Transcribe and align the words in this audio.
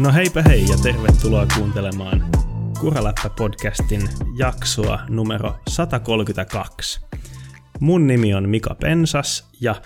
No 0.00 0.12
heipä 0.12 0.42
hei 0.42 0.64
ja 0.68 0.76
tervetuloa 0.76 1.46
kuuntelemaan 1.56 2.30
Kuraläppä-podcastin 2.78 4.08
jaksoa 4.36 5.00
numero 5.08 5.54
132. 5.68 7.00
Mun 7.80 8.06
nimi 8.06 8.34
on 8.34 8.48
Mika 8.48 8.74
Pensas 8.74 9.48
ja 9.60 9.82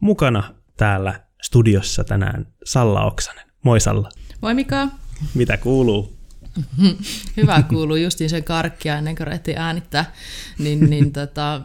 mukana 0.00 0.54
täällä 0.76 1.20
studiossa 1.42 2.04
tänään 2.04 2.46
Salla 2.64 3.04
Oksanen. 3.04 3.46
Moi 3.64 3.80
Salla. 3.80 4.08
Moi 4.42 4.54
Mika. 4.54 4.88
Mitä 5.34 5.56
kuuluu? 5.56 6.19
Hyvä 7.36 7.62
kuuluu 7.62 7.96
justiin 7.96 8.30
sen 8.30 8.44
karkkia 8.44 8.98
ennen 8.98 9.16
kuin 9.16 9.26
rehti 9.26 9.54
äänittää, 9.56 10.12
niin, 10.58 10.90
niin 10.90 11.12
tota, 11.18 11.60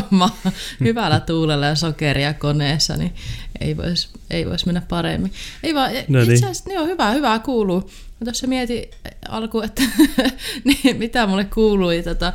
hyvällä 0.84 1.20
tuulella 1.20 1.66
ja 1.66 1.74
sokeria 1.74 2.34
koneessa, 2.34 2.96
niin 2.96 3.14
ei 3.60 3.76
voisi 3.76 4.08
ei 4.30 4.46
vois 4.46 4.66
mennä 4.66 4.82
paremmin. 4.88 5.32
Ei 5.62 5.74
vaan, 5.74 5.92
no 6.08 6.18
niin. 6.18 6.32
itse 6.32 6.46
asiassa 6.46 6.68
niin 6.68 6.80
on 6.80 6.86
hyvä, 6.86 7.10
hyvää 7.10 7.38
kuuluu. 7.38 7.90
Mä 8.20 8.24
tuossa 8.24 8.46
mietin 8.46 8.90
alkuun, 9.28 9.64
että 9.64 9.82
niin, 10.64 10.96
mitä 10.96 11.26
mulle 11.26 11.44
kuului. 11.44 12.02
Tota, 12.02 12.32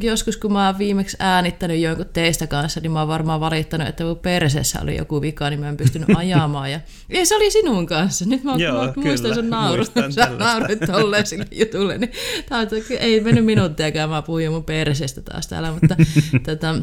joskus 0.00 0.36
kun 0.36 0.52
mä 0.52 0.66
oon 0.66 0.78
viimeksi 0.78 1.16
äänittänyt 1.20 1.80
jonkun 1.80 2.06
teistä 2.12 2.46
kanssa, 2.46 2.80
niin 2.80 2.92
mä 2.92 2.98
oon 2.98 3.08
varmaan 3.08 3.40
valittanut, 3.40 3.88
että 3.88 4.04
mun 4.04 4.18
perseessä 4.18 4.78
oli 4.82 4.96
joku 4.96 5.20
vika, 5.20 5.50
niin 5.50 5.60
mä 5.60 5.68
en 5.68 5.76
pystynyt 5.76 6.08
ajamaan. 6.16 6.72
Ja, 6.72 6.80
ja 7.08 7.26
se 7.26 7.36
oli 7.36 7.50
sinun 7.50 7.86
kanssa. 7.86 8.24
Nyt 8.24 8.44
mä, 8.44 8.54
Joo, 8.56 8.84
mä 8.86 8.92
muistan 8.96 9.34
sun 9.34 9.50
naurut. 9.50 9.92
Sä 10.10 10.30
naurit 10.38 10.80
tolleen 10.86 11.26
sille 11.26 11.46
jutulle. 11.52 11.98
Niin, 11.98 12.12
tää 12.48 12.58
on, 12.58 12.68
ei 12.98 13.20
mennyt 13.20 13.44
minuuttiakaan, 13.44 14.10
mä 14.10 14.22
puhuin 14.22 14.52
mun 14.52 14.64
perseestä 14.64 15.20
taas 15.20 15.46
täällä, 15.46 15.72
mutta 15.72 15.96
tota, 16.46 16.76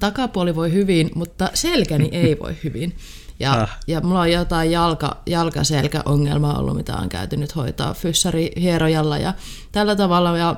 takapuoli 0.00 0.54
voi 0.54 0.72
hyvin, 0.72 1.10
mutta 1.14 1.50
selkäni 1.54 2.08
ei 2.12 2.38
voi 2.38 2.56
hyvin. 2.64 2.94
Ja, 3.40 3.52
ah. 3.52 3.78
ja 3.86 4.00
mulla 4.00 4.20
on 4.20 4.32
jotain 4.32 4.70
jalka, 4.70 5.16
jalkaselkäongelmaa 5.26 6.58
ollut, 6.58 6.76
mitä 6.76 6.96
on 6.96 7.08
käyty 7.08 7.36
nyt 7.36 7.56
hoitaa 7.56 7.94
fyssarihierojalla 7.94 9.18
ja 9.18 9.34
tällä 9.72 9.96
tavalla. 9.96 10.38
Ja 10.38 10.56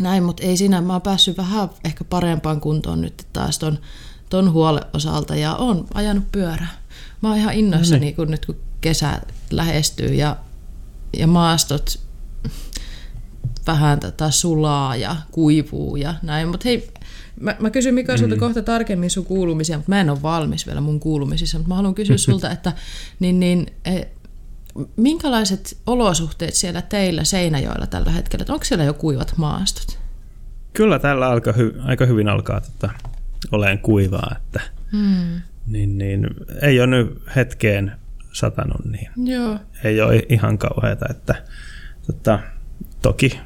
näin, 0.00 0.22
mutta 0.22 0.42
ei 0.42 0.56
siinä, 0.56 0.80
mä 0.80 0.92
oon 0.92 1.02
päässyt 1.02 1.36
vähän 1.36 1.70
ehkä 1.84 2.04
parempaan 2.04 2.60
kuntoon 2.60 3.00
nyt 3.00 3.26
taas 3.32 3.58
ton, 3.58 3.78
ton 4.28 4.52
huolen 4.52 4.84
osalta 4.92 5.36
ja 5.36 5.54
on 5.54 5.86
ajanut 5.94 6.32
pyörää. 6.32 6.78
Mä 7.20 7.28
oon 7.28 7.38
ihan 7.38 7.54
innoissani, 7.54 8.00
no 8.00 8.04
niin. 8.04 8.16
kun 8.16 8.30
nyt 8.30 8.46
kun 8.46 8.56
kesä 8.80 9.20
lähestyy 9.50 10.14
ja, 10.14 10.36
ja 11.16 11.26
maastot 11.26 12.00
vähän 13.66 14.00
tätä 14.00 14.30
sulaa 14.30 14.96
ja 14.96 15.16
kuivuu 15.32 15.96
ja 15.96 16.14
näin, 16.22 16.48
mutta 16.48 16.68
hei, 16.68 16.90
Mä, 17.40 17.56
mä 17.60 17.70
kysyn 17.70 17.94
Mika 17.94 18.16
sulta 18.16 18.34
mm. 18.34 18.40
kohta 18.40 18.62
tarkemmin 18.62 19.10
sun 19.10 19.24
kuulumisia, 19.24 19.76
mutta 19.76 19.90
mä 19.90 20.00
en 20.00 20.10
ole 20.10 20.22
valmis 20.22 20.66
vielä 20.66 20.80
mun 20.80 21.00
kuulumisissa, 21.00 21.58
mutta 21.58 21.68
mä 21.68 21.74
haluan 21.74 21.94
kysyä 21.94 22.16
sulta, 22.26 22.50
että 22.50 22.72
niin, 23.20 23.40
niin, 23.40 23.66
e, 23.84 24.02
minkälaiset 24.96 25.76
olosuhteet 25.86 26.54
siellä 26.54 26.82
teillä 26.82 27.24
Seinäjoella 27.24 27.86
tällä 27.86 28.10
hetkellä, 28.10 28.44
onko 28.48 28.64
siellä 28.64 28.84
jo 28.84 28.94
kuivat 28.94 29.32
maastot? 29.36 29.98
Kyllä 30.72 30.98
täällä 30.98 31.28
alkaa 31.28 31.52
hy- 31.52 31.80
aika 31.84 32.06
hyvin 32.06 32.28
alkaa 32.28 32.60
tota, 32.60 32.90
oleen 33.52 33.78
kuivaa, 33.78 34.36
että 34.36 34.60
hmm. 34.92 35.40
niin, 35.66 35.98
niin, 35.98 36.26
ei 36.62 36.80
ole 36.80 36.86
nyt 36.86 37.22
hetkeen 37.36 37.92
satanut, 38.32 38.84
niin 38.84 39.10
Joo. 39.16 39.58
ei 39.84 40.00
ole 40.00 40.22
ihan 40.28 40.58
kauheata, 40.58 41.06
että 41.10 41.34
tota, 42.06 42.38
toki 43.02 43.40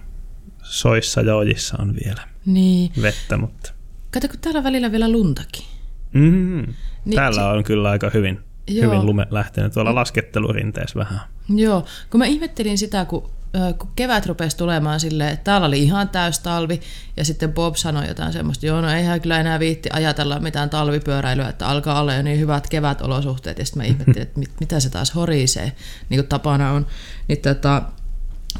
soissa 0.63 1.21
ja 1.21 1.37
ojissa 1.37 1.77
on 1.81 1.95
vielä 2.05 2.29
niin. 2.47 2.93
vettä, 3.03 3.37
mutta 3.37 3.73
Kato, 4.13 4.29
kun 4.29 4.39
täällä 4.41 4.59
on 4.59 4.65
välillä 4.65 4.93
vielä 4.93 5.13
luntakin. 5.13 5.65
Mm-hmm. 6.13 6.75
Niin 7.05 7.15
täällä 7.15 7.43
se... 7.43 7.47
on 7.47 7.65
kyllä 7.65 7.91
aika 7.91 8.11
hyvin, 8.15 8.41
hyvin 8.71 9.07
lume 9.07 9.27
lähtenyt 9.31 9.73
tuolla 9.73 9.95
laskettelurinteessä 9.95 10.99
vähän. 10.99 11.21
Joo, 11.49 11.85
kun 12.11 12.19
mä 12.19 12.25
ihmettelin 12.25 12.79
sitä, 12.79 13.05
kun, 13.05 13.31
äh, 13.57 13.79
kun 13.79 13.91
kevät 13.97 14.27
rupesi 14.27 14.57
tulemaan 14.57 15.01
silleen, 15.01 15.33
että 15.33 15.45
täällä 15.45 15.67
oli 15.67 15.83
ihan 15.83 16.09
täys 16.09 16.39
talvi, 16.39 16.81
ja 17.17 17.25
sitten 17.25 17.53
Bob 17.53 17.77
sanoi 17.77 18.09
jotain 18.09 18.33
semmoista, 18.33 18.67
joo, 18.67 18.81
no 18.81 18.91
eihän 18.91 19.21
kyllä 19.21 19.41
enää 19.41 19.59
viitti 19.59 19.89
ajatella 19.93 20.41
mitään 20.41 20.71
talvipyöräilyä, 20.71 21.49
että 21.49 21.69
alkaa 21.69 22.01
olla 22.01 22.15
jo 22.15 22.23
niin 22.23 22.39
hyvät 22.41 22.69
kevätolosuhteet, 22.69 23.59
ja 23.59 23.65
sitten 23.65 23.83
mä 23.83 23.87
ihmettelin, 23.87 24.23
että 24.23 24.41
mit, 24.41 24.51
mitä 24.61 24.81
se 24.81 24.91
taas 24.91 25.15
horisee, 25.15 25.73
niin 26.09 26.19
kuin 26.19 26.29
tapana 26.29 26.73
on. 26.73 26.87
Niin 27.29 27.39
tota, 27.39 27.83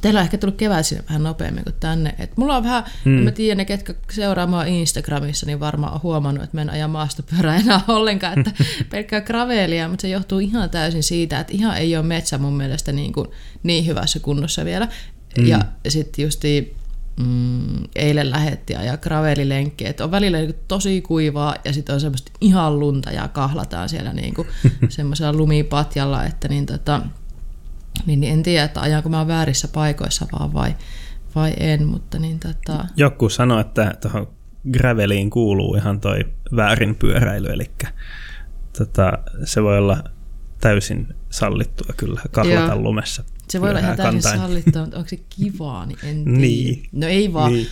Teillä 0.01 0.21
on 0.21 0.25
ehkä 0.25 0.39
tullut 0.39 0.57
kevät 0.57 0.87
sinne 0.87 1.05
vähän 1.09 1.23
nopeammin 1.23 1.65
kuin 1.65 1.75
tänne. 1.81 2.15
Et 2.19 2.37
mulla 2.37 2.57
on 2.57 2.63
vähän, 2.63 2.85
mm. 3.05 3.11
mä 3.11 3.31
tiedän, 3.31 3.57
ne 3.57 3.65
ketkä 3.65 3.95
seuraa 4.11 4.47
mua 4.47 4.65
Instagramissa, 4.65 5.47
niin 5.47 5.61
varmaan 5.61 5.95
on 5.95 6.03
huomannut, 6.03 6.45
että 6.45 6.57
mä 6.57 6.63
en 6.63 6.71
aja 6.71 6.89
maastopyörää 6.89 7.57
enää 7.57 7.81
ollenkaan, 7.89 8.39
että 8.39 8.65
pelkkää 8.91 9.21
gravelia, 9.21 9.89
mutta 9.89 10.03
se 10.03 10.09
johtuu 10.09 10.39
ihan 10.39 10.71
täysin 10.71 11.03
siitä, 11.03 11.41
että 11.41 11.53
ihan 11.53 11.77
ei 11.77 11.97
ole 11.97 12.07
metsä 12.07 12.39
mun 12.39 12.57
mielestä 12.57 12.93
niin, 12.93 13.13
kuin, 13.13 13.29
niin 13.63 13.87
hyvässä 13.87 14.19
kunnossa 14.19 14.65
vielä. 14.65 14.89
Mm. 15.39 15.47
Ja 15.47 15.65
sitten 15.89 16.23
justi 16.23 16.77
mm, 17.17 17.85
eilen 17.97 18.31
lähetti 18.31 18.77
ajaa 18.77 18.97
gravelilenkkiä, 18.97 19.91
että 19.91 20.05
on 20.05 20.11
välillä 20.11 20.39
niin 20.39 20.55
tosi 20.69 21.01
kuivaa 21.01 21.57
ja 21.65 21.73
sitten 21.73 21.95
on 21.95 22.01
semmoista 22.01 22.33
ihan 22.41 22.79
lunta 22.79 23.11
ja 23.11 23.29
kahlataan 23.29 23.89
siellä 23.89 24.13
niin 24.13 24.35
semmoisella 24.89 25.33
lumipatjalla, 25.33 26.25
että 26.25 26.49
niin 26.49 26.67
tota, 26.67 27.03
niin, 28.07 28.21
niin 28.21 28.33
en 28.33 28.43
tiedä, 28.43 28.65
että 28.65 28.81
ajanko 28.81 29.09
mä 29.09 29.27
väärissä 29.27 29.69
paikoissa 29.69 30.27
vaan 30.33 30.53
vai, 30.53 30.75
vai 31.35 31.55
en, 31.57 31.87
mutta 31.87 32.19
niin 32.19 32.39
tota... 32.39 32.85
Joku 32.97 33.29
sanoi, 33.29 33.61
että 33.61 33.95
tuohon 34.01 34.29
graveliin 34.73 35.31
kuuluu 35.31 35.75
ihan 35.75 36.01
toi 36.01 36.25
väärin 36.57 36.95
pyöräily, 36.95 37.49
eli 37.49 37.71
tota, 38.79 39.13
se 39.45 39.63
voi 39.63 39.79
olla 39.79 40.05
täysin 40.63 41.07
sallittua 41.31 41.95
kyllä 41.97 42.21
kahlata 42.31 42.73
Joo. 42.73 42.83
lumessa. 42.83 43.25
Se 43.51 43.61
voi 43.61 43.71
olla 43.71 43.81
ihan 43.81 43.97
täysin 43.97 44.23
sallittua, 44.23 44.83
mutta 44.83 44.97
onko 44.97 45.09
se 45.09 45.17
kivaa, 45.17 45.87
niin 45.87 45.99
en 46.03 46.25
tiedä. 46.25 46.39
Niin. 46.39 46.83
No 46.93 47.07
ei 47.07 47.33
vaan. 47.33 47.53
Niin, 47.53 47.69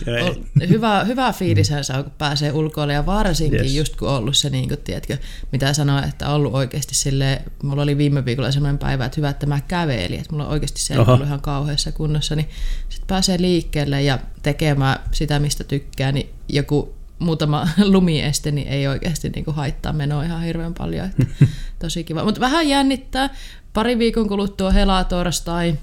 ei. 0.59 0.69
Hyvä, 0.69 1.03
hyvä 1.03 1.33
fiilishän 1.33 1.83
saa, 1.83 2.03
kun 2.03 2.11
pääsee 2.17 2.51
ulkoille 2.51 2.93
ja 2.93 3.05
varsinkin 3.05 3.59
yes. 3.59 3.75
just 3.75 3.95
kun 3.95 4.09
on 4.09 4.15
ollut 4.15 4.37
se, 4.37 4.49
niin 4.49 4.69
kun, 4.69 4.77
tiedätkö, 4.77 5.17
mitä 5.51 5.73
sanoa, 5.73 6.03
että 6.03 6.27
on 6.29 6.35
ollut 6.35 6.53
oikeasti 6.53 6.95
sille, 6.95 7.41
mulla 7.63 7.81
oli 7.81 7.97
viime 7.97 8.25
viikolla 8.25 8.51
sellainen 8.51 8.79
päivä, 8.79 9.05
että 9.05 9.17
hyvä, 9.17 9.29
että 9.29 9.45
mä 9.45 9.61
kävelin, 9.61 10.19
että 10.19 10.31
mulla 10.31 10.45
on 10.45 10.51
oikeasti 10.51 10.81
se 10.81 10.99
ollut 10.99 11.21
ihan 11.21 11.41
kauheassa 11.41 11.91
kunnossa, 11.91 12.35
niin 12.35 12.49
sitten 12.89 13.07
pääsee 13.07 13.41
liikkeelle 13.41 14.01
ja 14.01 14.19
tekemään 14.43 14.99
sitä, 15.11 15.39
mistä 15.39 15.63
tykkää, 15.63 16.11
niin 16.11 16.29
joku 16.49 17.00
muutama 17.21 17.67
lumieste 17.93 18.51
niin 18.51 18.67
ei 18.67 18.87
oikeasti 18.87 19.29
niin 19.29 19.45
kuin 19.45 19.55
haittaa 19.55 19.93
menoa 19.93 20.23
ihan 20.23 20.41
hirveän 20.41 20.73
paljon. 20.73 21.05
Että 21.05 21.25
tosi 21.79 22.03
kiva. 22.03 22.23
Mutta 22.23 22.41
vähän 22.41 22.67
jännittää. 22.67 23.29
Pari 23.73 23.99
viikon 23.99 24.27
kuluttua 24.27 24.71
helatorstai. 24.71 25.75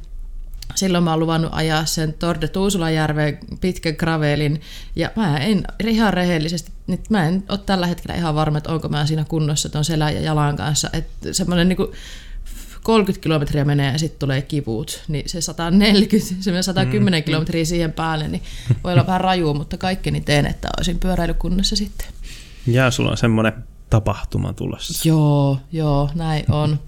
Silloin 0.75 1.05
mä 1.05 1.11
oon 1.11 1.21
luvannut 1.21 1.51
ajaa 1.55 1.85
sen 1.85 2.13
Torde 2.13 2.49
Tuusulajärveen 2.49 3.39
pitkän 3.61 3.95
gravelin. 3.99 4.61
Ja 4.97 5.11
mä 5.17 5.39
en 5.39 5.65
ihan 5.87 6.15
rehellisesti, 6.15 6.73
nyt 6.87 7.11
mä 7.11 7.25
en 7.25 7.45
ole 7.49 7.59
tällä 7.67 7.87
hetkellä 7.87 8.17
ihan 8.17 8.35
varma, 8.35 8.59
että 8.59 8.73
onko 8.73 8.89
mä 8.89 9.07
siinä 9.07 9.25
kunnossa 9.25 9.69
ton 9.69 9.85
selän 9.85 10.15
ja 10.15 10.21
jalan 10.21 10.57
kanssa. 10.57 10.91
Että 10.93 11.33
semmoinen 11.33 11.69
niin 11.69 11.77
kuin 11.77 11.93
30 12.83 13.23
kilometriä 13.23 13.65
menee 13.65 13.93
ja 13.93 13.99
sitten 13.99 14.19
tulee 14.19 14.43
kivut, 14.43 15.03
niin 15.09 15.29
se 15.29 15.41
140, 15.41 16.35
se 16.41 16.63
110 16.63 17.21
mm. 17.21 17.25
kilometriä 17.25 17.65
siihen 17.65 17.93
päälle, 17.93 18.29
niin 18.29 18.43
voi 18.85 18.93
olla 18.93 19.07
vähän 19.07 19.21
raju, 19.21 19.55
mutta 19.55 19.77
kaikkeni 19.77 20.21
teen, 20.21 20.47
että 20.47 20.69
olisin 20.79 20.99
pyöräilykunnassa 20.99 21.77
sitten. 21.77 22.07
Ja 22.67 22.91
sulla 22.91 23.11
on 23.11 23.17
semmoinen 23.17 23.53
tapahtuma 23.91 24.53
tulossa. 24.53 25.09
Joo, 25.09 25.59
joo, 25.73 26.11
näin 26.15 26.45
on. 26.53 26.81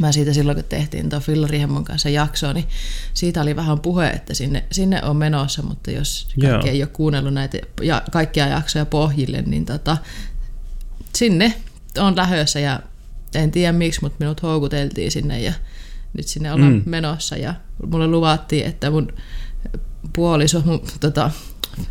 Mä 0.00 0.12
siitä 0.12 0.32
silloin, 0.32 0.56
kun 0.56 0.64
tehtiin 0.64 1.08
tuon 1.08 1.22
Fillarihemmon 1.22 1.84
kanssa 1.84 2.08
jaksoa, 2.08 2.52
niin 2.52 2.68
siitä 3.14 3.42
oli 3.42 3.56
vähän 3.56 3.80
puhe, 3.80 4.10
että 4.10 4.34
sinne, 4.34 4.64
sinne 4.72 5.02
on 5.02 5.16
menossa, 5.16 5.62
mutta 5.62 5.90
jos 5.90 6.28
kaikki 6.40 6.68
Joo. 6.68 6.74
ei 6.74 6.82
ole 6.82 6.90
kuunnellut 6.92 7.34
näitä 7.34 7.58
ja 7.82 8.02
kaikkia 8.10 8.46
jaksoja 8.46 8.86
pohjille, 8.86 9.42
niin 9.42 9.64
tota, 9.64 9.96
sinne 11.14 11.54
on 11.98 12.16
lähössä 12.16 12.60
ja 12.60 12.80
en 13.34 13.50
tiedä 13.50 13.72
miksi, 13.72 14.00
mutta 14.02 14.16
minut 14.18 14.42
houkuteltiin 14.42 15.10
sinne 15.10 15.40
ja 15.40 15.52
nyt 16.16 16.26
sinne 16.26 16.52
ollaan 16.52 16.72
mm. 16.72 16.82
menossa 16.86 17.36
ja 17.36 17.54
mulle 17.86 18.06
luvattiin, 18.06 18.66
että 18.66 18.90
mun 18.90 19.12
puoliso, 20.12 20.62
mun 20.64 20.82
tota, 21.00 21.30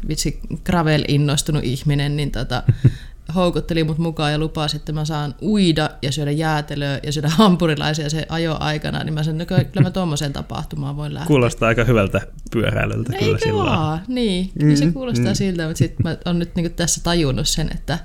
vitsi 0.08 0.40
gravel 0.66 1.04
innostunut 1.08 1.64
ihminen, 1.64 2.16
niin 2.16 2.32
tota, 2.32 2.64
houkutteli 3.36 3.84
mut 3.84 3.98
mukaan 3.98 4.32
ja 4.32 4.38
lupasi, 4.38 4.78
että 4.78 4.92
mä 4.92 5.06
saan 5.06 5.36
uida 5.42 5.90
ja 6.02 6.12
syödä 6.12 6.32
jäätelöä 6.32 7.00
ja 7.04 7.12
syödä 7.12 7.30
hampurilaisia 7.30 8.10
se 8.10 8.26
ajo 8.30 8.58
aikana, 8.60 9.04
niin 9.04 9.14
mä 9.14 9.24
sanoin, 9.24 9.42
että 9.42 9.58
no 9.58 9.66
kyllä 9.72 9.88
mä 9.88 9.92
tuommoiseen 9.92 10.34
tapahtumaan 10.34 10.98
voin 10.98 11.14
lähteä. 11.14 11.28
Kuulostaa 11.28 11.68
aika 11.68 11.84
hyvältä 11.84 12.22
pyöräilyltä 12.52 13.14
Eikö 13.14 13.26
kyllä 13.26 13.38
sillä 13.38 13.64
vaan? 13.64 14.02
Niin, 14.08 14.52
mm, 14.60 14.68
niin 14.68 14.78
se 14.78 14.92
kuulostaa 14.92 15.32
mm. 15.32 15.36
siltä, 15.36 15.66
mutta 15.66 15.78
sitten 15.78 16.04
mä 16.04 16.18
oon 16.26 16.40
nyt 16.40 16.56
niin 16.56 16.74
tässä 16.74 17.04
tajunnut 17.04 17.48
sen, 17.48 17.70
että 17.76 18.00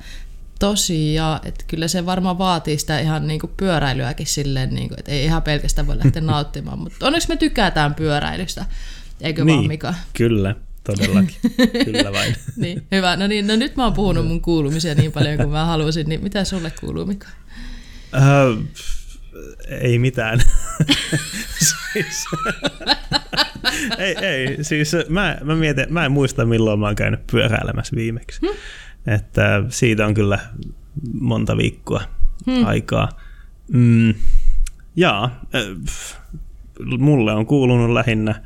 tosiaan, 0.63 1.41
että 1.45 1.65
kyllä 1.69 1.89
se 1.89 2.07
varmaan 2.07 2.39
vaatii 2.39 2.79
sitä 2.79 3.01
ihan 3.01 3.27
niin 3.27 3.41
kuin 3.41 3.53
pyöräilyäkin 3.57 4.27
silleen, 4.27 4.75
niin 4.75 4.89
kuin, 4.89 4.99
että 4.99 5.13
ei 5.13 5.25
ihan 5.25 5.43
pelkästään 5.43 5.87
voi 5.87 5.99
lähteä 5.99 6.23
nauttimaan, 6.33 6.79
mutta 6.79 7.07
onneksi 7.07 7.29
me 7.29 7.37
tykätään 7.37 7.95
pyöräilystä, 7.95 8.65
eikö 9.21 9.45
niin, 9.45 9.57
vaan 9.57 9.69
Mika? 9.69 9.95
kyllä, 10.13 10.55
todellakin, 10.85 11.37
kyllä 11.85 12.13
vain. 12.13 12.37
niin, 12.57 12.83
hyvä, 12.93 13.17
no 13.17 13.27
niin, 13.27 13.47
no 13.47 13.57
nyt 13.57 13.77
mä 13.77 13.85
oon 13.85 13.93
puhunut 13.93 14.27
mun 14.27 14.41
kuulumisia 14.41 14.95
niin 14.95 15.13
paljon 15.13 15.37
kuin 15.37 15.49
mä 15.49 15.65
halusin, 15.65 16.09
niin 16.09 16.23
mitä 16.23 16.45
sulle 16.45 16.73
kuuluu 16.81 17.07
Mika? 17.07 17.29
Uh, 18.17 18.65
ei 19.81 19.99
mitään. 19.99 20.43
siis, 21.59 22.25
ei, 23.99 24.17
ei, 24.17 24.65
siis 24.65 24.93
mä, 25.09 25.39
mä, 25.45 25.55
mietin, 25.55 25.93
mä 25.93 26.05
en 26.05 26.13
muista 26.13 26.45
milloin 26.45 26.81
mä 26.81 26.87
oon 26.87 26.97
käynyt 26.97 27.27
pyöräilemässä 27.27 27.97
viimeksi. 27.97 28.41
Hmm. 28.41 28.57
Että 29.07 29.65
siitä 29.69 30.07
on 30.07 30.15
kyllä 30.15 30.39
monta 31.21 31.57
viikkoa 31.57 32.03
hmm. 32.47 32.67
aikaa. 32.67 33.09
Mm, 33.73 34.15
jaa, 34.97 35.41
mulle 36.99 37.33
on 37.33 37.47
kuulunut 37.47 37.91
lähinnä 37.91 38.43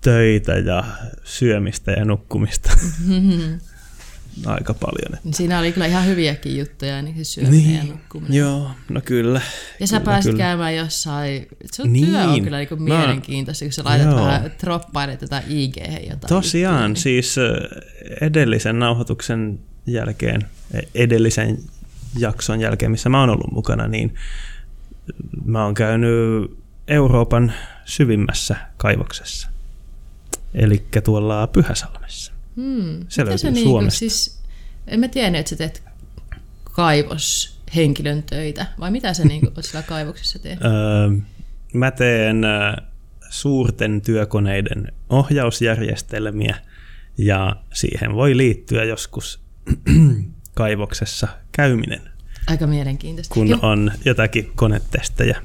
töitä 0.00 0.52
ja 0.52 0.84
syömistä 1.24 1.92
ja 1.92 2.04
nukkumista. 2.04 2.70
Mm-hmm. 3.06 3.58
Aika 4.46 4.74
paljon. 4.74 5.14
Että. 5.14 5.36
Siinä 5.36 5.58
oli 5.58 5.72
kyllä 5.72 5.86
ihan 5.86 6.06
hyviäkin 6.06 6.58
juttuja, 6.58 7.02
niin 7.02 7.16
se 7.16 7.24
syöminen 7.24 7.58
niin, 7.58 7.76
ja 7.76 7.84
nukkuminen. 7.84 8.38
Joo, 8.38 8.70
no 8.88 9.00
kyllä. 9.04 9.40
Ja 9.80 9.86
sä 9.86 9.96
kyllä, 9.96 10.04
pääsit 10.04 10.30
kyllä. 10.30 10.44
käymään 10.44 10.76
jossain, 10.76 11.48
sun 11.74 11.92
niin. 11.92 12.06
työ 12.06 12.20
on 12.20 12.44
kyllä 12.44 12.58
niin 12.58 12.82
mielenkiintoista, 12.82 13.64
kun 13.64 13.72
sä 13.72 13.84
laitat 13.84 14.06
joo. 14.06 14.16
vähän, 14.16 14.50
troppailet 14.58 15.20
tätä 15.20 15.42
IG 15.48 15.76
jotain. 15.76 16.28
Tosiaan, 16.28 16.74
juttuja, 16.74 16.88
niin. 16.88 16.96
siis 16.96 17.36
edellisen 18.20 18.78
nauhoituksen 18.78 19.58
jälkeen, 19.86 20.40
e, 20.74 20.80
edellisen 20.94 21.58
jakson 22.18 22.60
jälkeen, 22.60 22.90
missä 22.90 23.08
mä 23.08 23.20
oon 23.20 23.30
ollut 23.30 23.52
mukana, 23.52 23.88
niin 23.88 24.14
mä 25.44 25.64
oon 25.64 25.74
käynyt 25.74 26.50
Euroopan 26.88 27.52
syvimmässä 27.84 28.56
kaivoksessa. 28.76 29.48
Eli 30.54 30.86
tuolla 31.04 31.46
Pyhäsalmessa. 31.46 32.33
Hmm. 32.56 33.06
Se 33.08 33.24
löytyy 33.24 33.38
se 33.38 33.62
Suomesta. 33.62 33.70
Niinku, 33.70 33.90
siis, 33.90 34.42
en 34.86 35.00
mä 35.00 35.08
tiennyt, 35.08 35.38
että 35.38 35.50
sä 35.50 35.56
teet 35.56 35.82
kaivoshenkilön 36.64 38.22
töitä, 38.22 38.66
vai 38.80 38.90
mitä 38.90 39.14
sä 39.14 39.24
niinku 39.24 39.50
siellä 39.60 39.86
kaivoksessa 39.86 40.38
teet? 40.38 40.58
Öö, 40.64 41.10
mä 41.72 41.90
teen 41.90 42.42
suurten 43.30 44.00
työkoneiden 44.00 44.92
ohjausjärjestelmiä, 45.08 46.56
ja 47.18 47.56
siihen 47.72 48.14
voi 48.14 48.36
liittyä 48.36 48.84
joskus 48.84 49.40
kaivoksessa 50.54 51.28
käyminen. 51.52 52.00
Aika 52.46 52.66
mielenkiintoista. 52.66 53.34
Kun 53.34 53.48
Joo. 53.48 53.58
on 53.62 53.92
jotakin 54.04 54.52
konetestejä 54.56 55.42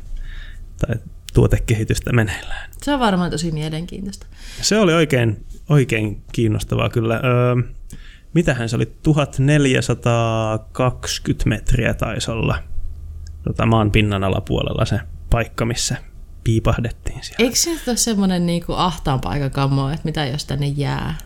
tai 0.77 0.95
tuotekehitystä 1.33 2.13
meneillään. 2.13 2.69
Se 2.81 2.93
on 2.93 2.99
varmaan 2.99 3.31
tosi 3.31 3.51
mielenkiintoista. 3.51 4.25
Se 4.61 4.77
oli 4.77 4.93
oikein, 4.93 5.45
oikein 5.69 6.21
kiinnostavaa 6.31 6.89
kyllä. 6.89 7.15
Öö, 7.15 7.55
mitähän 8.33 8.69
se 8.69 8.75
oli? 8.75 8.93
1420 9.03 11.49
metriä 11.49 11.93
taisi 11.93 12.31
olla 12.31 12.57
tota, 13.43 13.65
maan 13.65 13.91
pinnan 13.91 14.23
alapuolella 14.23 14.85
se 14.85 14.99
paikka, 15.29 15.65
missä 15.65 15.97
piipahdettiin 16.43 17.23
siellä. 17.23 17.43
Eikö 17.43 17.55
se 17.55 17.69
ole 17.87 17.97
semmoinen 17.97 18.45
niinku 18.45 18.73
ahtaan 18.73 19.21
paikan 19.21 19.51
kammo, 19.51 19.89
että 19.89 20.05
mitä 20.05 20.25
jos 20.25 20.45
tänne 20.45 20.67
jää? 20.67 21.17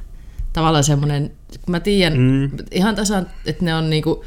Tavallaan 0.53 0.83
semmoinen, 0.83 1.31
mä 1.67 1.79
tiedän 1.79 2.19
mm. 2.19 2.51
ihan 2.71 2.95
tasan, 2.95 3.27
että 3.45 3.65
ne 3.65 3.75
on 3.75 3.89
niinku, 3.89 4.23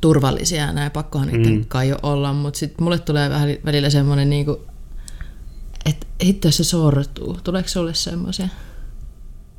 turvallisia 0.00 0.62
ja 0.62 0.72
näin, 0.72 0.90
pakkohan 0.90 1.28
niiden 1.28 1.52
mm. 1.52 1.64
kai 1.68 1.88
jo 1.88 1.98
olla, 2.02 2.32
mutta 2.32 2.58
sitten 2.58 2.84
mulle 2.84 2.98
tulee 2.98 3.30
vähän 3.30 3.48
välillä 3.64 3.90
semmoinen, 3.90 4.30
niinku, 4.30 4.66
että 5.84 6.06
hitto 6.24 6.50
se 6.50 6.64
sortuu. 6.64 7.38
Tuleeko 7.44 7.68
sulle 7.68 7.94
semmoisia? 7.94 8.48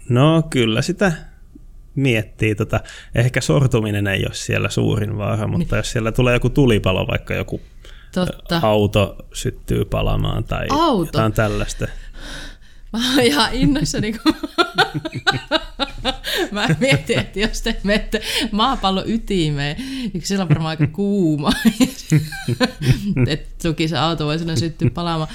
No 0.09 0.43
kyllä 0.49 0.81
sitä 0.81 1.13
miettii. 1.95 2.55
Tota, 2.55 2.79
ehkä 3.15 3.41
sortuminen 3.41 4.07
ei 4.07 4.25
ole 4.25 4.33
siellä 4.33 4.69
suurin 4.69 5.17
vaara, 5.17 5.47
mutta 5.47 5.75
niin. 5.75 5.79
jos 5.79 5.91
siellä 5.91 6.11
tulee 6.11 6.33
joku 6.33 6.49
tulipalo, 6.49 7.07
vaikka 7.07 7.33
joku 7.33 7.61
Totta. 8.11 8.59
auto 8.63 9.15
syttyy 9.33 9.85
palamaan 9.85 10.43
tai 10.43 10.67
auto. 10.69 11.05
jotain 11.05 11.33
tällaista. 11.33 11.87
Mä 12.93 13.11
oon 13.11 13.19
ihan 13.19 13.53
innoissani, 13.53 14.13
kun 14.13 14.35
mä 16.51 16.67
mietin, 16.79 17.19
että 17.19 17.39
jos 17.39 17.61
te 17.61 17.75
menette 17.83 18.21
maapallon 18.51 19.09
ytimeen, 19.09 19.75
niin 20.13 20.21
siellä 20.23 20.43
on 20.43 20.49
varmaan 20.49 20.69
aika 20.69 20.87
kuuma, 20.87 21.51
että 23.27 23.55
toki 23.63 23.87
se 23.87 23.97
auto 23.97 24.25
voi 24.25 24.39
sinne 24.39 24.55
syttyä 24.55 24.89
palaamaan. 24.89 25.29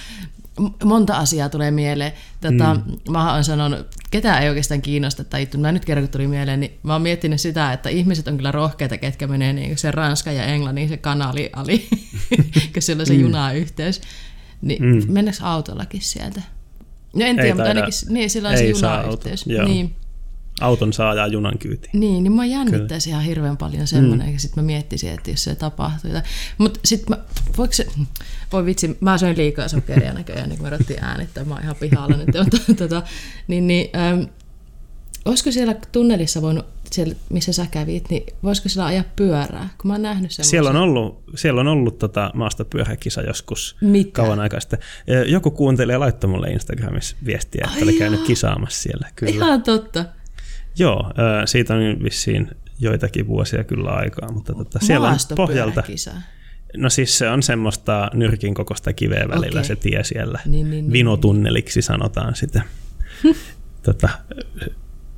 Monta 0.85 1.17
asiaa 1.17 1.49
tulee 1.49 1.71
mieleen. 1.71 2.13
Tätä, 2.41 2.75
mm. 2.75 3.13
Mä 3.13 3.33
oon 3.33 3.45
sanonut, 3.45 3.87
ketään 4.11 4.43
ei 4.43 4.49
oikeastaan 4.49 4.83
kiinnosta 4.83 5.25
tai 5.25 5.43
juttu. 5.43 5.59
Mä 5.59 5.73
nyt 5.73 5.85
kerran 5.85 6.05
kun 6.05 6.13
tuli 6.13 6.27
mieleen, 6.27 6.61
niin 6.61 6.79
mä 6.83 6.93
oon 6.93 7.03
miettinyt 7.03 7.41
sitä, 7.41 7.73
että 7.73 7.89
ihmiset 7.89 8.29
on 8.29 8.37
kyllä 8.37 8.53
rohkeita, 8.53 8.99
ketkä 8.99 9.27
menee 9.27 9.53
niin 9.53 9.79
se 9.79 9.91
Ranska 9.91 10.33
ja 10.33 10.45
Englannin 10.45 10.89
se 10.89 10.97
kanali 10.97 11.51
ali, 11.53 11.89
kun 12.73 12.83
siellä 12.83 13.03
on 13.03 13.07
se 13.07 13.15
mm. 13.15 13.21
junayhteys. 13.21 14.01
Niin 14.63 14.83
mm. 14.83 15.13
mennäänkö 15.13 15.45
autollakin 15.45 16.03
sieltä? 16.03 16.43
No 17.17 17.27
en 17.27 17.37
tiedä, 17.37 17.55
mutta 17.55 17.69
ainakin 17.69 17.93
niin, 18.09 18.31
sillä 18.31 18.49
on 18.49 18.59
se 18.59 18.69
junayhteys. 18.69 19.47
Niin. 19.47 19.95
Auton 20.61 20.93
saa 20.93 21.15
ja 21.15 21.27
junan 21.27 21.59
kyyti. 21.59 21.89
Niin, 21.93 22.25
niin 22.25 22.33
mä 22.33 22.47
jännittäisin 22.47 23.11
ihan 23.11 23.25
hirveän 23.25 23.57
paljon 23.57 23.87
semmoinen, 23.87 24.27
mm. 24.27 24.33
ja 24.33 24.39
sitten 24.41 24.65
mä 24.65 24.67
miettisin, 24.67 25.11
että 25.11 25.31
jos 25.31 25.45
se 25.45 25.55
tapahtuu. 25.55 26.11
Mutta 26.59 26.81
sitten 26.85 27.17
mä, 27.17 27.25
voiko 27.57 27.73
se, 27.73 27.87
voi 28.53 28.65
vitsi, 28.65 28.97
mä 29.01 29.19
söin 29.19 29.37
liikaa 29.37 29.69
sokeria 29.69 30.13
näköjään, 30.13 30.49
niin 30.49 30.59
kun 30.59 30.67
me 30.67 30.71
ruvettiin 30.71 31.05
äänittää, 31.05 31.45
mä 31.45 31.55
oon 31.55 31.63
ihan 31.63 31.77
pihalla 31.81 32.17
nyt. 32.17 32.29
tota, 32.79 33.03
niin, 33.49 33.67
niin, 33.67 33.91
ähm, 33.97 34.23
olisiko 35.25 35.53
siellä 35.53 35.75
tunnelissa 35.93 36.43
voinut, 36.43 36.67
siellä, 36.91 37.15
missä 37.31 37.53
sä 37.53 37.67
kävit, 37.71 38.11
niin 38.11 38.35
voisiko 38.43 38.69
siellä 38.69 38.87
ajaa 38.87 39.05
pyörää? 39.17 39.69
Kun 39.81 39.89
mä 39.89 39.95
oon 39.95 40.03
nähnyt 40.03 40.31
semmoisen. 40.31 40.51
Siellä 40.51 40.71
on 40.71 40.77
ollut, 40.77 41.23
siellä 41.35 41.61
on 41.61 41.69
ollut 41.69 41.99
tota 41.99 42.31
maastopyöräkisa 42.35 43.23
joskus 43.23 43.77
Mitä? 43.81 44.11
kauan 44.13 44.41
aikaa 44.41 44.61
sitten. 44.61 44.79
Joku 45.27 45.51
kuuntelija 45.51 46.01
laittoi 46.01 46.31
mulle 46.31 46.51
Instagramissa 46.51 47.17
viestiä, 47.27 47.65
että 47.65 47.77
Ai 47.77 47.83
oli 47.83 47.93
käynyt 47.93 48.23
kisaamassa 48.23 48.83
siellä. 48.83 49.09
Kyllä. 49.17 49.33
Ihan 49.33 49.63
totta. 49.63 50.05
Joo, 50.79 51.13
siitä 51.45 51.75
on 51.75 51.81
vissiin 52.03 52.51
joitakin 52.81 53.27
vuosia 53.27 53.65
kyllä 53.65 53.91
aikaa, 53.91 54.33
mutta 54.33 54.55
tota, 54.55 54.79
siellä 54.83 55.09
on 55.09 55.17
pohjalta... 55.37 55.83
No 56.77 56.91
siis 56.91 57.19
se 57.19 57.29
on 57.29 57.43
semmoista 57.43 58.11
nyrkin 58.15 58.55
kokosta 58.55 58.93
kiveä 58.93 59.29
välillä 59.29 59.61
okay. 59.61 59.65
se 59.65 59.77
tie 59.77 60.05
siellä. 60.05 60.41
Niin, 60.45 60.53
niin, 60.53 60.71
niin, 60.71 60.93
Vinotunneliksi 60.93 61.83
sanotaan 61.83 62.35
sitä. 62.35 62.63
tota, 63.83 64.09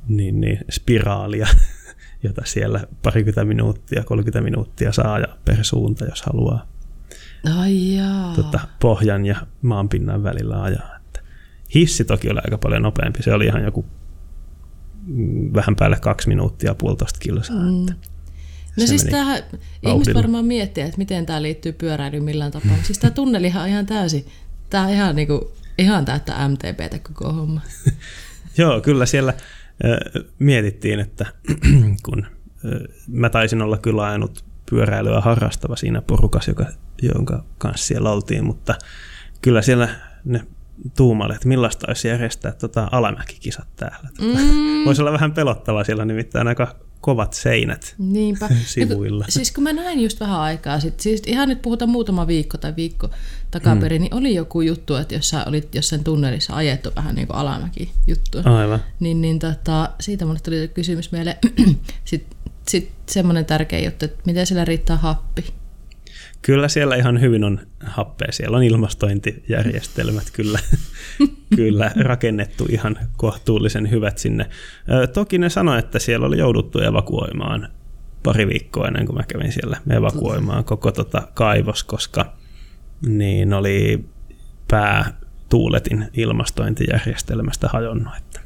niin, 0.07 0.41
niin, 0.41 0.59
spiraalia, 0.71 1.47
jota 2.23 2.41
siellä 2.45 2.87
parikymmentä 3.03 3.45
minuuttia, 3.45 4.03
30 4.03 4.41
minuuttia 4.41 4.91
saa 4.91 5.19
ja 5.19 5.27
per 5.45 5.63
suunta, 5.63 6.05
jos 6.05 6.21
haluaa. 6.21 6.67
Ai 7.57 7.95
jaa. 7.95 8.35
Tota, 8.35 8.59
pohjan 8.79 9.25
ja 9.25 9.35
maanpinnan 9.61 10.23
välillä 10.23 10.63
ajaa. 10.63 11.01
Hissi 11.73 12.05
toki 12.05 12.29
oli 12.29 12.39
aika 12.43 12.57
paljon 12.57 12.81
nopeampi. 12.81 13.23
Se 13.23 13.33
oli 13.33 13.45
ihan 13.45 13.63
joku 13.63 13.85
vähän 15.53 15.75
päälle 15.75 15.97
kaksi 16.01 16.27
minuuttia, 16.27 16.75
puolitoista 16.75 17.19
kilsaa. 17.19 17.55
Mm. 17.55 17.85
No 18.77 18.87
siis 18.87 19.03
tämähän, 19.03 19.43
ihmiset 19.87 20.15
varmaan 20.15 20.45
miettii, 20.45 20.83
että 20.83 20.97
miten 20.97 21.25
tämä 21.25 21.41
liittyy 21.41 21.71
pyöräilyyn 21.71 22.23
millään 22.23 22.51
tapaa. 22.51 22.77
Siis 22.83 22.99
tämä 22.99 23.11
tunnelihan 23.11 23.63
on 23.63 23.69
ihan 23.69 23.85
täysin, 23.85 24.25
tämä 24.69 24.83
on 24.83 24.89
ihan, 24.89 25.15
niinku, 25.15 25.51
ihan 25.77 26.05
täyttä 26.05 26.49
MTPtä 26.49 26.99
koko 26.99 27.33
homma. 27.33 27.61
Joo, 28.57 28.81
kyllä 28.81 29.05
siellä 29.05 29.33
mietittiin, 30.39 30.99
että 30.99 31.25
kun 32.05 32.25
mä 33.07 33.29
taisin 33.29 33.61
olla 33.61 33.77
kyllä 33.77 34.03
ainut 34.03 34.45
pyöräilyä 34.69 35.21
harrastava 35.21 35.75
siinä 35.75 36.01
porukassa, 36.01 36.51
joka, 36.51 36.65
jonka 37.01 37.43
kanssa 37.57 37.87
siellä 37.87 38.11
oltiin, 38.11 38.45
mutta 38.45 38.75
kyllä 39.41 39.61
siellä 39.61 39.89
ne 40.25 40.41
tuumalle, 40.97 41.33
että 41.33 41.47
millaista 41.47 41.85
olisi 41.87 42.07
järjestää 42.07 42.51
tota 42.51 42.89
alamäkikisat 42.91 43.67
täällä. 43.75 44.09
Tota, 44.17 44.39
mm. 44.39 44.85
Voisi 44.85 45.01
olla 45.01 45.11
vähän 45.11 45.31
pelottavaa, 45.31 45.83
siellä 45.83 46.05
nimittäin 46.05 46.47
aika 46.47 46.75
kovat 47.01 47.33
seinät 47.33 47.95
Niinpä. 47.97 48.49
sivuilla. 48.65 49.25
Ja, 49.27 49.31
siis 49.31 49.51
kun 49.51 49.63
mä 49.63 49.73
näin 49.73 49.99
just 49.99 50.19
vähän 50.19 50.39
aikaa 50.39 50.79
sitten, 50.79 51.03
siis 51.03 51.21
ihan 51.25 51.49
nyt 51.49 51.61
puhutaan 51.61 51.91
muutama 51.91 52.27
viikko 52.27 52.57
tai 52.57 52.75
viikko 52.75 53.09
takaperin, 53.51 54.01
mm. 54.01 54.03
niin 54.03 54.13
oli 54.13 54.35
joku 54.35 54.61
juttu, 54.61 54.95
että 54.95 55.15
jos 55.15 55.29
sä 55.29 55.45
olit 55.45 55.75
jossain 55.75 56.03
tunnelissa 56.03 56.55
ajettu 56.55 56.91
vähän 56.95 57.15
niin 57.15 57.27
kuin 57.27 57.37
alamäki 57.37 57.91
juttu. 58.07 58.37
Aivan. 58.45 58.83
Niin, 58.99 59.21
niin 59.21 59.39
tota, 59.39 59.89
siitä 59.99 60.25
mulle 60.25 60.39
tuli 60.39 60.67
kysymys 60.73 61.11
mieleen. 61.11 61.37
sitten 62.05 62.37
sit 62.67 62.91
semmoinen 63.09 63.45
tärkeä 63.45 63.79
juttu, 63.79 64.05
että 64.05 64.21
miten 64.25 64.47
sillä 64.47 64.65
riittää 64.65 64.97
happi. 64.97 65.45
Kyllä 66.41 66.67
siellä 66.67 66.95
ihan 66.95 67.21
hyvin 67.21 67.43
on 67.43 67.59
happea. 67.85 68.31
Siellä 68.31 68.57
on 68.57 68.63
ilmastointijärjestelmät 68.63 70.31
kyllä, 70.33 70.59
kyllä 71.55 71.91
rakennettu 71.95 72.65
ihan 72.69 72.97
kohtuullisen 73.17 73.91
hyvät 73.91 74.17
sinne. 74.17 74.49
Toki 75.13 75.37
ne 75.37 75.49
sanoi, 75.49 75.79
että 75.79 75.99
siellä 75.99 76.27
oli 76.27 76.37
jouduttu 76.37 76.79
evakuoimaan 76.79 77.69
pari 78.23 78.47
viikkoa 78.47 78.87
ennen 78.87 79.05
kuin 79.05 79.15
mä 79.17 79.23
kävin 79.23 79.51
siellä 79.51 79.77
evakuoimaan 79.89 80.63
koko 80.63 80.91
tota 80.91 81.27
kaivos, 81.33 81.83
koska 81.83 82.33
niin 83.07 83.53
oli 83.53 84.05
pää 84.67 85.13
tuuletin 85.49 86.05
ilmastointijärjestelmästä 86.13 87.67
hajonnut 87.67 88.13
että, 88.17 88.39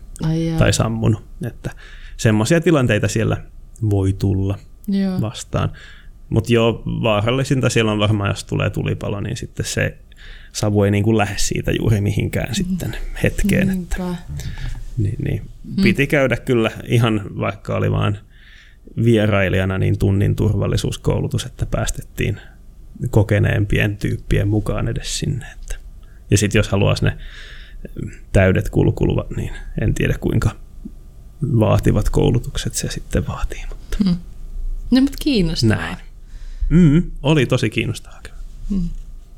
tai 0.58 0.74
sammunut. 0.74 1.24
Että 1.46 1.72
semmoisia 2.18 2.62
tilanteita 2.62 3.08
siellä 3.08 3.38
voi 3.90 4.14
tulla 4.14 4.58
Joo. 4.88 5.22
vastaan. 5.22 5.72
Mutta 6.29 6.53
joo, 6.53 6.84
vaarallisinta 6.86 7.70
siellä 7.70 7.91
on 7.91 8.00
varmaan, 8.00 8.29
jos 8.29 8.44
tulee 8.44 8.70
tulipalo, 8.70 9.22
niin 9.22 9.38
sitten 9.38 9.65
se 9.65 9.98
savu 10.51 10.84
ei 10.84 10.91
niin 10.91 11.03
kuin 11.03 11.17
lähde 11.17 11.38
siitä 11.38 11.72
juuri 11.72 12.01
mihinkään 12.01 12.50
mm. 12.50 12.53
sitten 12.53 12.98
hetkeen. 13.24 13.70
Että, 13.70 14.15
niin, 14.98 15.17
niin. 15.24 15.41
Mm. 15.63 15.84
Piti 15.84 16.08
käydä 16.08 16.38
kyllä 16.38 16.72
ihan, 16.86 17.22
vaikka 17.39 17.75
oli 17.75 17.91
vaan 17.91 18.17
vierailijana, 19.03 19.77
niin 19.77 20.00
tunnin 20.00 20.36
turvallisuuskoulutus, 20.36 21.46
että 21.46 21.65
päästettiin 21.65 22.41
kokeneempien 23.10 23.98
tyyppien 23.98 24.48
mukaan 24.48 24.88
edes 24.88 25.20
sinne. 25.20 25.46
Että. 25.62 25.75
Ja 26.32 26.38
sitten 26.38 26.60
jos 26.60 26.70
haluaisi 26.70 27.05
ne 27.05 27.17
täydet 28.32 28.70
kulkuluvat, 28.70 29.29
niin 29.29 29.53
en 29.82 29.94
tiedä 29.94 30.15
kuinka 30.20 30.51
vaativat 31.60 32.10
koulutukset 32.10 32.74
se 32.74 32.89
sitten 32.89 33.27
vaatii. 33.27 33.62
Mutta. 33.70 33.98
Hmm. 34.03 34.15
No, 34.91 35.01
mutta 35.01 35.17
kiinnostavaa. 35.22 35.77
Näin. 35.77 35.98
Mm, 36.69 37.12
oli 37.24 37.45
tosi 37.45 37.69
kiinnostavaa. 37.69 38.22
Hmm. 38.69 38.89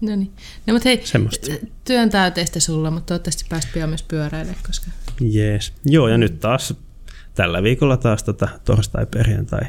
No 0.02 0.16
niin. 0.16 0.32
No, 0.68 0.74
mutta 0.74 0.90
hei, 0.90 1.02
Semmosta. 1.04 1.48
työn 1.84 2.10
täyteistä 2.10 2.60
sulla, 2.60 2.92
mutta 2.92 3.08
toivottavasti 3.08 3.46
pääst 3.50 3.74
pian 3.74 3.90
myös 3.90 4.04
pyöräilemään, 4.04 4.64
koska... 4.68 4.92
Jees. 5.20 5.74
Joo, 5.86 6.08
ja 6.08 6.18
nyt 6.18 6.40
taas 6.40 6.74
tällä 7.36 7.64
viikolla 7.64 7.98
taas 7.98 8.24
tota 8.24 8.50
torstai-perjantai 8.66 9.62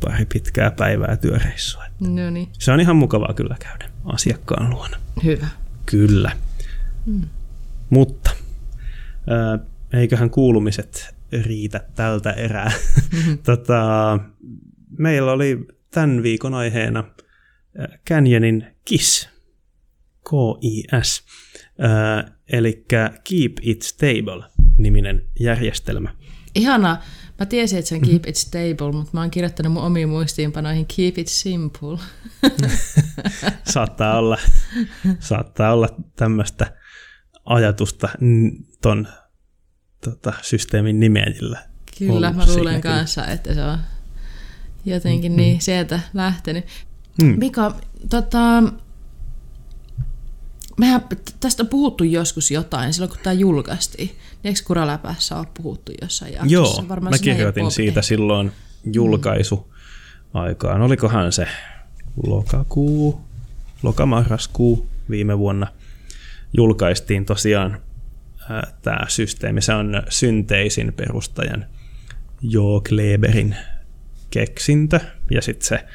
pari 0.00 0.24
pitkää 0.24 0.70
päivää 0.70 1.16
työreissua. 1.16 1.84
No 2.00 2.30
niin. 2.30 2.48
Se 2.52 2.72
on 2.72 2.80
ihan 2.80 2.96
mukavaa 2.96 3.34
kyllä 3.34 3.56
käydä 3.60 3.90
asiakkaan 4.04 4.70
luona. 4.70 4.96
Hyvä. 5.24 5.46
Kyllä. 5.86 6.32
Hmm. 7.06 7.28
Mutta 7.90 8.30
äh, 9.10 9.60
eiköhän 9.92 10.30
kuulumiset 10.30 11.14
riitä 11.42 11.84
tältä 11.94 12.30
erää. 12.30 12.72
Mm-hmm. 13.12 13.38
tota, 13.46 14.18
meillä 14.98 15.32
oli 15.32 15.66
tämän 15.90 16.22
viikon 16.22 16.54
aiheena 16.54 17.04
Canyonin 18.08 18.66
KISS, 18.84 19.28
K-I-S, 20.24 21.24
äh, 21.84 22.32
eli 22.52 22.84
Keep 23.24 23.52
It 23.62 23.82
Stable-niminen 23.82 25.22
järjestelmä. 25.40 26.14
Ihana. 26.54 27.02
Mä 27.38 27.46
tiesin, 27.46 27.78
että 27.78 27.88
se 27.88 27.94
on 27.94 28.00
Keep 28.00 28.26
It 28.26 28.36
Stable, 28.36 28.92
mutta 28.92 29.10
mä 29.12 29.20
oon 29.20 29.30
kirjoittanut 29.30 29.72
mun 29.72 29.82
omiin 29.82 30.08
muistiinpanoihin 30.08 30.86
Keep 30.96 31.18
It 31.18 31.28
Simple. 31.28 31.98
saattaa 33.72 34.18
olla, 34.18 34.38
saattaa 35.18 35.72
olla 35.72 35.88
tämmöistä 36.16 36.76
ajatusta 37.44 38.08
ton 38.82 39.08
tota, 40.04 40.32
systeemin 40.42 41.00
nimellä. 41.00 41.62
Kyllä, 41.98 42.32
mä 42.32 42.46
luulen 42.46 42.80
kanssa, 42.80 43.20
kyllä. 43.20 43.34
että 43.34 43.54
se 43.54 43.64
on 43.64 43.78
jotenkin 44.84 45.32
mm-hmm. 45.32 45.42
niin 45.42 45.60
sieltä 45.60 46.00
lähtenyt. 46.14 46.64
Mm. 47.22 47.38
Mika, 47.38 47.74
tota, 48.10 48.62
mehän 50.78 51.04
tästä 51.40 51.62
on 51.62 51.68
puhuttu 51.68 52.04
joskus 52.04 52.50
jotain 52.50 52.92
silloin, 52.92 53.10
kun 53.10 53.20
tämä 53.22 53.34
julkaistiin. 53.34 54.16
Eikö 54.44 54.60
Kuraläpässä 54.66 55.36
ole 55.36 55.46
puhuttu 55.62 55.92
jossain 56.02 56.32
jaksossa? 56.32 56.52
Joo, 56.52 56.88
Varmaan 56.88 57.14
mä 57.14 57.18
kirjoitin 57.18 57.70
siitä 57.70 58.02
silloin 58.02 58.52
julkaisu 58.92 59.72
aikaan. 60.34 60.82
Olikohan 60.82 61.32
se 61.32 61.46
lokakuu, 62.26 63.20
lokamarraskuu 63.82 64.86
viime 65.10 65.38
vuonna 65.38 65.66
julkaistiin 66.56 67.24
tosiaan 67.24 67.80
tämä 68.82 69.04
systeemi. 69.08 69.62
Se 69.62 69.74
on 69.74 70.02
synteisin 70.08 70.92
perustajan 70.92 71.66
Jo 72.42 72.82
Kleberin 72.88 73.56
keksintö, 74.30 75.00
ja 75.30 75.42
sitten 75.42 75.66
se 75.66 75.86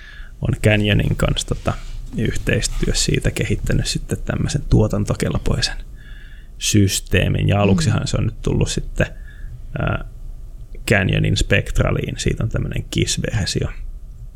on 0.41 0.53
Canyonin 0.63 1.15
kanssa 1.15 1.47
tota, 1.47 1.73
yhteistyö 2.17 2.93
siitä 2.93 3.31
kehittänyt 3.31 3.87
sitten 3.87 4.17
tämmöisen 4.25 4.61
tuotantokelpoisen 4.69 5.75
systeemin. 6.57 7.47
Ja 7.47 7.61
aluksihan 7.61 7.99
mm. 7.99 8.07
se 8.07 8.17
on 8.17 8.25
nyt 8.25 8.41
tullut 8.41 8.69
sitten 8.69 9.07
ää, 9.79 10.05
Canyonin 10.89 11.37
Spectraliin, 11.37 12.15
siitä 12.17 12.43
on 12.43 12.49
tämmöinen 12.49 12.85
KISS-versio 12.91 13.67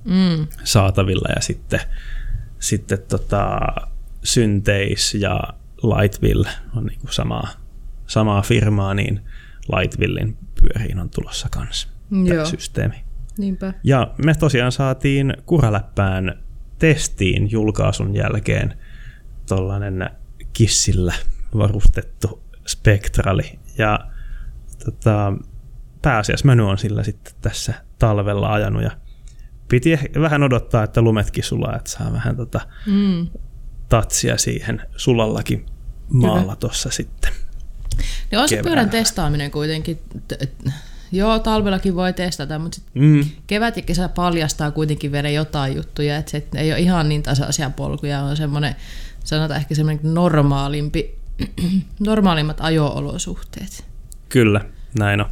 mm. 0.06 0.48
saatavilla, 0.64 1.30
ja 1.36 1.42
sitten, 1.42 1.82
sitten 2.60 3.00
tota, 3.10 3.60
Synteis 4.24 5.14
ja 5.14 5.44
Lightville 5.84 6.50
on 6.76 6.86
niin 6.86 7.00
kuin 7.00 7.14
samaa, 7.14 7.48
samaa 8.08 8.42
firmaa, 8.42 8.94
niin 8.94 9.22
Lightvillin 9.78 10.38
pyöriin 10.62 11.00
on 11.00 11.10
tulossa 11.10 11.48
kanssa 11.52 11.88
tämä 12.30 12.46
systeemi. 12.46 13.09
Niinpä. 13.40 13.74
Ja 13.84 14.14
me 14.26 14.36
tosiaan 14.36 14.72
saatiin 14.72 15.34
Kuraläppään 15.46 16.44
testiin 16.80 17.52
julkaisun 17.52 18.16
jälkeen 18.16 18.74
tuollainen 19.48 20.10
kissillä 20.54 21.14
varustettu 21.58 22.44
spektrali. 22.68 23.60
Ja 23.78 24.00
tota, 24.86 25.34
pääasiassa 26.02 26.56
mä 26.56 26.70
on 26.70 26.78
sillä 26.78 27.04
sitten 27.04 27.34
tässä 27.42 27.74
talvella 28.00 28.54
ajanut 28.54 28.84
ja 28.84 28.92
piti 29.68 30.00
vähän 30.22 30.44
odottaa, 30.44 30.84
että 30.84 31.02
lumetkin 31.02 31.44
sulaa, 31.44 31.76
että 31.76 31.90
saa 31.90 32.14
vähän 32.14 32.36
tota 32.36 32.62
mm. 32.86 33.28
tatsia 33.90 34.38
siihen 34.38 34.82
sulallakin 34.96 35.66
maalla 36.14 36.56
tuossa 36.56 36.90
sitten. 36.90 37.32
Niin 38.32 38.40
on 38.40 38.50
se 38.50 38.64
pyörän 38.64 38.90
testaaminen 38.90 39.52
kuitenkin, 39.52 40.00
joo, 41.12 41.40
talvellakin 41.40 41.96
voi 41.96 42.14
testata, 42.14 42.60
mutta 42.60 42.76
sit 42.76 42.86
mm. 42.94 43.26
kevät 43.48 43.78
ja 43.78 43.84
kesä 43.84 44.10
paljastaa 44.10 44.72
kuitenkin 44.72 45.12
vielä 45.12 45.30
jotain 45.30 45.76
juttuja, 45.76 46.18
että 46.18 46.32
se 46.32 46.48
ei 46.56 46.72
ole 46.72 46.80
ihan 46.80 47.10
niin 47.10 47.24
tasaisia 47.24 47.70
polkuja, 47.70 48.22
on 48.22 48.38
semmoinen, 48.38 48.76
sanotaan 49.24 49.60
ehkä 49.60 49.76
semmoinen 49.76 50.14
normaalimpi, 50.14 51.16
normaalimmat 52.00 52.62
ajo-olosuhteet. 52.62 53.86
Kyllä, 54.30 54.62
näin 55.00 55.22
on. 55.22 55.30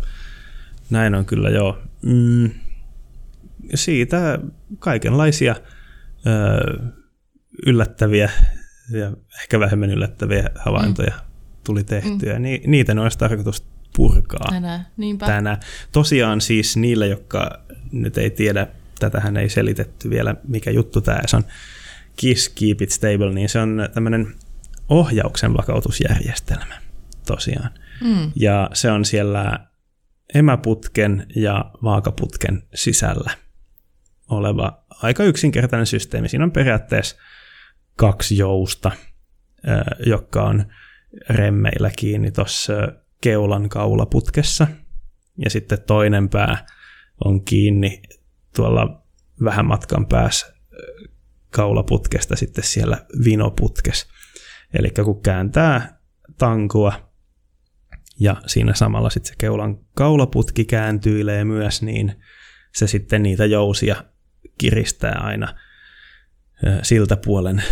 Näin 0.89 1.15
on 1.15 1.25
kyllä, 1.25 1.49
joo. 1.49 1.77
Mm, 2.01 2.49
siitä 3.75 4.39
kaikenlaisia 4.79 5.55
ö, 6.27 6.91
yllättäviä 7.65 8.29
ja 8.91 9.11
ehkä 9.41 9.59
vähemmän 9.59 9.89
yllättäviä 9.89 10.49
havaintoja 10.55 11.13
mm. 11.15 11.31
tuli 11.63 11.83
tehtyä. 11.83 12.33
Mm. 12.35 12.41
Ni, 12.41 12.61
niitä 12.67 12.93
ne 12.93 13.01
olisi 13.01 13.17
tarkoitus 13.17 13.67
purkaa 13.95 14.47
tänään. 14.51 14.87
Niinpä. 14.97 15.25
tänään. 15.25 15.57
Tosiaan 15.91 16.41
siis 16.41 16.77
niille, 16.77 17.07
jotka 17.07 17.61
nyt 17.91 18.17
ei 18.17 18.29
tiedä, 18.29 18.67
tätähän 18.99 19.37
ei 19.37 19.49
selitetty 19.49 20.09
vielä, 20.09 20.35
mikä 20.47 20.71
juttu 20.71 21.01
tämä 21.01 21.19
on, 21.33 21.43
Kiss 22.15 22.49
Keep 22.49 22.81
It 22.81 22.91
Stable, 22.91 23.33
niin 23.33 23.49
se 23.49 23.59
on 23.59 23.89
tämmöinen 23.93 24.35
ohjauksen 24.89 25.53
vakautusjärjestelmä 25.53 26.81
tosiaan. 27.25 27.69
Mm. 28.01 28.31
Ja 28.35 28.69
se 28.73 28.91
on 28.91 29.05
siellä 29.05 29.67
emäputken 30.33 31.27
ja 31.35 31.71
vaakaputken 31.83 32.63
sisällä 32.73 33.31
oleva 34.29 34.83
aika 34.89 35.23
yksinkertainen 35.23 35.85
systeemi. 35.85 36.29
Siinä 36.29 36.43
on 36.43 36.51
periaatteessa 36.51 37.15
kaksi 37.95 38.37
jousta, 38.37 38.91
jotka 40.05 40.43
on 40.43 40.65
remmeillä 41.29 41.91
kiinni 41.97 42.31
tuossa 42.31 42.73
keulan 43.21 43.69
kaulaputkessa. 43.69 44.67
Ja 45.43 45.49
sitten 45.49 45.81
toinen 45.87 46.29
pää 46.29 46.65
on 47.25 47.45
kiinni 47.45 48.01
tuolla 48.55 49.03
vähän 49.43 49.65
matkan 49.65 50.05
päässä 50.05 50.53
kaulaputkesta 51.49 52.35
sitten 52.35 52.63
siellä 52.63 53.05
vinoputkessa. 53.23 54.07
Eli 54.73 54.89
kun 54.89 55.21
kääntää 55.21 55.99
tankua 56.37 57.11
ja 58.19 58.35
siinä 58.45 58.73
samalla 58.73 59.09
sitten 59.09 59.27
se 59.29 59.35
keulan 59.37 59.79
kaulaputki 59.95 60.65
kääntyilee 60.65 61.45
myös, 61.45 61.81
niin 61.81 62.15
se 62.75 62.87
sitten 62.87 63.23
niitä 63.23 63.45
jousia 63.45 64.03
kiristää 64.57 65.19
aina 65.19 65.53
siltä 66.81 67.17
puolen, 67.17 67.63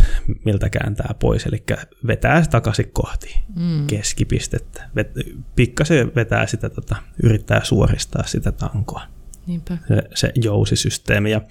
miltä 0.45 0.69
kääntää 0.69 1.15
pois, 1.19 1.45
eli 1.45 1.63
vetää 2.07 2.43
takaisin 2.51 2.91
kohti 2.91 3.39
mm. 3.55 3.87
keskipistettä. 3.87 4.89
Vet, 4.95 5.11
pikkasen 5.55 6.11
vetää 6.15 6.47
sitä, 6.47 6.69
tota, 6.69 6.95
yrittää 7.23 7.63
suoristaa 7.63 8.23
sitä 8.23 8.51
tankoa. 8.51 9.01
Niinpä. 9.47 9.77
Se, 9.87 10.03
se 10.13 10.31
jousisysteemi. 10.35 11.31
Ja 11.31 11.41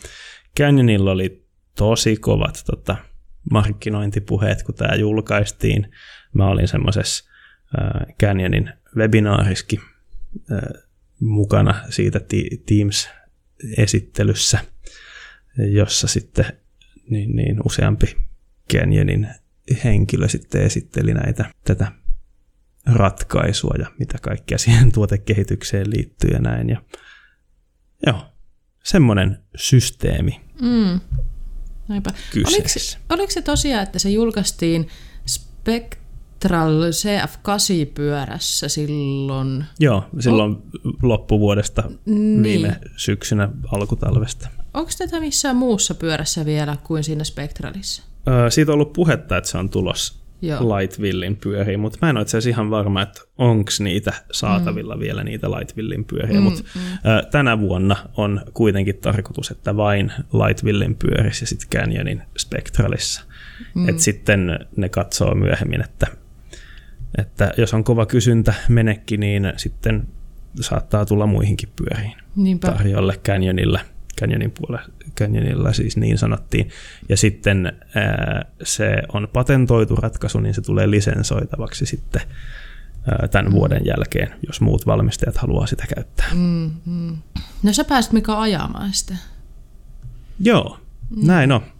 Canyonilla 0.58 1.10
oli 1.10 1.46
tosi 1.76 2.16
kovat 2.16 2.62
tota, 2.66 2.96
markkinointipuheet, 3.50 4.62
kun 4.62 4.74
tämä 4.74 4.94
julkaistiin. 4.94 5.92
Mä 6.32 6.48
olin 6.48 6.68
semmoisessa 6.68 7.24
äh, 7.78 7.90
Canyonin 8.22 8.70
webinaariskin 8.96 9.80
äh, 10.52 10.58
mukana 11.20 11.74
siitä 11.88 12.20
Teams-esittelyssä, 12.66 14.58
jossa 15.58 16.06
sitten 16.08 16.46
niin, 17.10 17.36
niin 17.36 17.56
useampi 17.64 18.16
Canyonin 18.72 19.28
henkilö 19.84 20.28
sitten 20.28 20.62
esitteli 20.62 21.14
näitä, 21.14 21.50
tätä 21.64 21.92
ratkaisua 22.86 23.74
ja 23.78 23.86
mitä 23.98 24.18
kaikkea 24.22 24.58
siihen 24.58 24.92
tuotekehitykseen 24.92 25.90
liittyy 25.90 26.30
ja 26.30 26.38
näin. 26.38 26.68
Ja, 26.68 26.82
joo, 28.06 28.20
semmoinen 28.84 29.38
systeemi. 29.56 30.40
Mm. 30.60 31.00
Näinpä. 31.88 32.10
Oliko, 32.36 32.68
oliko 33.08 33.30
se 33.30 33.42
tosiaan, 33.42 33.82
että 33.82 33.98
se 33.98 34.10
julkaistiin 34.10 34.88
Spectral 35.26 36.82
CF8-pyörässä 36.90 38.68
silloin? 38.68 39.64
Joo, 39.80 40.04
silloin 40.20 40.52
o- 40.52 40.60
loppuvuodesta 41.02 41.90
niin. 42.06 42.42
viime 42.42 42.80
syksynä 42.96 43.48
alkutalvesta. 43.72 44.48
Onko 44.74 44.90
tätä 44.98 45.20
missään 45.20 45.56
muussa 45.56 45.94
pyörässä 45.94 46.44
vielä 46.44 46.76
kuin 46.84 47.04
siinä 47.04 47.24
Spectralissa? 47.24 48.02
Öö, 48.28 48.50
siitä 48.50 48.72
on 48.72 48.74
ollut 48.74 48.92
puhetta, 48.92 49.36
että 49.36 49.50
se 49.50 49.58
on 49.58 49.70
tulos 49.70 50.24
Lightvillin 50.42 51.36
pyöriä, 51.36 51.78
mutta 51.78 51.98
mä 52.02 52.10
en 52.10 52.16
ole 52.16 52.22
itse 52.22 52.38
asiassa 52.38 52.50
ihan 52.50 52.70
varma, 52.70 53.02
että 53.02 53.20
onko 53.38 53.70
niitä 53.78 54.12
saatavilla 54.32 54.94
mm. 54.94 55.00
vielä 55.00 55.24
niitä 55.24 55.50
Lightvillin 55.50 56.04
pyöriä, 56.04 56.36
mm, 56.36 56.42
mutta 56.42 56.62
mm. 56.74 56.80
tänä 57.30 57.60
vuonna 57.60 57.96
on 58.16 58.40
kuitenkin 58.54 58.96
tarkoitus, 58.96 59.50
että 59.50 59.76
vain 59.76 60.12
Lightvillin 60.32 60.96
pyörissä 60.96 61.42
ja 61.42 61.46
sitten 61.46 61.68
Canyonin 61.80 62.22
Spectralissa. 62.38 63.22
Mm. 63.74 63.88
Et 63.88 63.98
sitten 63.98 64.58
ne 64.76 64.88
katsoo 64.88 65.34
myöhemmin, 65.34 65.84
että, 65.84 66.06
että 67.18 67.52
jos 67.56 67.74
on 67.74 67.84
kova 67.84 68.06
kysyntä 68.06 68.54
menekki, 68.68 69.16
niin 69.16 69.52
sitten 69.56 70.08
saattaa 70.60 71.06
tulla 71.06 71.26
muihinkin 71.26 71.68
pyöriin 71.76 72.14
Niinpä. 72.36 72.68
tarjolle 72.68 73.20
Canyonilla– 73.24 73.80
Canyonin 74.20 74.50
puolella, 74.50 74.88
Canyonilla 75.18 75.72
siis 75.72 75.96
niin 75.96 76.18
sanottiin. 76.18 76.68
Ja 77.08 77.16
sitten 77.16 77.72
ää, 77.94 78.44
se 78.62 79.02
on 79.12 79.28
patentoitu 79.32 79.96
ratkaisu, 79.96 80.40
niin 80.40 80.54
se 80.54 80.60
tulee 80.60 80.90
lisensoitavaksi 80.90 81.86
sitten 81.86 82.22
ää, 83.10 83.28
tämän 83.28 83.52
vuoden 83.52 83.86
jälkeen, 83.86 84.34
jos 84.46 84.60
muut 84.60 84.86
valmistajat 84.86 85.36
haluaa 85.36 85.66
sitä 85.66 85.84
käyttää. 85.94 86.26
Mm, 86.34 86.70
mm. 86.86 87.16
No 87.62 87.72
sä 87.72 87.84
pääsit 87.84 88.12
mikä 88.12 88.40
ajamaan 88.40 88.92
sitä? 88.92 89.14
Joo, 90.40 90.78
mm. 91.10 91.26
näin 91.26 91.52
on. 91.52 91.73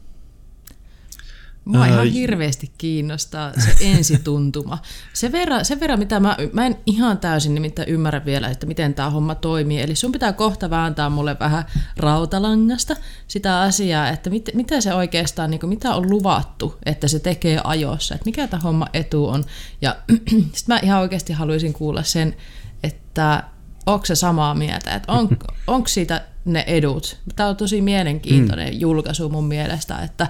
Mua 1.65 1.87
ihan 1.87 2.07
hirveästi 2.07 2.73
kiinnostaa 2.79 3.53
se 3.53 3.75
ensituntuma. 3.91 4.79
Se 5.13 5.33
verran, 5.33 5.65
sen 5.65 5.81
verran, 5.81 5.99
mitä 5.99 6.21
mä, 6.21 6.37
mä 6.53 6.67
en 6.67 6.77
ihan 6.87 7.19
täysin 7.19 7.55
nimittäin 7.55 7.89
ymmärrä 7.89 8.25
vielä, 8.25 8.49
että 8.49 8.67
miten 8.67 8.95
tämä 8.95 9.11
homma 9.11 9.35
toimii. 9.35 9.81
Eli 9.81 9.95
sun 9.95 10.13
pitää 10.13 10.33
kohta 10.33 10.71
vääntää 10.71 11.11
mulle 11.11 11.37
vähän 11.41 11.65
rautalangasta 11.97 12.97
sitä 13.29 13.61
asiaa, 13.61 14.09
että 14.09 14.31
mit, 14.31 14.51
mitä 14.55 14.81
se 14.81 14.95
oikeastaan, 14.95 15.51
niin 15.51 15.61
kuin, 15.61 15.71
mitä 15.71 15.95
on 15.95 16.11
luvattu, 16.11 16.79
että 16.87 17.09
se 17.09 17.19
tekee 17.19 17.61
ajossa, 17.65 18.15
että 18.15 18.25
mikä 18.25 18.47
tämä 18.47 18.61
homma 18.61 18.87
etu 18.95 19.27
on. 19.29 19.45
Ja 19.83 19.97
sitten 20.29 20.75
mä 20.75 20.81
ihan 20.83 21.01
oikeasti 21.01 21.33
haluaisin 21.33 21.73
kuulla 21.73 22.03
sen, 22.03 22.37
että 22.83 23.45
onko 23.87 24.07
se 24.07 24.15
samaa 24.15 24.55
mieltä, 24.55 24.95
että 24.95 25.13
on, 25.13 25.29
onko 25.67 25.89
siitä 25.89 26.25
ne 26.45 26.65
edut. 26.67 27.19
Tämä 27.37 27.49
on 27.49 27.57
tosi 27.57 27.81
mielenkiintoinen 27.81 28.75
mm. 28.75 28.81
julkaisu 28.81 29.29
mun 29.29 29.45
mielestä, 29.45 29.99
että 29.99 30.27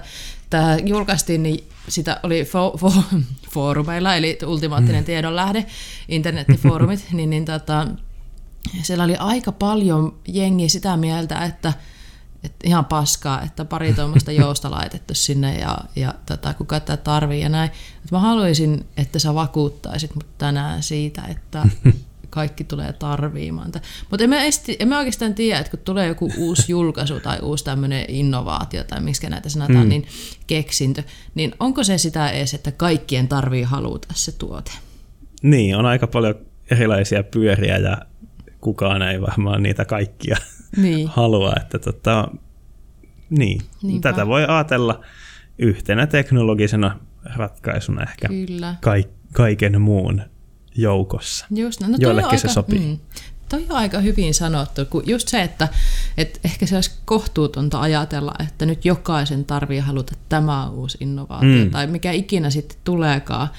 tämä 0.49 0.77
julkaistiin, 0.85 1.43
niin 1.43 1.69
sitä 1.87 2.19
oli 2.23 2.43
fo- 2.43 2.79
fo- 2.79 3.21
foorumeilla, 3.53 4.15
eli 4.15 4.37
ultimaattinen 4.45 5.01
mm. 5.01 5.05
tiedonlähde, 5.05 5.65
internettifoorumit, 6.07 7.05
niin, 7.13 7.29
niin 7.29 7.45
tota, 7.45 7.87
siellä 8.81 9.03
oli 9.03 9.15
aika 9.15 9.51
paljon 9.51 10.15
jengi 10.27 10.69
sitä 10.69 10.97
mieltä, 10.97 11.45
että, 11.45 11.73
että 12.43 12.67
ihan 12.67 12.85
paskaa, 12.85 13.41
että 13.41 13.65
pari 13.65 13.93
tuommoista 13.93 14.31
jousta 14.31 14.71
laitettu 14.71 15.13
sinne 15.13 15.59
ja, 15.59 15.77
ja 15.95 16.13
tota, 16.25 16.53
kuka 16.53 16.79
tätä 16.79 17.03
tarvii 17.03 17.41
ja 17.41 17.49
näin. 17.49 17.69
Että 17.69 18.15
mä 18.15 18.19
haluaisin, 18.19 18.85
että 18.97 19.19
sä 19.19 19.33
vakuuttaisit 19.33 20.15
mut 20.15 20.37
tänään 20.37 20.83
siitä, 20.83 21.21
että 21.21 21.65
kaikki 22.35 22.63
tulee 22.63 22.93
tarviimaan. 22.93 23.71
Mutta 24.09 24.23
emme, 24.23 24.47
esti, 24.47 24.75
emme 24.79 24.97
oikeastaan 24.97 25.33
tiedä, 25.33 25.59
että 25.59 25.71
kun 25.71 25.79
tulee 25.79 26.07
joku 26.07 26.31
uusi 26.37 26.71
julkaisu 26.71 27.19
tai 27.19 27.39
uusi 27.41 27.63
tämmöinen 27.63 28.05
innovaatio 28.07 28.83
tai 28.83 29.01
miksi 29.01 29.29
näitä 29.29 29.49
sanotaan, 29.49 29.85
mm. 29.85 29.89
niin 29.89 30.05
keksintö, 30.47 31.03
niin 31.35 31.55
onko 31.59 31.83
se 31.83 31.97
sitä 31.97 32.29
edes, 32.29 32.53
että 32.53 32.71
kaikkien 32.71 33.27
tarvii 33.27 33.63
haluta 33.63 34.07
se 34.13 34.31
tuote? 34.31 34.71
Niin, 35.41 35.75
on 35.75 35.85
aika 35.85 36.07
paljon 36.07 36.35
erilaisia 36.71 37.23
pyöriä 37.23 37.77
ja 37.77 37.97
kukaan 38.61 39.01
ei 39.01 39.21
varmaan 39.21 39.63
niitä 39.63 39.85
kaikkia 39.85 40.37
niin. 40.83 41.07
halua. 41.15 41.53
Että 41.57 41.79
tota, 41.79 42.27
niin, 43.29 43.61
Niinpä. 43.83 44.09
tätä 44.09 44.27
voi 44.27 44.45
ajatella 44.47 45.01
yhtenä 45.59 46.07
teknologisena 46.07 46.99
ratkaisuna 47.35 48.03
ehkä 48.03 48.27
Kyllä. 48.27 48.75
kaiken 49.33 49.81
muun 49.81 50.21
joukossa. 50.77 51.45
Just, 51.51 51.81
no, 51.81 51.87
no 51.87 51.97
Joillekin 51.99 52.31
aika, 52.31 52.47
se 52.47 52.53
sopii. 52.53 52.79
Mm, 52.79 52.97
toi 53.49 53.65
on 53.69 53.75
aika 53.75 53.99
hyvin 53.99 54.33
sanottu, 54.33 54.85
kun 54.85 55.03
just 55.05 55.27
se, 55.27 55.41
että, 55.41 55.67
että 56.17 56.39
ehkä 56.43 56.65
se 56.65 56.75
olisi 56.75 56.91
kohtuutonta 57.05 57.81
ajatella, 57.81 58.33
että 58.39 58.65
nyt 58.65 58.85
jokaisen 58.85 59.45
tarvii 59.45 59.79
haluta 59.79 60.13
tämä 60.29 60.69
uusi 60.69 60.97
innovaatio, 61.01 61.65
mm. 61.65 61.71
tai 61.71 61.87
mikä 61.87 62.11
ikinä 62.11 62.49
sitten 62.49 62.77
tuleekaan, 62.83 63.49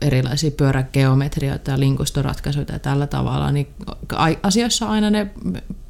erilaisia 0.00 0.50
pyörägeometrioita 0.50 1.70
ja 1.70 1.80
linkustoratkaisuja 1.80 2.66
ja 2.72 2.78
tällä 2.78 3.06
tavalla, 3.06 3.52
niin 3.52 3.68
asioissa 4.42 4.88
aina 4.88 5.10
ne 5.10 5.30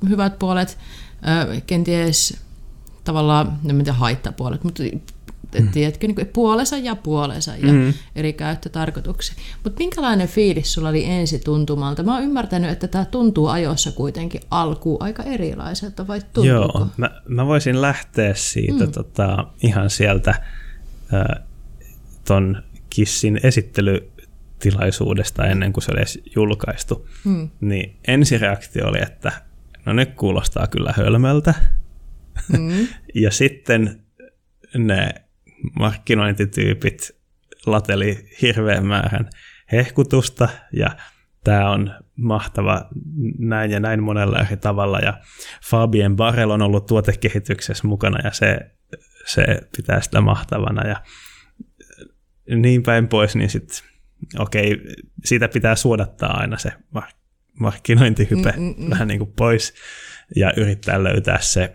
hyvät 0.08 0.38
puolet, 0.38 0.78
kenties 1.66 2.36
tavallaan, 3.04 3.58
en 3.68 3.76
tiedä 3.76 3.92
haittapuolet, 3.92 4.64
mutta 4.64 4.82
mm. 5.60 5.68
tiedätkö, 5.68 6.06
niin 6.06 6.30
puolensa 6.32 6.76
ja 6.76 6.96
puolensa 6.96 7.56
ja 7.56 7.72
mm. 7.72 7.94
eri 8.16 8.32
käyttötarkoituksia. 8.32 9.34
Mutta 9.64 9.78
minkälainen 9.78 10.28
fiilis 10.28 10.72
sulla 10.72 10.88
oli 10.88 11.04
ensi 11.04 11.38
tuntumalta? 11.38 12.02
Mä 12.02 12.14
oon 12.14 12.22
ymmärtänyt, 12.22 12.70
että 12.70 12.88
tämä 12.88 13.04
tuntuu 13.04 13.46
ajossa 13.46 13.92
kuitenkin 13.92 14.40
alkuun 14.50 15.02
aika 15.02 15.22
erilaiselta, 15.22 16.06
vai 16.06 16.20
tuntuuko? 16.20 16.48
Joo, 16.48 16.86
mä, 16.96 17.10
mä 17.28 17.46
voisin 17.46 17.82
lähteä 17.82 18.34
siitä 18.34 18.86
mm. 18.86 18.92
tota, 18.92 19.46
ihan 19.62 19.90
sieltä 19.90 20.30
äh, 20.30 21.44
ton 22.24 22.62
Kissin 22.90 23.40
esittelytilaisuudesta 23.42 25.46
ennen 25.46 25.72
kuin 25.72 25.84
se 25.84 25.92
oli 25.92 25.98
edes 25.98 26.20
julkaistu. 26.36 27.08
Mm. 27.24 27.50
Niin 27.60 27.96
ensireaktio 28.08 28.86
oli, 28.86 29.02
että 29.02 29.32
no 29.86 29.92
nyt 29.92 30.14
kuulostaa 30.14 30.66
kyllä 30.66 30.94
hölmöltä. 30.96 31.54
Mm. 32.48 32.86
ja 33.22 33.30
sitten 33.30 34.00
ne 34.78 35.14
markkinointityypit 35.78 37.10
lateli 37.66 38.28
hirveän 38.42 38.86
määrän 38.86 39.30
hehkutusta 39.72 40.48
ja 40.72 40.96
tämä 41.44 41.70
on 41.70 41.94
mahtava 42.16 42.88
näin 43.38 43.70
ja 43.70 43.80
näin 43.80 44.02
monella 44.02 44.38
eri 44.38 44.56
tavalla 44.56 44.98
ja 44.98 45.20
Fabien 45.64 46.16
Barrel 46.16 46.50
on 46.50 46.62
ollut 46.62 46.86
tuotekehityksessä 46.86 47.88
mukana 47.88 48.18
ja 48.24 48.32
se, 48.32 48.70
se 49.26 49.44
pitää 49.76 50.00
sitä 50.00 50.20
mahtavana 50.20 50.88
ja 50.88 51.02
niin 52.56 52.82
päin 52.82 53.08
pois, 53.08 53.36
niin 53.36 53.50
sitten 53.50 53.78
okei, 54.38 54.80
siitä 55.24 55.48
pitää 55.48 55.76
suodattaa 55.76 56.38
aina 56.40 56.58
se 56.58 56.72
markkinointihype 57.60 58.52
mm, 58.56 58.62
mm, 58.62 58.74
mm. 58.78 58.90
vähän 58.90 59.08
niin 59.08 59.18
kuin 59.18 59.32
pois 59.36 59.74
ja 60.36 60.52
yrittää 60.56 61.04
löytää 61.04 61.38
se, 61.40 61.72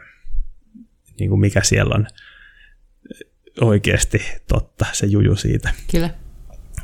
niin 1.19 1.29
kuin 1.29 1.39
mikä 1.39 1.63
siellä 1.63 1.95
on 1.95 2.07
oikeasti 3.61 4.21
totta, 4.47 4.85
se 4.93 5.05
juju 5.05 5.35
siitä. 5.35 5.73
Kyllä. 5.91 6.09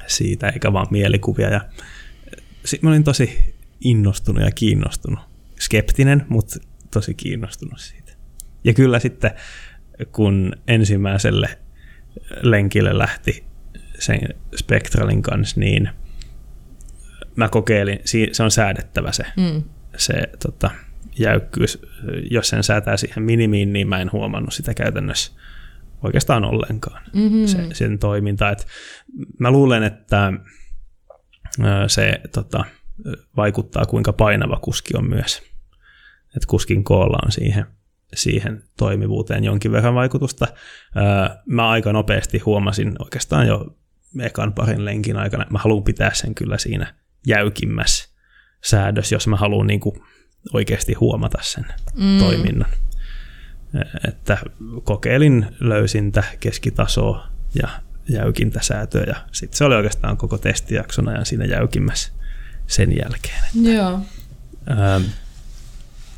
Siitä, 0.07 0.49
eikä 0.49 0.73
vaan 0.73 0.87
mielikuvia. 0.89 1.49
Ja 1.49 1.61
sitten 2.65 2.87
mä 2.87 2.89
olin 2.89 3.03
tosi 3.03 3.53
innostunut 3.81 4.43
ja 4.43 4.51
kiinnostunut. 4.51 5.19
Skeptinen, 5.59 6.25
mutta 6.29 6.59
tosi 6.93 7.13
kiinnostunut 7.13 7.79
siitä. 7.79 8.11
Ja 8.63 8.73
kyllä 8.73 8.99
sitten, 8.99 9.31
kun 10.11 10.53
ensimmäiselle 10.67 11.59
lenkille 12.41 12.97
lähti 12.97 13.43
sen 13.99 14.19
Spectralin 14.55 15.21
kanssa, 15.21 15.59
niin 15.59 15.89
mä 17.35 17.49
kokeilin, 17.49 17.99
se 18.31 18.43
on 18.43 18.51
säädettävä 18.51 19.11
se, 19.11 19.23
mm. 19.37 19.63
se 19.97 20.13
tota, 20.39 20.71
jäykkyys. 21.19 21.81
Jos 22.31 22.49
sen 22.49 22.63
säätää 22.63 22.97
siihen 22.97 23.23
minimiin, 23.23 23.73
niin 23.73 23.87
mä 23.87 24.01
en 24.01 24.11
huomannut 24.11 24.53
sitä 24.53 24.73
käytännössä 24.73 25.31
oikeastaan 26.03 26.45
ollenkaan 26.45 27.01
mm-hmm. 27.13 27.45
se, 27.45 27.67
sen 27.73 27.99
toiminta. 27.99 28.49
Et 28.49 28.67
mä 29.39 29.51
luulen, 29.51 29.83
että 29.83 30.33
se 31.87 32.21
tota, 32.33 32.65
vaikuttaa 33.37 33.85
kuinka 33.85 34.13
painava 34.13 34.59
kuski 34.61 34.97
on 34.97 35.09
myös. 35.09 35.41
Et 36.35 36.45
kuskin 36.45 36.83
koolla 36.83 37.17
on 37.25 37.31
siihen, 37.31 37.65
siihen 38.13 38.63
toimivuuteen 38.77 39.43
jonkin 39.43 39.71
verran 39.71 39.95
vaikutusta. 39.95 40.47
Mä 41.45 41.69
aika 41.69 41.93
nopeasti 41.93 42.39
huomasin 42.39 42.95
oikeastaan 42.99 43.47
jo 43.47 43.77
ekan 44.19 44.53
parin 44.53 44.85
lenkin 44.85 45.17
aikana, 45.17 45.43
että 45.43 45.53
mä 45.53 45.59
haluan 45.59 45.83
pitää 45.83 46.13
sen 46.13 46.35
kyllä 46.35 46.57
siinä 46.57 46.93
jäykimmässä 47.27 48.09
säädös, 48.63 49.11
jos 49.11 49.27
mä 49.27 49.35
haluan 49.35 49.67
niin 49.67 49.79
kuin 49.79 49.95
oikeasti 50.53 50.93
huomata 50.93 51.37
sen 51.41 51.65
mm. 51.95 52.17
toiminnan 52.19 52.69
että 54.07 54.37
kokeilin 54.83 55.47
löysintä, 55.59 56.23
keskitasoa 56.39 57.27
ja 57.61 57.69
jäykintä 58.09 58.59
säätöä 58.61 59.03
ja 59.03 59.15
sitten 59.31 59.57
se 59.57 59.63
oli 59.63 59.75
oikeastaan 59.75 60.17
koko 60.17 60.37
testijakson 60.37 61.07
ajan 61.07 61.25
siinä 61.25 61.45
jäykimmässä 61.45 62.11
sen 62.67 62.97
jälkeen. 62.97 63.43
Että, 63.55 63.69
Joo. 63.69 63.99
Ähm, 64.69 65.03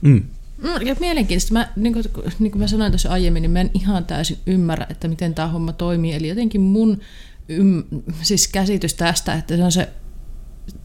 mm. 0.02 0.24
Mm, 0.58 0.88
ja 0.88 0.96
mielenkiintoista. 1.00 1.54
Mä, 1.54 1.68
niin 1.76 1.94
kuin, 1.94 2.06
niin 2.40 2.52
kuin 2.52 2.62
mä 2.62 2.68
sanoin 2.68 2.92
tuossa 2.92 3.10
aiemmin, 3.10 3.42
niin 3.42 3.52
mä 3.52 3.62
en 3.62 3.72
ihan 3.74 4.06
täysin 4.06 4.38
ymmärrä, 4.46 4.88
että 4.90 5.08
miten 5.08 5.34
tämä 5.34 5.48
homma 5.48 5.74
toimii. 5.74 6.14
Eli 6.14 6.28
jotenkin 6.28 6.62
mun 6.62 7.02
ym, 7.50 7.84
siis 8.22 8.48
käsitys 8.48 8.94
tästä, 8.94 9.34
että 9.34 9.58
se 9.58 9.64
on 9.64 9.72
se, 9.72 9.90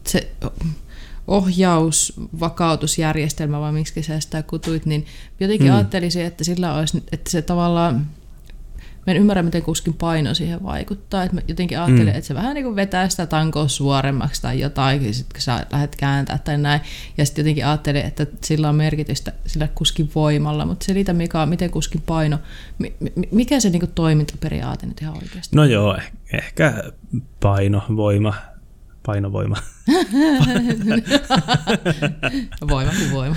se 0.07 0.31
ohjaus, 1.27 2.13
vakautusjärjestelmä, 2.39 3.59
vai 3.59 3.71
miksi 3.71 4.03
sä 4.03 4.19
sitä 4.19 4.43
kutuit, 4.43 4.85
niin 4.85 5.05
jotenkin 5.39 5.67
mm. 5.67 5.75
ajattelisin, 5.75 6.25
että 6.25 6.43
sillä 6.43 6.73
olisi, 6.73 7.03
että 7.11 7.31
se 7.31 7.41
tavallaan 7.41 8.05
Mä 9.07 9.11
en 9.11 9.17
ymmärrä, 9.17 9.43
miten 9.43 9.61
kuskin 9.61 9.93
paino 9.93 10.33
siihen 10.33 10.63
vaikuttaa. 10.63 11.23
Että 11.23 11.35
mä 11.35 11.41
jotenkin 11.47 11.79
ajattelen, 11.79 12.13
mm. 12.13 12.17
että 12.17 12.27
se 12.27 12.33
vähän 12.33 12.55
niin 12.55 12.63
kuin 12.63 12.75
vetää 12.75 13.09
sitä 13.09 13.25
tankoa 13.25 13.67
suoremmaksi 13.67 14.41
tai 14.41 14.59
jotain, 14.59 15.13
sit 15.13 15.33
kun 15.33 15.41
sä 15.41 15.65
lähdet 15.71 15.95
kääntää 15.95 16.37
tai 16.37 16.57
näin. 16.57 16.81
Ja 17.17 17.25
sitten 17.25 17.43
jotenkin 17.43 17.65
ajattelen, 17.65 18.05
että 18.05 18.27
sillä 18.43 18.69
on 18.69 18.75
merkitystä 18.75 19.33
sillä 19.45 19.67
kuskin 19.75 20.11
voimalla. 20.15 20.65
Mutta 20.65 20.85
selitä, 20.85 21.13
mikä 21.13 21.41
on, 21.41 21.49
miten 21.49 21.71
kuskin 21.71 22.01
paino, 22.01 22.39
mikä 23.31 23.59
se 23.59 23.69
niin 23.69 23.79
kuin 23.79 23.91
toimintaperiaate 23.95 24.85
nyt 24.85 25.01
ihan 25.01 25.17
oikeasti? 25.17 25.55
No 25.55 25.63
joo, 25.63 25.95
eh, 25.95 26.11
ehkä 26.33 26.83
paino, 27.39 27.83
voima, 27.95 28.33
painovoima. 29.05 29.55
voima 32.69 32.91
kuin 32.91 33.11
voima. 33.11 33.35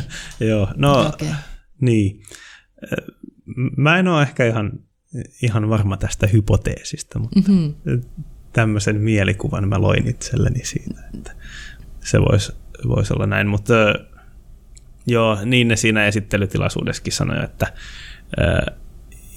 joo, 0.50 0.68
no 0.76 1.06
okay. 1.06 1.28
niin. 1.80 2.22
Mä 3.76 3.98
en 3.98 4.08
ole 4.08 4.22
ehkä 4.22 4.46
ihan 4.46 4.72
ihan 5.42 5.68
varma 5.68 5.96
tästä 5.96 6.26
hypoteesista, 6.26 7.18
mutta 7.18 7.40
mm-hmm. 7.40 7.74
tämmöisen 8.52 9.00
mielikuvan 9.00 9.68
mä 9.68 9.80
loin 9.80 10.08
itselleni 10.08 10.64
siitä, 10.64 11.00
että 11.14 11.32
se 12.00 12.20
voisi 12.20 12.52
vois 12.88 13.10
olla 13.10 13.26
näin. 13.26 13.46
Mutta 13.46 13.74
joo, 15.06 15.38
niin 15.44 15.68
ne 15.68 15.76
siinä 15.76 16.06
esittelytilaisuudessakin 16.06 17.12
sanoi, 17.12 17.44
että 17.44 17.72
ä, 18.40 18.66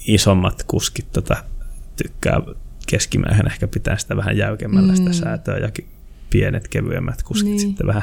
isommat 0.06 0.62
kuskit 0.62 1.12
tota, 1.12 1.36
tykkää 1.96 2.40
keskimäärin 2.86 3.46
ehkä 3.46 3.68
pitää 3.68 3.98
sitä 3.98 4.16
vähän 4.16 4.36
jäykemmällä 4.36 4.92
mm. 4.92 4.96
sitä 4.96 5.12
säätöä 5.12 5.58
ja 5.58 5.70
pienet 6.30 6.68
kevyemmät 6.68 7.22
kuskit 7.22 7.48
niin. 7.48 7.60
sitten 7.60 7.86
vähän 7.86 8.02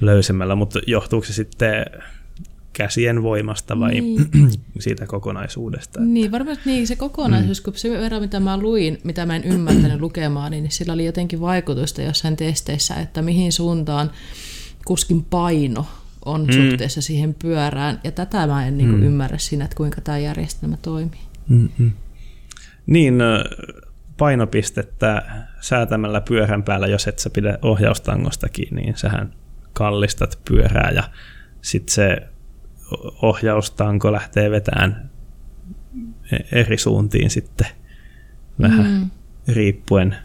löysemmällä, 0.00 0.54
mutta 0.54 0.80
johtuuko 0.86 1.26
se 1.26 1.32
sitten 1.32 1.84
käsien 2.72 3.22
voimasta 3.22 3.80
vai 3.80 4.00
niin. 4.00 4.30
siitä 4.78 5.06
kokonaisuudesta? 5.06 6.00
Että... 6.00 6.12
Niin, 6.12 6.32
varmasti 6.32 6.62
niin, 6.66 6.86
se 6.86 6.96
kokonaisuus, 6.96 7.60
mm. 7.60 7.64
kun 7.64 7.74
se 7.76 7.90
verran 7.90 8.22
mitä 8.22 8.40
mä 8.40 8.58
luin, 8.58 9.00
mitä 9.04 9.26
mä 9.26 9.36
en 9.36 9.44
ymmärtänyt 9.44 10.00
lukemaan, 10.00 10.50
niin 10.50 10.70
sillä 10.70 10.92
oli 10.92 11.06
jotenkin 11.06 11.40
vaikutusta 11.40 12.02
jossain 12.02 12.36
testeissä, 12.36 12.94
että 12.94 13.22
mihin 13.22 13.52
suuntaan 13.52 14.10
kuskin 14.84 15.24
paino 15.24 15.86
on 16.24 16.46
mm. 16.46 16.52
suhteessa 16.52 17.02
siihen 17.02 17.34
pyörään, 17.34 18.00
ja 18.04 18.12
tätä 18.12 18.46
mä 18.46 18.66
en 18.66 18.78
niin 18.78 18.90
kuin, 18.90 19.00
mm. 19.00 19.06
ymmärrä 19.06 19.38
siinä, 19.38 19.64
että 19.64 19.76
kuinka 19.76 20.00
tämä 20.00 20.18
järjestelmä 20.18 20.76
toimii. 20.76 21.20
Mm-mm. 21.48 21.92
Niin, 22.86 23.18
painopistettä 24.18 25.22
säätämällä 25.60 26.20
pyörän 26.20 26.62
päällä, 26.62 26.86
jos 26.86 27.08
et 27.08 27.18
sä 27.18 27.30
pidä 27.30 27.58
ohjaustangosta 27.62 28.48
kiinni, 28.48 28.82
niin 28.82 28.96
sähän 28.96 29.34
kallistat 29.72 30.38
pyörää 30.48 30.90
ja 30.90 31.02
sitten 31.60 31.94
se 31.94 32.28
ohjaustanko 33.22 34.12
lähtee 34.12 34.50
vetään 34.50 35.10
eri 36.52 36.78
suuntiin 36.78 37.30
sitten 37.30 37.66
vähän 38.60 38.86
mm. 38.86 39.10
riippuen 39.48 40.16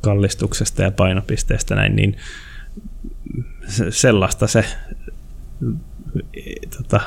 kallistuksesta 0.00 0.82
ja 0.82 0.90
painopisteestä 0.90 1.74
näin, 1.74 1.96
niin 1.96 2.16
sellaista 3.90 4.46
se 4.46 4.64
tota, 6.76 7.00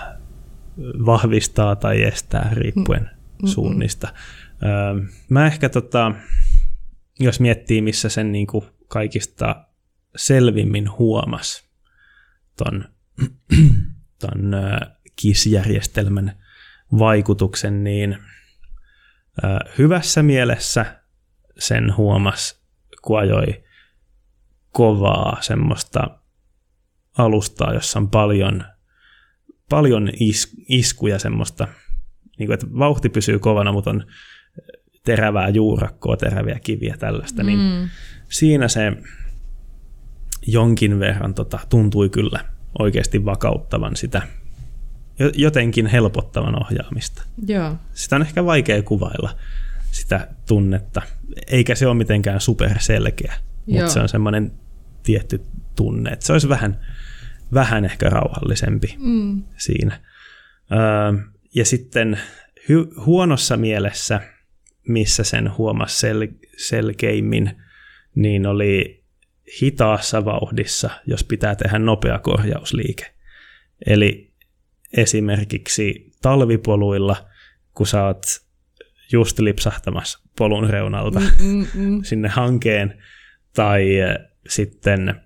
vahvistaa 1.06 1.76
tai 1.76 2.04
estää 2.04 2.50
riippuen 2.54 3.10
mm. 3.42 3.48
suunnista. 3.48 4.14
Mä 5.30 5.48
ehkä, 5.48 5.70
tota, 5.70 6.12
jos 7.20 7.40
miettii, 7.40 7.82
missä 7.82 8.10
sen 8.10 8.32
niin 8.32 8.48
kuin 8.48 8.66
kaikista 8.88 9.66
selvimmin 10.16 10.92
huomas 10.92 11.70
ton 12.58 12.86
ton 14.22 14.56
KIS-järjestelmän 15.22 16.44
vaikutuksen, 17.00 17.84
niin 17.84 18.18
hyvässä 19.78 20.24
mielessä 20.24 21.02
sen 21.60 21.98
huomas, 21.98 22.64
kun 23.02 23.20
ajoi 23.20 23.64
kovaa 24.72 25.38
semmoista 25.42 26.20
alustaa, 27.18 27.74
jossa 27.74 28.00
on 28.00 28.10
paljon, 28.10 28.66
paljon 29.70 30.10
is, 30.20 30.56
iskuja 30.70 31.20
semmoista, 31.20 31.68
niin 32.40 32.48
kuin, 32.48 32.54
että 32.54 32.68
vauhti 32.80 33.10
pysyy 33.10 33.40
kovana, 33.40 33.72
mutta 33.72 33.90
on 33.90 34.06
terävää 35.08 35.50
juurakkoa, 35.50 36.18
teräviä 36.18 36.60
kiviä, 36.64 36.96
tällaista, 37.00 37.44
niin 37.44 37.60
mm. 37.60 37.64
niin 37.64 37.90
siinä 38.30 38.68
se 38.68 38.94
jonkin 40.48 41.00
verran 41.00 41.34
tota, 41.34 41.60
tuntui 41.70 42.10
kyllä 42.10 42.40
oikeasti 42.80 43.26
vakauttavan 43.26 43.96
sitä, 43.96 44.22
jotenkin 45.36 45.88
helpottavan 45.88 46.64
ohjaamista. 46.64 47.24
Joo. 47.48 47.76
Sitä 47.94 48.16
on 48.16 48.22
ehkä 48.22 48.46
vaikea 48.46 48.84
kuvailla, 48.84 49.36
sitä 49.92 50.28
tunnetta. 50.48 51.02
Eikä 51.48 51.76
se 51.76 51.88
ole 51.88 51.96
mitenkään 51.96 52.42
superselkeä, 52.42 53.34
mutta 53.66 53.90
se 53.90 54.00
on 54.00 54.10
semmoinen 54.10 54.52
tietty 55.04 55.42
tunne, 55.76 56.10
että 56.12 56.26
se 56.26 56.34
olisi 56.34 56.50
vähän, 56.50 56.80
vähän 57.54 57.86
ehkä 57.86 58.10
rauhallisempi 58.10 58.96
mm. 59.00 59.44
siinä. 59.58 60.00
Öö, 60.72 61.24
ja 61.56 61.66
sitten 61.66 62.20
hy- 62.60 63.06
huonossa 63.06 63.58
mielessä, 63.58 64.22
missä 64.88 65.24
sen 65.24 65.58
huomasi 65.58 66.08
sel- 66.08 66.48
selkeimmin, 66.58 67.52
niin 68.16 68.46
oli 68.46 69.04
hitaassa 69.62 70.26
vauhdissa, 70.26 70.90
jos 71.06 71.24
pitää 71.24 71.56
tehdä 71.56 71.80
nopea 71.80 72.20
korjausliike. 72.20 73.14
Eli 73.86 74.34
esimerkiksi 74.98 76.12
talvipoluilla, 76.22 77.28
kun 77.74 77.88
sä 77.88 78.04
oot 78.04 78.24
just 79.12 79.40
lipsahtamassa 79.40 80.20
polun 80.38 80.70
reunalta 80.70 81.20
mm, 81.20 81.46
mm, 81.46 81.68
mm. 81.74 82.04
sinne 82.10 82.30
hankeen, 82.30 83.04
tai 83.54 84.00
eh, 84.00 84.18
sitten 84.48 85.22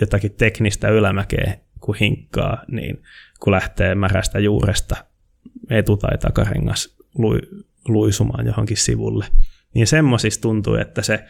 jotakin 0.00 0.34
teknistä 0.34 0.88
ylämäkeä, 0.88 1.56
kun 1.80 1.94
hinkkaa, 1.94 2.64
niin 2.70 3.02
kun 3.40 3.50
lähtee 3.50 3.94
märästä 3.94 4.38
juuresta 4.38 4.96
etu- 5.70 5.96
tai 5.96 6.18
takarengas 6.18 6.96
lui, 7.18 7.38
luisumaan 7.88 8.46
johonkin 8.46 8.76
sivulle, 8.76 9.26
niin 9.74 9.86
semmoisista 9.86 10.42
tuntuu, 10.42 10.74
että 10.74 11.02
se 11.02 11.24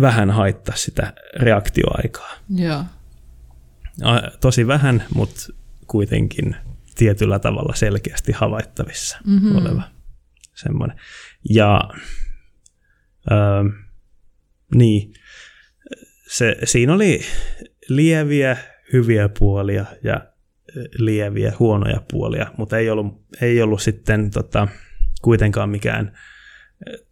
vähän 0.00 0.30
haittaa 0.30 0.76
sitä 0.76 1.12
reaktioaikaa. 1.36 2.32
Joo. 2.54 2.84
Tosi 4.40 4.66
vähän, 4.66 5.04
mutta 5.14 5.40
kuitenkin 5.86 6.56
tietyllä 6.94 7.38
tavalla 7.38 7.74
selkeästi 7.74 8.32
havaittavissa 8.32 9.18
mm-hmm. 9.26 9.56
oleva 9.56 9.82
semmoinen. 10.54 11.00
Ja 11.50 11.80
äh, 13.32 13.84
niin, 14.74 15.12
se, 16.28 16.56
siinä 16.64 16.94
oli 16.94 17.20
lieviä 17.88 18.56
hyviä 18.92 19.28
puolia 19.38 19.84
ja 20.04 20.32
lieviä 20.98 21.52
huonoja 21.58 22.02
puolia, 22.10 22.46
mutta 22.56 22.78
ei 22.78 22.90
ollut, 22.90 23.22
ei 23.40 23.62
ollut 23.62 23.82
sitten 23.82 24.30
tota, 24.30 24.68
kuitenkaan 25.22 25.70
mikään 25.70 26.18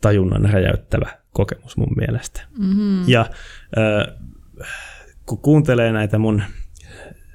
tajunnan 0.00 0.50
räjäyttävä 0.52 1.10
kokemus 1.30 1.76
mun 1.76 1.94
mielestä. 1.96 2.42
Mm-hmm. 2.58 3.08
Ja 3.08 3.20
äh, 3.20 4.16
kun 5.26 5.38
kuuntelee 5.38 5.92
näitä 5.92 6.18
mun 6.18 6.42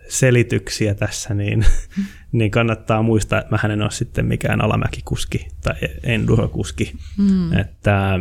selityksiä 0.10 0.94
tässä, 0.94 1.34
niin, 1.34 1.66
niin 2.32 2.52
kannattaa 2.52 3.02
muistaa, 3.02 3.40
että 3.40 3.52
mä 3.52 3.74
en 3.74 3.82
ole 3.82 3.92
sitten 3.92 4.26
mikään 4.26 4.62
alamäkikuski 4.62 5.48
tai 5.64 5.76
endurokuski. 6.04 6.94
Mm. 7.18 7.58
Että 7.58 8.20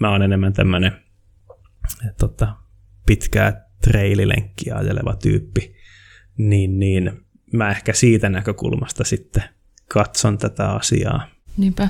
mä 0.00 0.10
oon 0.10 0.22
enemmän 0.22 0.52
tämmöinen 0.52 0.92
tota, 2.18 2.56
pitkää 3.06 3.66
treililenkkiä 3.80 4.76
ajeleva 4.76 5.16
tyyppi. 5.16 5.76
Niin, 6.38 6.78
niin 6.78 7.25
mä 7.52 7.70
ehkä 7.70 7.92
siitä 7.92 8.28
näkökulmasta 8.28 9.04
sitten 9.04 9.42
katson 9.88 10.38
tätä 10.38 10.70
asiaa. 10.70 11.26
Niinpä. 11.56 11.88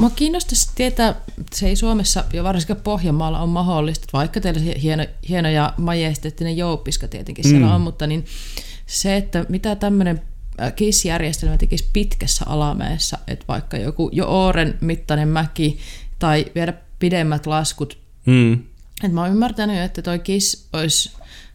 Mä 0.00 0.10
kiinnostaisi 0.16 0.70
tietää, 0.74 1.14
se 1.52 1.68
ei 1.68 1.76
Suomessa 1.76 2.24
ja 2.32 2.44
varsinkin 2.44 2.76
Pohjanmaalla 2.76 3.40
on 3.40 3.48
mahdollista, 3.48 4.06
vaikka 4.12 4.40
teillä 4.40 4.60
hieno, 4.82 5.06
hieno 5.28 5.48
ja 5.48 5.74
majesteettinen 5.76 6.56
jouppiska 6.56 7.08
tietenkin 7.08 7.44
siellä 7.44 7.66
mm. 7.66 7.74
on, 7.74 7.80
mutta 7.80 8.06
niin 8.06 8.24
se, 8.86 9.16
että 9.16 9.46
mitä 9.48 9.76
tämmöinen 9.76 10.22
äh, 10.60 10.74
KIS-järjestelmä 10.74 11.56
tekisi 11.56 11.90
pitkässä 11.92 12.44
alamäessä, 12.48 13.18
että 13.28 13.44
vaikka 13.48 13.76
joku 13.76 14.10
jo 14.12 14.26
Ooren 14.28 14.78
mittainen 14.80 15.28
mäki 15.28 15.78
tai 16.18 16.46
viedä 16.54 16.74
pidemmät 16.98 17.46
laskut. 17.46 17.98
Mm. 18.26 18.52
Et 19.04 19.12
mä 19.12 19.20
oon 19.20 19.30
ymmärtänyt, 19.30 19.78
että 19.78 20.02
toi 20.02 20.18
KIS 20.18 20.68
olisi 20.72 21.10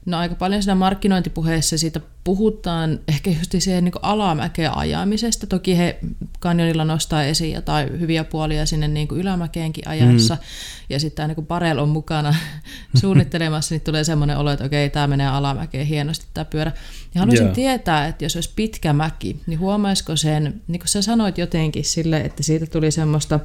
No 0.06 0.18
aika 0.18 0.36
paljon 0.36 0.64
siinä 0.64 0.76
markkinointipuheessa 0.76 1.78
siitä 1.78 2.02
puhutaan 2.24 3.00
ehkä 3.08 3.30
just 3.30 3.56
siihen 3.58 3.84
niin 3.84 3.94
alamäkeen 4.02 4.78
ajamisesta. 4.78 5.48
Toki 5.48 5.78
he 5.78 6.00
kanjonilla 6.40 6.86
nostaa 6.86 7.24
esiin 7.24 7.54
jotain 7.54 8.00
hyviä 8.00 8.24
puolia 8.24 8.66
sinne 8.66 8.88
niin 8.88 9.08
kuin 9.08 9.22
ylämäkeenkin 9.22 9.88
ajassa. 9.88 10.36
Mm. 10.36 10.42
Ja 10.90 11.00
sitten 11.00 11.16
tämä 11.16 11.28
niin 11.28 11.46
Parel 11.46 11.78
on 11.78 11.90
mukana 11.90 12.36
suunnittelemassa, 13.02 13.76
niin 13.76 13.82
tulee 13.82 14.04
semmoinen 14.04 14.38
olo, 14.38 14.52
että 14.52 14.66
okei, 14.66 14.90
tämä 14.90 15.08
menee 15.08 15.28
alamäkeen 15.28 15.88
hienosti 15.88 16.26
tämä 16.34 16.46
pyörä. 16.46 16.72
Ja 17.16 17.22
haluaisin 17.22 17.46
yeah. 17.46 17.56
tietää, 17.56 18.08
että 18.08 18.26
jos 18.26 18.36
olisi 18.36 18.54
pitkä 18.56 18.94
mäki, 18.94 19.42
niin 19.48 19.60
huomaisiko 19.60 20.16
sen, 20.16 20.62
niin 20.68 20.80
kuin 20.80 20.90
sä 20.90 21.02
sanoit 21.02 21.38
jotenkin 21.38 21.86
sille, 21.86 22.22
että 22.22 22.44
siitä 22.44 22.66
tuli 22.66 22.92
semmoista 22.92 23.40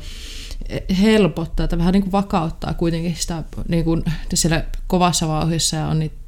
helpottaa 1.02 1.68
tai 1.68 1.78
vähän 1.78 1.92
niin 1.92 2.02
kuin 2.02 2.12
vakauttaa 2.12 2.74
kuitenkin 2.74 3.16
sitä 3.16 3.44
niin 3.68 3.84
kuin 3.84 4.02
siellä 4.34 4.64
kovassa 4.86 5.28
vauhissa 5.28 5.76
ja 5.76 5.86
on 5.86 5.98
niitä 5.98 6.19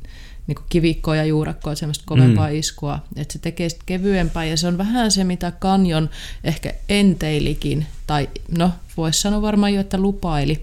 niin 0.52 0.56
kuin 0.56 0.66
kivikkoa 0.68 1.16
ja 1.16 1.24
juurakkoa, 1.24 1.74
semmoista 1.74 2.04
kovempaa 2.06 2.48
mm. 2.48 2.54
iskua, 2.54 2.98
että 3.16 3.32
se 3.32 3.38
tekee 3.38 3.68
sitä 3.68 3.82
kevyempää 3.86 4.44
ja 4.44 4.56
se 4.56 4.66
on 4.66 4.78
vähän 4.78 5.10
se, 5.10 5.24
mitä 5.24 5.50
kanjon 5.50 6.10
ehkä 6.44 6.74
enteilikin, 6.88 7.86
tai 8.06 8.28
no 8.58 8.70
voisi 8.96 9.20
sanoa 9.20 9.42
varmaan 9.42 9.74
jo, 9.74 9.80
että 9.80 9.98
lupaili 9.98 10.62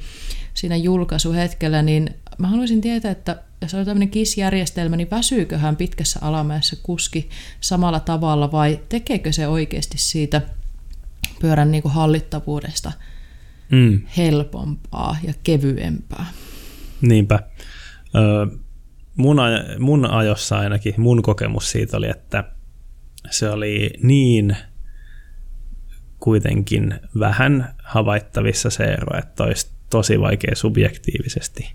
siinä 0.53 0.75
julkaisuhetkellä, 0.75 1.81
niin 1.81 2.09
mä 2.37 2.47
haluaisin 2.47 2.81
tietää, 2.81 3.11
että 3.11 3.41
jos 3.61 3.73
on 3.73 3.85
tämmöinen 3.85 4.09
KIS-järjestelmä, 4.09 4.95
niin 4.95 5.11
väsyyköhän 5.11 5.75
pitkässä 5.75 6.19
alamäessä 6.21 6.75
kuski 6.83 7.29
samalla 7.61 7.99
tavalla 7.99 8.51
vai 8.51 8.79
tekeekö 8.89 9.31
se 9.31 9.47
oikeasti 9.47 9.97
siitä 9.97 10.41
pyörän 11.41 11.71
niin 11.71 11.81
kuin 11.81 11.93
hallittavuudesta 11.93 12.91
mm. 13.71 14.01
helpompaa 14.17 15.17
ja 15.23 15.33
kevyempää? 15.43 16.25
Niinpä. 17.01 17.39
Ö, 18.15 18.57
mun, 19.19 19.37
aj- 19.37 19.79
mun 19.79 20.05
ajossa 20.05 20.59
ainakin 20.59 20.93
mun 20.97 21.21
kokemus 21.21 21.71
siitä 21.71 21.97
oli, 21.97 22.09
että 22.09 22.43
se 23.29 23.49
oli 23.49 23.91
niin 24.03 24.57
kuitenkin 26.19 26.99
vähän 27.19 27.75
havaittavissa 27.83 28.69
se 28.69 28.83
ero, 28.83 29.17
että 29.17 29.43
olisi 29.43 29.71
tosi 29.89 30.19
vaikea 30.19 30.55
subjektiivisesti 30.55 31.73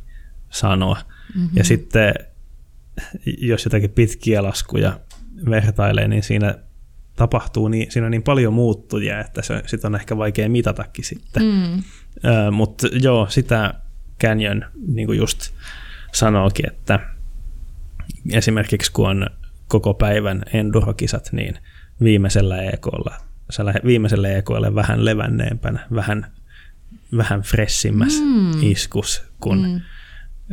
sanoa. 0.50 0.96
Mm-hmm. 1.34 1.56
Ja 1.56 1.64
sitten 1.64 2.14
jos 3.38 3.64
jotakin 3.64 3.90
pitkiä 3.90 4.42
laskuja 4.42 5.00
vertailee, 5.50 6.08
niin 6.08 6.22
siinä 6.22 6.54
tapahtuu 7.16 7.68
niin, 7.68 7.90
siinä 7.90 8.06
on 8.06 8.10
niin 8.10 8.22
paljon 8.22 8.52
muuttujia, 8.52 9.20
että 9.20 9.42
se 9.42 9.62
sit 9.66 9.84
on 9.84 9.94
ehkä 9.94 10.16
vaikea 10.16 10.48
mitatakin 10.48 11.04
sitten. 11.04 11.42
Mm. 11.42 11.82
Mutta 12.52 12.86
joo, 12.92 13.26
sitä 13.28 13.74
Canyon 14.20 14.64
niin 14.86 15.06
kuin 15.06 15.18
just 15.18 15.50
sanookin, 16.12 16.66
että 16.66 17.13
esimerkiksi 18.32 18.92
kun 18.92 19.08
on 19.08 19.26
koko 19.68 19.94
päivän 19.94 20.42
endurokisat, 20.52 21.28
niin 21.32 21.58
viimeisellä 22.02 22.62
EKlla, 22.62 23.14
viimeisellä 23.84 24.28
EKlla 24.28 24.74
vähän 24.74 25.04
levänneempänä, 25.04 25.86
vähän, 25.94 26.32
vähän 27.16 27.42
fressimmässä 27.42 28.22
mm. 28.24 28.62
iskus, 28.62 29.22
kun 29.40 29.62
mm 29.62 29.80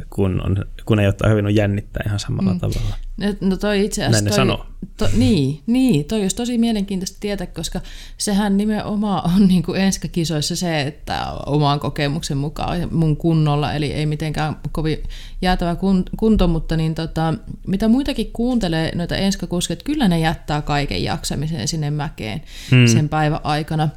kun, 0.10 0.42
on, 0.46 0.66
kun 0.86 1.00
ei 1.00 1.06
ole 1.08 1.14
tarvinnut 1.14 1.54
jännittää 1.54 2.04
ihan 2.06 2.20
samalla 2.20 2.54
mm. 2.54 2.60
tavalla. 2.60 2.96
No 3.42 3.58
toi 3.58 3.86
itse 3.86 4.06
asiassa... 4.06 4.46
Näin 4.46 4.58
toi, 4.58 4.68
To, 4.98 5.10
niin, 5.14 5.62
niin, 5.68 6.06
toi 6.06 6.22
olisi 6.22 6.36
tosi 6.36 6.58
mielenkiintoista 6.58 7.18
tietää, 7.20 7.48
koska 7.48 7.82
sehän 8.18 8.58
nimenomaan 8.58 9.32
on 9.36 9.48
niin 9.48 9.64
kuin 9.64 9.82
enskakisoissa 9.82 10.56
se, 10.56 10.82
että 10.82 11.26
omaan 11.46 11.80
kokemuksen 11.80 12.38
mukaan 12.38 12.88
mun 12.92 13.18
kunnolla, 13.18 13.74
eli 13.74 13.94
ei 13.94 14.06
mitenkään 14.06 14.56
kovin 14.72 15.04
jäätävä 15.42 15.76
kunto, 16.18 16.48
mutta 16.48 16.78
niin 16.78 16.96
tota, 16.96 17.34
mitä 17.68 17.88
muitakin 17.88 18.32
kuuntelee 18.34 18.96
noita 18.96 19.16
enskakusket, 19.16 19.84
kyllä 19.84 20.08
ne 20.08 20.20
jättää 20.20 20.62
kaiken 20.62 21.04
jaksamisen 21.04 21.68
sinne 21.68 21.92
mäkeen 21.92 22.42
hmm. 22.72 22.88
sen 22.88 23.10
päivän 23.10 23.40
aikana. 23.44 23.90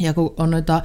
Ja 0.00 0.14
kun 0.14 0.34
on 0.36 0.50
noita 0.50 0.82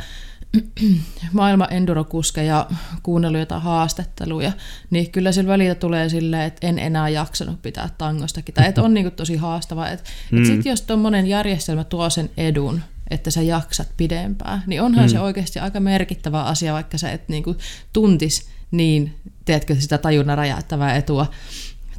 maailman 1.33 1.73
endurokuskeja 1.73 2.67
kuunnellut 3.03 3.39
jotain 3.39 3.61
haastatteluja, 3.61 4.51
niin 4.89 5.11
kyllä 5.11 5.31
sillä 5.31 5.51
välillä 5.51 5.75
tulee 5.75 6.09
silleen, 6.09 6.41
että 6.41 6.67
en 6.67 6.79
enää 6.79 7.09
jaksanut 7.09 7.61
pitää 7.61 7.89
tangostakin. 7.97 8.55
Tai 8.55 8.67
että 8.67 8.83
on 8.83 8.93
niin 8.93 9.03
kuin 9.03 9.15
tosi 9.15 9.35
haastavaa. 9.35 9.89
Että 9.89 10.09
mm. 10.31 10.37
et 10.37 10.45
sitten 10.45 10.69
jos 10.69 10.81
tuommoinen 10.81 11.27
järjestelmä 11.27 11.83
tuo 11.83 12.09
sen 12.09 12.29
edun, 12.37 12.81
että 13.09 13.31
sä 13.31 13.41
jaksat 13.41 13.87
pidempään, 13.97 14.63
niin 14.67 14.81
onhan 14.81 15.05
mm. 15.05 15.09
se 15.09 15.19
oikeasti 15.19 15.59
aika 15.59 15.79
merkittävä 15.79 16.43
asia, 16.43 16.73
vaikka 16.73 16.97
sä 16.97 17.11
et 17.11 17.29
niin 17.29 17.43
kuin 17.43 17.57
tuntis 17.93 18.47
niin, 18.71 19.15
teetkö 19.45 19.75
sitä 19.79 19.97
tajunnan 19.97 20.37
räjäyttävää 20.37 20.95
etua 20.95 21.27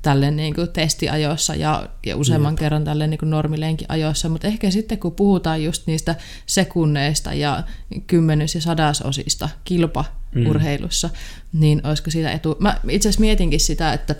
tälle 0.07 0.31
niin 0.31 0.55
kuin 0.55 0.69
testiajoissa 0.69 1.55
ja, 1.55 1.88
ja 2.07 2.16
useamman 2.16 2.53
Jep. 2.53 2.59
kerran 2.59 2.85
tälle 2.85 3.07
niin 3.07 3.19
normilenkiajoissa, 3.23 4.29
mutta 4.29 4.47
ehkä 4.47 4.71
sitten 4.71 4.99
kun 4.99 5.12
puhutaan 5.12 5.64
just 5.64 5.87
niistä 5.87 6.14
sekunneista 6.47 7.35
ja 7.35 7.62
kymmenys- 8.07 8.55
ja 8.55 8.61
sadasosista 8.61 9.49
kilpaurheilussa, 9.64 11.09
mm. 11.09 11.61
niin 11.61 11.81
olisiko 11.87 12.11
siitä 12.11 12.33
etu... 12.33 12.57
Mä 12.61 12.81
itse 12.88 13.09
asiassa 13.09 13.21
mietinkin 13.21 13.61
sitä, 13.61 13.92
että 13.92 14.14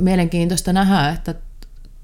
mielenkiintoista 0.00 0.72
nähdä, 0.72 1.10
että 1.10 1.34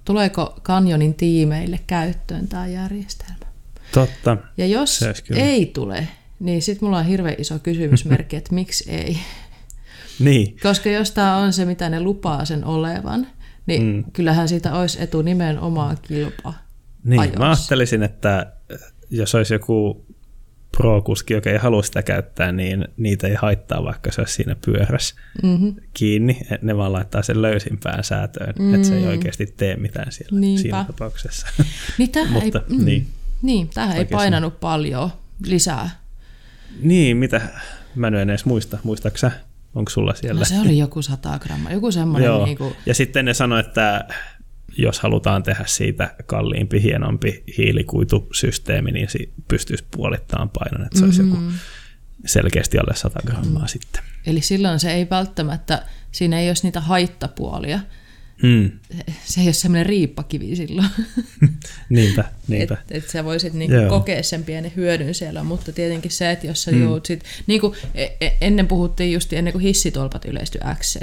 tuleeko 0.05 0.61
kanjonin 0.63 1.15
tiimeille 1.15 1.81
käyttöön 1.87 2.49
tämä 2.49 2.67
järjestelmä. 2.67 3.47
Totta. 3.93 4.37
Ja 4.57 4.67
jos 4.67 5.01
ei 5.35 5.67
tule, 5.67 6.09
niin 6.41 6.63
sitten 6.63 6.87
mulla 6.87 6.99
on 6.99 7.07
hirveän 7.07 7.37
iso 7.39 7.59
kysymysmerkki, 7.59 8.37
että 8.37 8.55
miksi 8.55 8.91
ei. 8.91 9.19
Niin. 10.19 10.57
Koska 10.63 10.91
jos 10.91 11.11
tämä 11.11 11.37
on 11.37 11.53
se, 11.53 11.65
mitä 11.65 11.89
ne 11.89 12.01
lupaa 12.01 12.45
sen 12.45 12.65
olevan, 12.65 13.27
niin 13.67 13.83
mm. 13.83 14.05
kyllähän 14.13 14.49
siitä 14.49 14.75
olisi 14.75 15.03
etu 15.03 15.23
nimenomaan 15.23 15.99
kilpa. 16.03 16.55
Niin, 17.05 17.21
ajoissa. 17.21 17.41
mä 17.41 17.47
ajattelisin, 17.51 18.03
että 18.03 18.53
jos 19.11 19.35
olisi 19.35 19.55
joku 19.55 20.07
pro-kuski, 20.77 21.35
joka 21.35 21.51
ei 21.51 21.59
halua 21.59 21.83
sitä 21.83 22.03
käyttää, 22.03 22.53
niin 22.53 22.89
niitä 22.97 23.27
ei 23.27 23.35
haittaa, 23.35 23.85
vaikka 23.85 24.13
se 24.13 24.21
olisi 24.21 24.35
siinä 24.35 24.57
pyörässä 24.65 25.15
mm-hmm. 25.43 25.75
kiinni. 25.95 26.41
Ne 26.63 26.77
vaan 26.77 26.93
laittaa 26.93 27.23
sen 27.23 27.43
löysimpään 27.43 28.05
säätöön, 28.05 28.55
mm. 28.59 28.75
että 28.75 28.87
se 28.87 28.97
ei 28.97 29.03
mm. 29.03 29.09
oikeasti 29.09 29.55
tee 29.57 29.77
mitään 29.77 30.13
siellä 30.13 30.41
Niinpä. 30.41 30.63
siinä 30.63 30.85
tapauksessa. 30.85 31.47
Niin, 31.99 32.11
Mutta, 32.31 32.63
ei, 32.71 32.77
mm, 32.77 32.85
niin, 32.85 33.07
niin 33.43 33.69
tähän 33.75 33.97
ei 33.97 34.05
painanut 34.05 34.61
paljon 34.61 35.11
lisää. 35.47 35.91
Niin, 36.83 37.17
mitä 37.17 37.41
mä 37.95 38.07
en 38.07 38.15
edes 38.15 38.45
muista. 38.45 38.79
Muistaaksä? 38.83 39.31
Onko 39.75 39.91
sulla 39.91 40.15
siellä? 40.15 40.39
No 40.39 40.45
se 40.45 40.61
oli 40.61 40.79
joku 40.79 41.03
100 41.03 41.39
grammaa, 41.39 41.73
joku 41.73 41.93
semmoinen. 41.93 42.27
Joo. 42.27 42.45
Niin 42.45 42.59
kuin... 42.59 42.75
Ja 42.87 42.95
sitten 42.95 43.25
ne 43.25 43.35
sanoi, 43.35 43.61
että 43.61 44.09
jos 44.79 45.01
halutaan 45.01 45.43
tehdä 45.43 45.65
siitä 45.67 46.15
kalliimpi, 46.27 46.83
hienompi 46.83 47.45
hiilikuitusysteemi, 47.59 48.93
niin 48.93 49.09
pystyisi 49.49 49.85
puolittamaan 49.91 50.51
painon, 50.51 50.87
että 50.87 50.99
se 50.99 51.05
olisi 51.05 51.23
mm-hmm. 51.23 51.47
joku 51.47 51.57
selkeästi 52.27 52.79
alle 52.79 52.95
100 52.95 53.21
grammaa 53.27 53.63
mm. 53.63 53.69
sitten. 53.69 54.03
Eli 54.27 54.41
silloin 54.41 54.81
se 54.81 54.93
ei 54.93 55.11
välttämättä, 55.11 55.83
siinä 56.13 56.41
ei 56.41 56.51
olisi 56.51 56.63
niitä 56.63 56.81
haittapuolia, 56.81 57.81
Mm. 58.43 58.71
Se 59.25 59.41
ei 59.41 59.47
ole 59.47 59.53
semmoinen 59.53 59.87
riippakivi 59.87 60.57
silloin. 60.57 60.89
niinpä, 61.89 62.25
niinpä. 62.49 62.75
Että 62.75 62.99
et 62.99 63.11
sä 63.11 63.25
voisit 63.25 63.53
niinku 63.53 63.77
kokea 63.89 64.23
sen 64.23 64.45
pienen 64.45 64.73
hyödyn 64.77 65.15
siellä, 65.15 65.45
mutta 65.45 65.73
tietenkin 65.73 66.11
se, 66.11 66.31
että 66.31 66.47
jos 66.47 66.63
sä 66.63 66.71
mm. 66.71 66.83
joudut 66.83 67.07
sit, 67.07 67.25
niin 67.47 67.61
kuin 67.61 67.75
e, 67.95 68.05
e, 68.21 68.37
ennen 68.41 68.69
puhuttiin 68.69 69.13
just 69.13 69.33
ennen 69.33 69.53
kuin 69.53 69.63
hissitolpat 69.63 70.25
yleistyi 70.25 70.61
x 70.81 70.97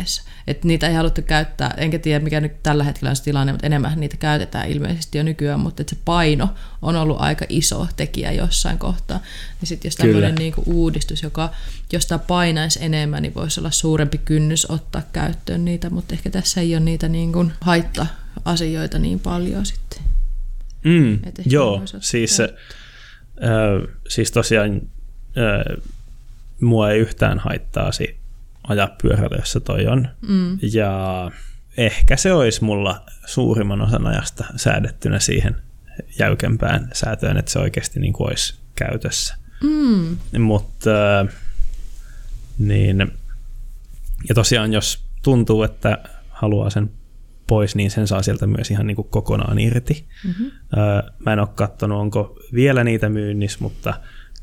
että 0.47 0.67
niitä 0.67 0.87
ei 0.87 0.93
haluttu 0.93 1.21
käyttää, 1.21 1.73
enkä 1.77 1.99
tiedä 1.99 2.23
mikä 2.23 2.41
nyt 2.41 2.63
tällä 2.63 2.83
hetkellä 2.83 3.09
on 3.09 3.15
se 3.15 3.23
tilanne, 3.23 3.51
mutta 3.53 3.67
enemmän 3.67 3.99
niitä 3.99 4.17
käytetään 4.17 4.69
ilmeisesti 4.69 5.17
jo 5.17 5.23
nykyään, 5.23 5.59
mutta 5.59 5.81
että 5.81 5.95
se 5.95 6.01
paino 6.05 6.49
on 6.81 6.95
ollut 6.95 7.17
aika 7.21 7.45
iso 7.49 7.87
tekijä 7.95 8.31
jossain 8.31 8.77
kohtaa. 8.77 9.19
Ja 9.61 9.67
sitten 9.67 9.89
jos 9.89 9.95
tämmöinen 9.95 10.35
niinku 10.35 10.63
uudistus, 10.65 11.23
joka 11.23 11.49
josta 11.91 12.19
painaisi 12.19 12.79
enemmän, 12.81 13.23
niin 13.23 13.35
voisi 13.35 13.59
olla 13.59 13.71
suurempi 13.71 14.17
kynnys 14.17 14.65
ottaa 14.69 15.01
käyttöön 15.13 15.65
niitä, 15.65 15.89
mutta 15.89 16.13
ehkä 16.13 16.29
tässä 16.29 16.61
ei 16.61 16.75
ole 16.75 16.79
niitä 16.79 17.07
niin 17.07 17.33
kuin 17.33 17.53
haitta-asioita 17.61 18.99
niin 18.99 19.19
paljon 19.19 19.65
sitten. 19.65 19.99
Mm, 20.83 21.19
joo, 21.45 21.81
siis, 21.99 22.39
äh, 22.39 22.49
siis 24.09 24.31
tosiaan 24.31 24.81
äh, 25.37 25.83
mua 26.61 26.91
ei 26.91 26.99
yhtään 26.99 27.39
haittaasi 27.39 28.15
ajaa 28.67 28.95
pyörällä, 29.01 29.37
jossa 29.37 29.59
toi 29.59 29.87
on. 29.87 30.09
Mm. 30.21 30.57
Ja 30.73 31.31
ehkä 31.77 32.17
se 32.17 32.33
olisi 32.33 32.63
mulla 32.63 33.05
suurimman 33.25 33.81
osan 33.81 34.07
ajasta 34.07 34.45
säädettynä 34.55 35.19
siihen 35.19 35.55
jäykempään 36.19 36.89
säätöön, 36.93 37.37
että 37.37 37.51
se 37.51 37.59
oikeasti 37.59 37.99
niin 37.99 38.13
kuin 38.13 38.27
olisi 38.27 38.55
käytössä. 38.75 39.40
Mm. 39.63 40.17
Mutta 40.41 41.19
äh, 41.19 41.27
niin, 42.59 43.11
ja 44.29 44.35
tosiaan 44.35 44.73
jos 44.73 45.03
tuntuu, 45.23 45.63
että 45.63 45.97
haluaa 46.29 46.69
sen 46.69 46.91
pois, 47.47 47.75
niin 47.75 47.91
sen 47.91 48.07
saa 48.07 48.21
sieltä 48.21 48.47
myös 48.47 48.71
ihan 48.71 48.87
niin 48.87 48.95
kuin 48.95 49.07
kokonaan 49.09 49.59
irti. 49.59 50.05
Mm-hmm. 50.25 50.51
Mä 51.25 51.33
en 51.33 51.39
ole 51.39 51.47
katsonut, 51.55 51.99
onko 51.99 52.39
vielä 52.53 52.83
niitä 52.83 53.09
myynnissä, 53.09 53.59
mutta 53.61 53.93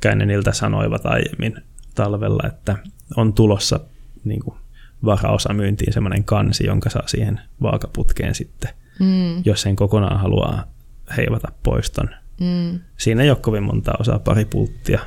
Käyneniltä 0.01 0.53
sanoivat 0.53 1.07
aiemmin 1.07 1.57
talvella, 1.95 2.43
että 2.47 2.77
on 3.17 3.33
tulossa 3.33 3.81
niin 4.25 4.41
kuin 4.41 4.57
varaosa 5.05 5.53
myyntiin 5.53 5.93
semmoinen 5.93 6.25
kansi, 6.25 6.67
jonka 6.67 6.91
saa 6.91 7.07
siihen 7.07 7.41
vaakaputkeen 7.63 8.35
sitten, 8.35 8.71
mm. 9.01 9.43
jos 9.45 9.63
sen 9.63 9.77
kokonaan 9.77 10.21
haluaa 10.21 10.65
heivata 11.17 11.53
poiston. 11.63 12.11
Mm. 12.41 12.81
Siinä 12.99 13.23
ei 13.23 13.31
ole 13.31 13.39
kovin 13.39 13.63
monta 13.63 13.93
osaa, 14.01 14.19
pari 14.19 14.45
pulttia. 14.45 15.01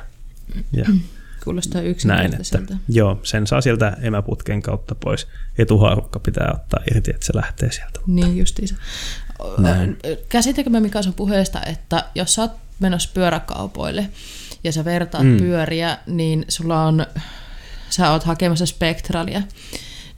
Ja 0.72 0.84
mm. 0.84 1.00
Kuulostaa 1.44 1.80
yksinkertaiselta. 1.80 2.76
Joo, 2.88 3.20
sen 3.22 3.46
saa 3.46 3.60
sieltä 3.60 3.96
emäputken 4.00 4.62
kautta 4.62 4.94
pois. 4.94 5.26
Etuhaarukka 5.58 6.18
pitää 6.18 6.52
ottaa 6.54 6.80
irti, 6.90 7.10
että 7.10 7.26
se 7.26 7.36
lähtee 7.36 7.72
sieltä. 7.72 8.00
Niin 8.06 8.36
justiinsa. 8.36 8.74
Käsitäkö 10.28 10.70
mä 10.70 10.80
Mika 10.80 11.02
sun 11.02 11.14
puheesta, 11.14 11.62
että 11.62 12.04
jos 12.14 12.34
sä 12.34 12.42
oot 12.42 12.52
menossa 12.80 13.10
pyöräkaupoille 13.14 14.08
ja 14.64 14.72
sä 14.72 14.84
vertaat 14.84 15.24
mm. 15.24 15.36
pyöriä, 15.36 15.98
niin 16.06 16.44
sulla 16.48 16.82
on, 16.82 17.06
sä 17.90 18.10
oot 18.10 18.24
hakemassa 18.24 18.66
spektralia, 18.66 19.42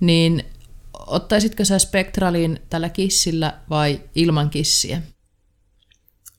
niin 0.01 0.45
ottaisitko 1.07 1.65
sä 1.65 1.79
spektraliin 1.79 2.61
tällä 2.71 2.89
kissillä 2.89 3.55
vai 3.71 4.01
ilman 4.15 4.51
kissiä? 4.51 5.03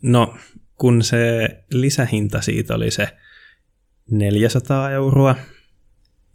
No, 0.01 0.37
kun 0.77 1.03
se 1.03 1.49
lisähinta 1.71 2.41
siitä 2.41 2.75
oli 2.75 2.91
se 2.91 3.07
400 4.11 4.91
euroa, 4.91 5.35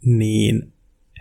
niin 0.05 0.73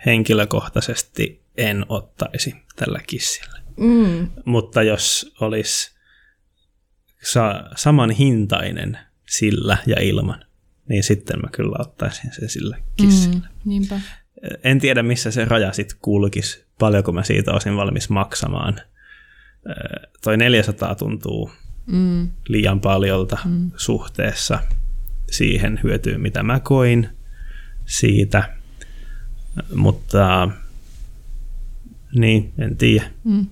henkilökohtaisesti 0.06 1.44
en 1.56 1.86
ottaisi 1.88 2.54
tällä 2.76 3.00
kissillä. 3.06 3.60
Mm. 3.76 4.28
Mutta 4.44 4.82
jos 4.82 5.34
olisi 5.40 5.90
sa- 7.22 7.64
saman 7.76 8.10
hintainen 8.10 8.98
sillä 9.28 9.78
ja 9.86 10.00
ilman, 10.00 10.44
niin 10.88 11.02
sitten 11.02 11.40
mä 11.40 11.48
kyllä 11.52 11.76
ottaisin 11.78 12.30
sen 12.32 12.48
sillä 12.48 12.76
kissillä. 12.96 13.48
Mm, 13.48 13.58
niinpä. 13.64 14.00
En 14.64 14.80
tiedä, 14.80 15.02
missä 15.02 15.30
se 15.30 15.44
raja 15.44 15.72
sitten 15.72 15.98
kulkisi, 16.02 16.64
paljonko 16.78 17.12
mä 17.12 17.22
siitä 17.22 17.52
olisin 17.52 17.76
valmis 17.76 18.10
maksamaan. 18.10 18.80
Toi 20.24 20.36
400 20.36 20.94
tuntuu 20.94 21.50
mm. 21.90 22.30
liian 22.48 22.80
paljolta 22.80 23.38
mm. 23.44 23.70
suhteessa 23.76 24.58
siihen 25.30 25.80
hyötyyn, 25.82 26.20
mitä 26.20 26.42
mä 26.42 26.60
koin 26.60 27.08
siitä. 27.86 28.56
Mutta 29.74 30.48
niin, 32.14 32.52
en 32.58 32.76
tiedä. 32.76 33.10
Mm. 33.24 33.46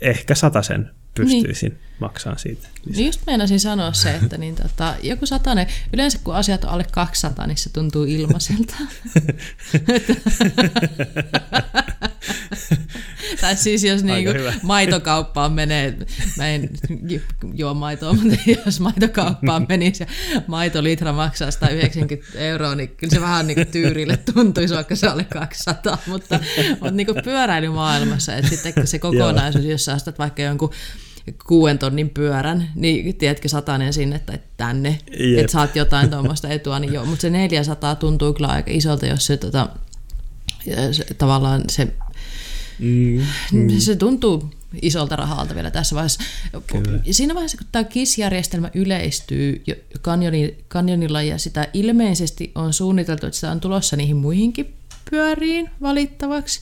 Ehkä 0.00 0.34
sen 0.62 0.90
pystyisin 1.14 1.72
niin. 1.72 1.87
Maksamaan 2.00 2.38
siitä. 2.38 2.68
Lisää. 2.84 3.04
Just 3.04 3.20
meinasin 3.26 3.60
sanoa 3.60 3.92
se, 3.92 4.14
että 4.14 4.38
niin 4.38 4.54
tota, 4.54 4.94
joku 5.02 5.26
satanen, 5.26 5.66
yleensä 5.92 6.18
kun 6.24 6.34
asiat 6.34 6.64
on 6.64 6.70
alle 6.70 6.84
200, 6.92 7.46
niin 7.46 7.56
se 7.56 7.70
tuntuu 7.72 8.04
ilmaiselta. 8.04 8.74
tai 13.40 13.56
siis 13.56 13.84
jos 13.84 14.04
niinku 14.04 14.30
maitokauppaan 14.62 15.52
menee, 15.52 15.96
mä 16.36 16.48
en 16.48 16.70
juo 17.54 17.74
maitoa, 17.74 18.12
mutta 18.12 18.36
jos 18.66 18.80
maitokauppaan 18.80 19.66
menisi 19.68 20.02
ja 20.02 20.06
maitolitra 20.46 21.12
maksaa 21.12 21.50
190 21.50 22.38
euroa, 22.38 22.74
niin 22.74 22.88
kyllä 22.88 23.14
se 23.14 23.20
vähän 23.20 23.46
niinku 23.46 23.64
tyyrille 23.72 24.16
tuntuisi, 24.34 24.74
vaikka 24.74 24.96
se 24.96 25.10
oli 25.10 25.24
200, 25.24 25.98
mutta 26.06 26.40
on 26.80 26.96
niinku 26.96 27.14
pyöräilymaailmassa, 27.24 28.36
että 28.36 28.56
sitten 28.56 28.86
se 28.86 28.98
kokonaisuus, 28.98 29.64
jos 29.64 29.84
sä 29.84 29.94
ostat 29.94 30.18
vaikka 30.18 30.42
jonkun 30.42 30.70
kuuden 31.46 31.78
tonnin 31.78 32.10
pyörän, 32.10 32.70
niin 32.74 33.16
tiedätkö 33.16 33.48
satanen 33.48 33.92
sinne 33.92 34.18
tai 34.18 34.38
tänne, 34.56 34.98
Jep. 35.18 35.38
että 35.38 35.52
saat 35.52 35.76
jotain 35.76 36.10
tuommoista 36.10 36.48
etua, 36.58 36.78
niin 36.78 36.92
joo, 36.92 37.04
mutta 37.04 37.22
se 37.22 37.30
400 37.30 37.94
tuntuu 37.94 38.32
kyllä 38.32 38.48
aika 38.48 38.70
isolta, 38.70 39.06
jos 39.06 39.26
se, 39.26 39.36
tota, 39.36 39.68
se 40.92 41.06
tavallaan 41.18 41.62
se 41.70 41.88
Mm, 42.78 43.20
mm. 43.52 43.78
Se 43.78 43.96
tuntuu 43.96 44.50
isolta 44.82 45.16
rahalta 45.16 45.54
vielä 45.54 45.70
tässä 45.70 45.94
vaiheessa. 45.94 46.22
Kyllä. 46.66 46.98
Siinä 47.10 47.34
vaiheessa, 47.34 47.58
kun 47.58 47.66
tämä 47.72 47.84
KISS-järjestelmä 47.84 48.70
yleistyy 48.74 49.64
kanjonilla 50.68 51.22
ja 51.22 51.38
sitä 51.38 51.68
ilmeisesti 51.72 52.52
on 52.54 52.72
suunniteltu, 52.72 53.26
että 53.26 53.34
sitä 53.34 53.50
on 53.50 53.60
tulossa 53.60 53.96
niihin 53.96 54.16
muihinkin 54.16 54.74
pyöriin 55.10 55.70
valittavaksi, 55.82 56.60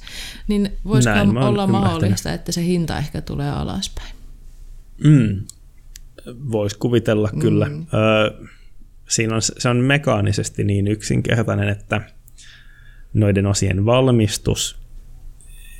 niin 0.48 0.72
voisiko 0.84 1.14
olla 1.40 1.66
mahdollista, 1.66 2.32
että 2.32 2.52
se 2.52 2.64
hinta 2.64 2.98
ehkä 2.98 3.20
tulee 3.20 3.50
alaspäin? 3.50 4.15
Mm. 5.04 5.44
Voisi 6.52 6.78
kuvitella 6.78 7.30
mm. 7.32 7.40
kyllä. 7.40 7.66
Ö, 7.66 8.46
siinä 9.08 9.34
on, 9.34 9.42
se 9.42 9.68
on 9.68 9.76
mekaanisesti 9.76 10.64
niin 10.64 10.88
yksinkertainen, 10.88 11.68
että 11.68 12.00
noiden 13.14 13.46
osien 13.46 13.84
valmistus 13.84 14.78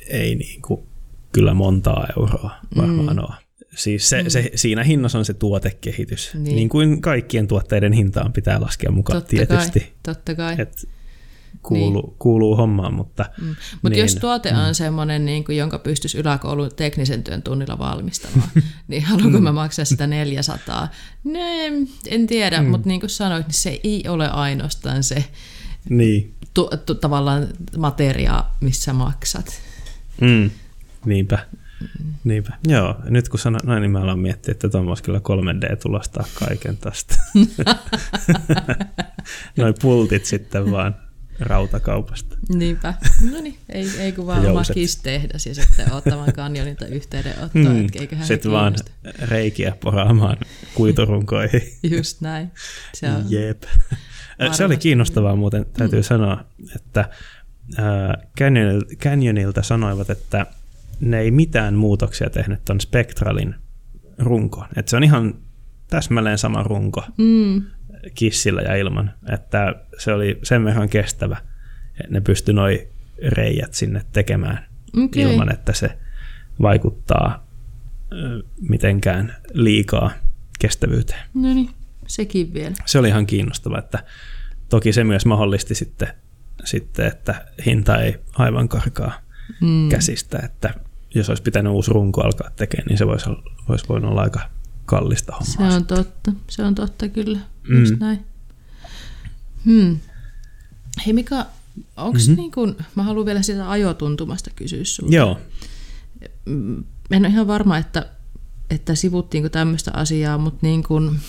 ei 0.07 0.35
niin 0.35 0.61
kuin 0.61 0.87
kyllä 1.31 1.53
montaa 1.53 2.07
euroa 2.17 2.55
varmaan 2.77 3.15
mm. 3.15 3.23
ole. 3.23 3.33
Siis 3.75 4.09
se, 4.09 4.23
mm. 4.23 4.29
se, 4.29 4.51
siinä 4.55 4.83
hinnassa 4.83 5.17
on 5.17 5.25
se 5.25 5.33
tuotekehitys. 5.33 6.33
Niin. 6.33 6.55
niin 6.55 6.69
kuin 6.69 7.01
kaikkien 7.01 7.47
tuotteiden 7.47 7.93
hintaan 7.93 8.33
pitää 8.33 8.61
laskea 8.61 8.91
mukaan 8.91 9.21
totta 9.21 9.29
tietysti. 9.29 9.79
Kai, 9.79 9.91
totta 10.03 10.35
kai. 10.35 10.55
Et 10.59 10.89
kuuluu, 11.67 12.01
niin. 12.01 12.15
kuuluu 12.19 12.55
hommaan, 12.55 12.93
mutta... 12.93 13.25
Mm. 13.41 13.47
Mutta 13.47 13.89
niin, 13.89 13.99
jos 13.99 14.15
tuote 14.15 14.49
on 14.49 14.67
mm. 14.67 14.73
semmoinen, 14.73 15.25
niin 15.25 15.43
kuin, 15.43 15.57
jonka 15.57 15.79
pystyisi 15.79 16.17
yläkoulun 16.17 16.69
teknisen 16.75 17.23
työn 17.23 17.41
tunnilla 17.41 17.79
valmistamaan, 17.79 18.49
niin 18.87 19.03
haluanko 19.03 19.39
mä 19.39 19.51
maksaa 19.51 19.85
sitä 19.85 20.07
400? 20.07 20.87
Ne, 21.23 21.65
en 22.07 22.27
tiedä, 22.27 22.61
mm. 22.61 22.67
mutta 22.67 22.87
niin 22.87 22.99
kuin 22.99 23.09
sanoit, 23.09 23.47
niin 23.47 23.53
se 23.53 23.79
ei 23.83 24.03
ole 24.07 24.29
ainoastaan 24.29 25.03
se 25.03 25.25
niin. 25.89 26.33
tu, 26.53 26.69
tu, 26.85 26.95
tavallaan 26.95 27.47
materia, 27.77 28.43
missä 28.61 28.93
maksat. 28.93 29.61
Mm. 30.21 30.49
Niinpä. 31.05 31.39
Niinpä. 32.23 32.53
Joo, 32.67 32.95
nyt 33.09 33.29
kun 33.29 33.39
sanoin 33.39 33.61
noin, 33.65 33.81
niin 33.81 33.91
mä 33.91 34.01
aloin 34.01 34.19
miettiä, 34.19 34.51
että 34.51 34.69
tuon 34.69 34.97
kyllä 35.03 35.19
3D 35.19 35.75
tulostaa 35.75 36.25
kaiken 36.39 36.77
tästä. 36.77 37.15
Noin 39.57 39.73
pultit 39.81 40.25
sitten 40.25 40.71
vaan 40.71 40.95
rautakaupasta. 41.39 42.37
Niinpä. 42.49 42.93
No 43.31 43.41
niin, 43.41 43.57
ei, 43.69 43.89
ei 43.99 44.11
kun 44.11 44.27
vaan 44.27 44.45
oma 44.45 44.61
tehdas 45.03 45.45
ja 45.45 45.55
sitten 45.55 45.93
ottamaan 45.93 46.33
kanjonilta 46.33 46.85
yhteydenottoa. 46.85 47.61
Mm, 47.63 47.87
sitten 48.23 48.51
vaan 48.51 48.75
reikiä 49.21 49.75
poraamaan 49.79 50.37
kuiturunkoihin. 50.75 51.61
Just 51.97 52.21
näin. 52.21 52.51
Se, 52.93 53.09
on 53.09 53.25
Jep. 53.29 53.63
Se 54.51 54.65
oli 54.65 54.77
kiinnostavaa 54.77 55.35
muuten, 55.35 55.65
täytyy 55.73 55.99
mm. 55.99 56.03
sanoa, 56.03 56.45
että 56.75 57.09
Canyonilta, 58.37 58.95
Canyonilta 58.95 59.63
sanoivat, 59.63 60.09
että 60.09 60.45
ne 60.99 61.19
ei 61.19 61.31
mitään 61.31 61.73
muutoksia 61.73 62.29
tehnyt 62.29 62.65
tuon 62.65 62.81
Spectralin 62.81 63.55
runkoon. 64.17 64.67
Että 64.75 64.89
se 64.89 64.97
on 64.97 65.03
ihan 65.03 65.33
täsmälleen 65.89 66.37
sama 66.37 66.63
runko 66.63 67.03
mm. 67.17 67.63
Kissillä 68.15 68.61
ja 68.61 68.75
ilman. 68.75 69.13
Että 69.33 69.75
se 69.97 70.13
oli 70.13 70.39
sen 70.43 70.65
verran 70.65 70.89
kestävä, 70.89 71.37
että 71.99 72.13
ne 72.13 72.21
pystyi 72.21 72.53
noi 72.53 72.87
reijät 73.27 73.73
sinne 73.73 74.01
tekemään 74.13 74.67
okay. 75.03 75.23
ilman, 75.23 75.51
että 75.53 75.73
se 75.73 75.97
vaikuttaa 76.61 77.47
mitenkään 78.69 79.35
liikaa 79.53 80.11
kestävyyteen. 80.59 81.19
No 81.33 81.53
niin, 81.53 81.69
sekin 82.07 82.53
vielä. 82.53 82.75
Se 82.85 82.99
oli 82.99 83.07
ihan 83.07 83.25
kiinnostava, 83.25 83.79
että 83.79 84.03
toki 84.69 84.93
se 84.93 85.03
myös 85.03 85.25
mahdollisti 85.25 85.75
sitten 85.75 86.07
sitten, 86.63 87.07
että 87.07 87.45
hinta 87.65 87.97
ei 88.01 88.15
aivan 88.33 88.69
karkaa 88.69 89.21
mm. 89.61 89.89
käsistä, 89.89 90.39
että 90.43 90.73
jos 91.15 91.29
olisi 91.29 91.43
pitänyt 91.43 91.73
uusi 91.73 91.93
runko 91.93 92.21
alkaa 92.21 92.49
tekemään, 92.55 92.87
niin 92.87 92.97
se 92.97 93.07
voisi, 93.07 93.29
voisi 93.69 93.85
voinut 93.89 94.11
olla 94.11 94.21
aika 94.21 94.49
kallista 94.85 95.33
hommaa. 95.33 95.71
Se 95.71 95.75
on 95.75 95.85
totta, 95.85 96.31
se 96.47 96.63
on 96.63 96.75
totta 96.75 97.07
kyllä, 97.09 97.39
mm. 97.69 97.79
just 97.79 97.99
näin. 97.99 98.25
Hmm. 99.65 99.99
Hei 101.05 101.13
Mika, 101.13 101.45
onko 101.97 102.19
mm-hmm. 102.19 102.35
niin 102.35 102.51
kuin, 102.51 102.75
mä 102.95 103.03
haluan 103.03 103.25
vielä 103.25 103.41
sitä 103.41 103.69
ajotuntumasta 103.69 104.49
kysyä 104.55 104.83
sinulta. 104.83 105.15
Joo. 105.15 105.39
Mm, 106.45 106.83
en 107.11 107.25
ole 107.25 107.27
ihan 107.27 107.47
varma, 107.47 107.77
että, 107.77 108.09
että 108.69 108.95
sivuttiinko 108.95 109.49
tämmöistä 109.49 109.91
asiaa, 109.93 110.37
mutta 110.37 110.59
niin 110.61 110.83
kuin, 110.83 111.19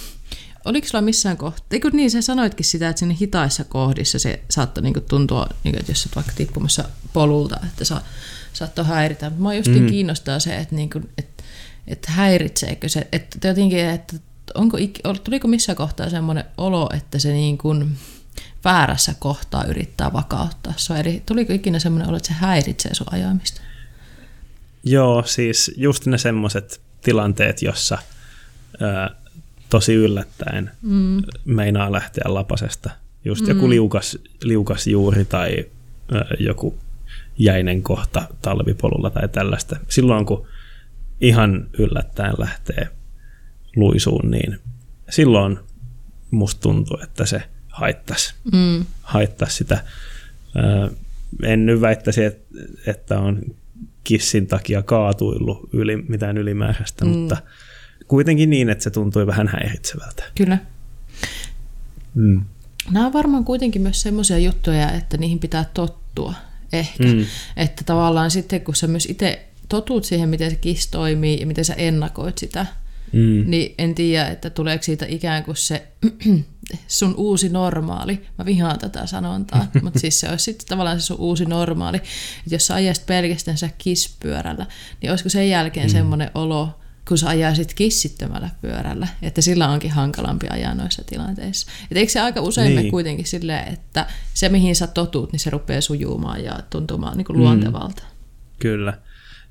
oliko 0.64 0.86
sulla 0.86 1.02
missään 1.02 1.36
kohtaa, 1.36 1.66
eikö 1.70 1.90
niin, 1.92 2.10
sä 2.10 2.22
sanoitkin 2.22 2.66
sitä, 2.66 2.88
että 2.88 3.00
sinne 3.00 3.16
hitaissa 3.20 3.64
kohdissa 3.64 4.18
se 4.18 4.42
saattoi 4.50 4.82
niin 4.82 4.94
tuntua, 5.08 5.46
niin 5.64 5.72
kuin, 5.72 5.80
että 5.80 5.92
jos 5.92 6.02
sä 6.02 6.08
vaikka 6.16 6.32
tippumassa 6.36 6.84
polulta, 7.12 7.60
että 7.64 7.84
sa, 7.84 8.02
saattoi 8.52 8.84
häiritä. 8.84 9.30
Mua 9.38 9.54
just 9.54 9.70
mm. 9.70 9.86
kiinnostaa 9.86 10.38
se, 10.38 10.56
että, 10.56 10.74
niin 10.74 10.90
kuin, 10.90 11.08
että, 11.18 11.42
että 11.86 12.10
häiritseekö 12.10 12.88
se, 12.88 13.08
että 13.12 13.48
jotenkin, 13.48 13.78
että 13.78 14.16
onko, 14.55 14.78
tuliko 15.24 15.49
missään 15.49 15.76
kohtaa 15.76 16.11
semmoinen 16.11 16.44
olo, 16.57 16.90
että 16.96 17.18
se 17.18 17.32
niin 17.32 17.59
kuin 17.59 17.96
väärässä 18.64 19.14
kohtaa 19.18 19.64
yrittää 19.64 20.12
vakauttaa 20.12 20.72
sua? 20.76 20.99
Eli 20.99 21.22
tuliko 21.26 21.53
ikinä 21.53 21.78
semmoinen 21.78 22.09
olo, 22.09 22.16
että 22.16 22.28
se 22.28 22.34
häiritsee 22.34 22.94
sun 22.94 23.07
ajamista? 23.11 23.61
Joo, 24.84 25.22
siis 25.26 25.72
just 25.76 26.07
ne 26.07 26.18
semmoiset 26.18 26.80
tilanteet, 27.03 27.62
jossa 27.62 27.99
ää, 28.80 29.11
tosi 29.70 29.94
yllättäen 29.94 30.70
mm. 30.82 31.22
meinaa 31.44 31.92
lähteä 31.92 32.24
lapasesta. 32.26 32.90
Just 33.24 33.42
mm. 33.42 33.49
joku 33.49 33.70
liukas, 33.70 34.18
liukas 34.42 34.86
juuri 34.86 35.24
tai 35.24 35.66
ö, 36.12 36.24
joku, 36.40 36.78
jäinen 37.38 37.82
kohta 37.82 38.22
talvipolulla 38.42 39.11
tai 39.11 39.28
tällaista. 39.28 39.76
Silloin 39.88 40.26
kun 40.26 40.46
ihan 41.20 41.66
yllättäen 41.78 42.34
lähtee 42.38 42.88
luisuun, 43.78 44.30
niin 44.30 44.58
silloin 45.10 45.58
musta 46.30 46.60
tuntuu, 46.60 46.98
että 47.02 47.26
se 47.26 47.42
haittaisi, 47.68 48.34
mm. 48.52 48.84
haittaisi 49.02 49.56
sitä. 49.56 49.84
En 51.42 51.66
nyt 51.66 51.80
väittäisi, 51.80 52.20
että 52.86 53.20
on 53.20 53.42
kissin 54.04 54.46
takia 54.46 54.82
kaatuillut 54.82 55.68
yli, 55.72 55.96
mitään 55.96 56.38
ylimääräistä, 56.38 57.04
mm. 57.04 57.10
mutta 57.10 57.36
kuitenkin 58.08 58.50
niin, 58.50 58.68
että 58.68 58.84
se 58.84 58.90
tuntui 58.90 59.26
vähän 59.26 59.48
häiritsevältä. 59.48 60.24
Kyllä. 60.34 60.58
Mm. 62.14 62.44
Nämä 62.90 63.06
on 63.06 63.12
varmaan 63.12 63.44
kuitenkin 63.44 63.82
myös 63.82 64.02
semmoisia 64.02 64.38
juttuja, 64.38 64.92
että 64.92 65.16
niihin 65.16 65.38
pitää 65.38 65.70
tottua 65.74 66.34
ehkä. 66.72 67.04
Mm. 67.04 67.24
Että 67.56 67.84
tavallaan 67.84 68.30
sitten, 68.30 68.60
kun 68.60 68.76
sä 68.76 68.86
myös 68.86 69.06
itse 69.06 69.46
totut 69.68 70.04
siihen, 70.04 70.28
miten 70.28 70.50
se 70.50 70.56
kiss 70.56 70.88
toimii 70.88 71.40
ja 71.40 71.46
miten 71.46 71.64
sä 71.64 71.74
ennakoit 71.74 72.38
sitä, 72.38 72.66
mm. 73.12 73.50
niin 73.50 73.74
en 73.78 73.94
tiedä, 73.94 74.28
että 74.28 74.50
tuleeko 74.50 74.82
siitä 74.82 75.06
ikään 75.09 75.44
kuin 75.44 75.56
se 75.56 75.88
sun 76.88 77.14
uusi 77.16 77.48
normaali. 77.48 78.26
Mä 78.38 78.44
vihaan 78.44 78.78
tätä 78.78 79.06
sanontaa, 79.06 79.66
mutta 79.82 79.98
siis 79.98 80.20
se 80.20 80.28
olisi 80.28 80.44
sitten 80.44 80.68
tavallaan 80.68 81.00
se 81.00 81.06
sun 81.06 81.20
uusi 81.20 81.44
normaali. 81.44 81.96
Että 81.96 82.54
jos 82.54 82.66
sä 82.66 82.74
ajaisit 82.74 83.06
pelkästään 83.06 83.56
kisspyörällä, 83.78 84.66
niin 85.02 85.11
olisiko 85.11 85.28
sen 85.28 85.50
jälkeen 85.50 85.86
mm. 85.86 85.92
semmoinen 85.92 86.30
olo, 86.34 86.78
kun 87.09 87.18
sä 87.18 87.28
ajaisit 87.28 87.74
kissittömällä 87.74 88.50
pyörällä, 88.61 89.09
että 89.22 89.42
sillä 89.42 89.68
onkin 89.68 89.90
hankalampi 89.90 90.46
ajaa 90.50 90.74
noissa 90.74 91.04
tilanteissa. 91.04 91.70
Et 91.90 91.96
eikö 91.96 92.12
se 92.12 92.20
aika 92.20 92.40
usein 92.40 92.74
niin. 92.74 92.86
me 92.86 92.90
kuitenkin 92.90 93.26
silleen, 93.26 93.72
että 93.72 94.06
se 94.34 94.48
mihin 94.48 94.76
sä 94.76 94.86
totut, 94.86 95.32
niin 95.32 95.40
se 95.40 95.50
rupeaa 95.50 95.80
sujumaan 95.80 96.44
ja 96.44 96.61
tuntumaan 96.70 97.16
niin 97.16 97.24
kuin 97.24 97.36
mm. 97.36 97.42
luontevalta. 97.42 98.02
Kyllä. 98.59 98.98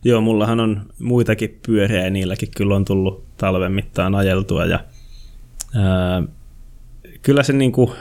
Joo, 0.04 0.22
mullahan 0.22 0.60
on 0.60 0.93
muitakin 1.00 1.60
pyöriä 1.66 2.04
ja 2.04 2.10
niilläkin 2.10 2.50
kyllä 2.58 2.76
on 2.76 2.86
tullut 2.86 3.38
talven 3.38 3.72
mittaan 3.72 4.16
ajeltua 4.16 4.66
ja 4.66 4.80
ää, 5.76 6.24
kyllä 7.22 7.43
se 7.43 7.54
niin 7.54 7.72
kuin 7.72 7.91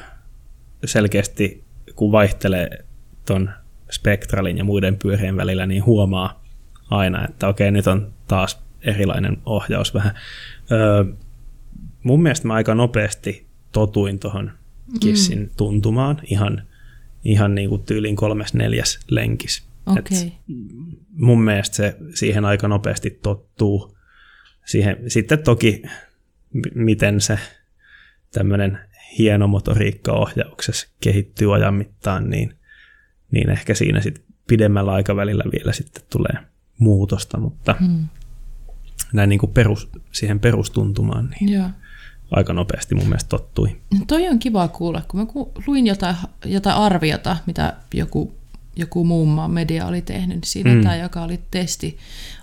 selkeästi, 0.85 1.65
kun 1.97 2.13
vaihtelee 2.13 2.85
ton 3.27 3.51
spektralin 3.91 4.59
ja 4.59 4.65
muiden 4.65 4.99
pyörien 4.99 5.37
välillä, 5.37 5.67
niin 5.67 5.85
huomaa 5.85 6.45
aina, 6.91 7.25
että 7.25 7.49
okei, 7.49 7.71
nyt 7.71 7.87
on 7.87 8.13
taas 8.29 8.63
erilainen 8.83 9.39
ohjaus 9.47 9.95
vähän. 9.95 10.15
Öö, 10.73 11.05
mun 12.03 12.23
mielestä 12.23 12.47
mä 12.47 12.55
aika 12.55 12.75
nopeasti 12.75 13.47
totuin 13.73 14.19
tuohon 14.19 14.51
kissin 15.01 15.39
mm. 15.39 15.51
tuntumaan 15.57 16.21
ihan, 16.25 16.63
ihan 17.25 17.55
niin 17.55 17.69
kuin 17.69 17.83
tyylin 17.83 18.17
kolmes 18.17 18.55
neljäs 18.55 19.01
lenkis. 19.09 19.66
Okay. 19.87 20.03
Et 20.03 20.33
mun 21.11 21.43
mielestä 21.43 21.77
se 21.77 21.97
siihen 22.15 22.45
aika 22.45 22.69
nopeasti 22.69 23.11
tottuu. 23.11 23.97
Siihen, 24.65 24.97
sitten 25.09 25.43
toki 25.43 25.83
miten 26.75 27.21
se 27.21 27.39
tämmöinen 28.33 28.79
hieno 29.19 29.49
motoriikka 29.49 30.13
ohjauksessa 30.13 30.89
kehittyy 31.01 31.55
ajan 31.55 31.75
mittaan, 31.75 32.31
niin, 32.31 32.59
niin 33.31 33.51
ehkä 33.51 33.75
siinä 33.75 34.01
sitten 34.01 34.25
pidemmällä 34.47 34.93
aikavälillä 34.93 35.45
vielä 35.53 35.73
sitten 35.73 36.03
tulee 36.11 36.35
muutosta, 36.79 37.39
mutta 37.39 37.77
hmm 37.81 38.09
näin 39.13 39.29
niin 39.29 39.39
kuin 39.39 39.53
perus, 39.53 39.89
siihen 40.13 40.41
perustuntumaan, 40.41 41.29
niin 41.31 41.53
Joo. 41.53 41.71
aika 42.31 42.53
nopeasti 42.53 42.95
mun 42.95 43.05
mielestä 43.05 43.29
tottui. 43.29 43.81
No 43.99 44.05
toi 44.07 44.29
on 44.29 44.39
kiva 44.39 44.69
kuulla, 44.69 45.03
kun 45.09 45.21
mä 45.21 45.27
luin 45.67 45.87
jotain, 45.87 46.17
jotain 46.45 46.77
arviota, 46.77 47.37
mitä 47.47 47.77
joku, 47.95 48.35
joku 48.77 49.05
muun 49.05 49.29
maan 49.29 49.51
media 49.51 49.87
oli 49.87 50.03
tehnyt, 50.03 50.37
niin 50.37 50.45
siinä 50.45 50.75
mm. 50.75 50.83
tämä, 50.83 50.97
joka 50.97 51.23
oli 51.23 51.41
testi 51.51 51.99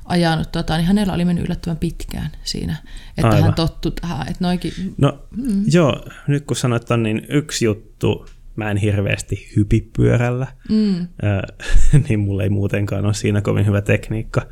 ajanut, 0.05 0.51
tota, 0.51 0.77
niin 0.77 0.88
hänellä 0.88 1.13
oli 1.13 1.25
mennyt 1.25 1.45
yllättävän 1.45 1.77
pitkään 1.77 2.29
siinä, 2.43 2.75
että 3.17 3.27
Aivan. 3.27 3.43
hän 3.43 3.53
tottu 3.53 3.91
tähän. 3.91 4.21
Että 4.21 4.38
noikin... 4.39 4.73
No 4.97 5.19
mm. 5.38 5.63
joo, 5.71 6.05
nyt 6.27 6.45
kun 6.45 6.57
sanoit 6.57 6.91
on, 6.91 7.03
niin 7.03 7.25
yksi 7.29 7.65
juttu, 7.65 8.27
mä 8.55 8.71
en 8.71 8.77
hirveästi 8.77 9.51
hypi 9.55 9.89
pyörällä, 9.97 10.47
mm. 10.69 10.99
äh, 11.01 12.01
niin 12.09 12.19
mulla 12.19 12.43
ei 12.43 12.49
muutenkaan 12.49 13.05
ole 13.05 13.13
siinä 13.13 13.41
kovin 13.41 13.65
hyvä 13.65 13.81
tekniikka, 13.81 14.47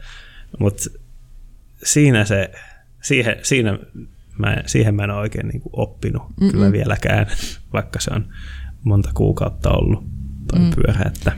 mutta 0.59 0.83
siinä 1.83 2.25
se, 2.25 2.51
siihen, 3.01 3.35
siinä 3.43 3.79
mä, 4.37 4.57
siihen 4.65 4.95
mä 4.95 5.03
en 5.03 5.11
ole 5.11 5.19
oikein 5.19 5.47
niin 5.47 5.61
kuin 5.61 5.73
oppinut 5.73 6.23
Mm-mm. 6.29 6.51
kyllä 6.51 6.71
vieläkään, 6.71 7.25
vaikka 7.73 7.99
se 7.99 8.11
on 8.15 8.25
monta 8.83 9.09
kuukautta 9.13 9.69
ollut 9.69 10.03
toi 10.51 10.59
mm. 10.59 10.71
pyörä, 10.75 11.01
että 11.05 11.31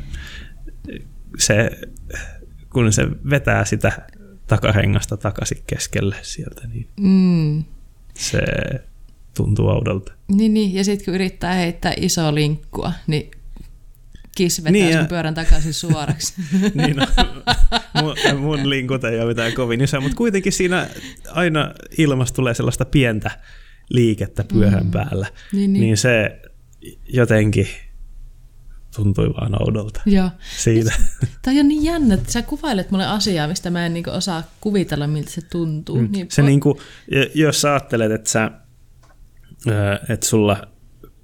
se, 1.38 1.72
kun 2.70 2.94
se 2.94 3.08
vetää 3.30 3.66
sitä 3.66 3.92
takarengasta 4.48 5.18
takaisin 5.18 5.64
keskelle 5.68 6.16
sieltä, 6.22 6.68
niin 6.68 6.88
mm. 7.00 7.64
se 8.14 8.42
tuntuu 9.38 9.68
oudolta. 9.68 10.14
Niin, 10.28 10.54
niin. 10.54 10.74
ja 10.74 10.84
sitten 10.84 11.06
kun 11.06 11.14
yrittää 11.14 11.54
heittää 11.54 11.94
iso 11.98 12.36
linkkua, 12.36 12.94
niin 13.08 13.32
Kiss 14.38 14.60
vetää 14.60 14.72
niin, 14.72 14.98
sun 14.98 15.08
pyörän 15.08 15.34
takaisin 15.34 15.74
suoraksi. 15.74 16.34
niin, 16.74 16.96
no, 16.96 17.08
mun, 18.02 18.16
mun 18.40 18.70
linkut 18.70 19.04
ei 19.04 19.20
ole 19.20 19.28
mitään 19.28 19.54
kovin 19.54 19.82
iso, 19.82 20.02
mutta 20.02 20.18
kuitenkin 20.18 20.52
siinä 20.52 20.90
aina 21.32 21.74
ilmasta 21.98 22.36
tulee 22.36 22.54
sellaista 22.54 22.86
pientä 22.86 23.32
liikettä 23.90 24.44
pyörän 24.44 24.84
mm. 24.84 24.92
päällä. 24.92 25.28
Niin, 25.52 25.74
niin. 25.74 25.82
niin 25.82 25.98
se 25.98 26.42
jotenkin 27.08 27.68
tuntui 28.96 29.34
vaan 29.42 29.62
oudolta 29.62 30.02
Joo. 30.06 30.30
siitä. 30.58 30.94
Tämä 31.42 31.60
on 31.60 31.68
niin 31.68 31.84
jännä, 31.84 32.14
että 32.14 32.32
sä 32.32 32.42
kuvailet 32.42 32.92
mulle 32.92 33.06
asiaa, 33.06 33.48
mistä 33.48 33.70
mä 33.70 33.86
en 33.86 33.94
niinku 33.94 34.10
osaa 34.10 34.44
kuvitella, 34.62 35.08
miltä 35.08 35.32
se 35.32 35.42
tuntuu. 35.42 36.02
Mm. 36.02 36.10
Niin 36.12 36.28
se 36.30 36.42
po- 36.42 36.46
niinku, 36.46 36.82
jos 37.36 37.62
sä 37.62 37.70
ajattelet, 37.70 38.12
että, 38.12 38.30
sä, 38.30 38.52
että 40.10 40.26
sulla 40.26 40.68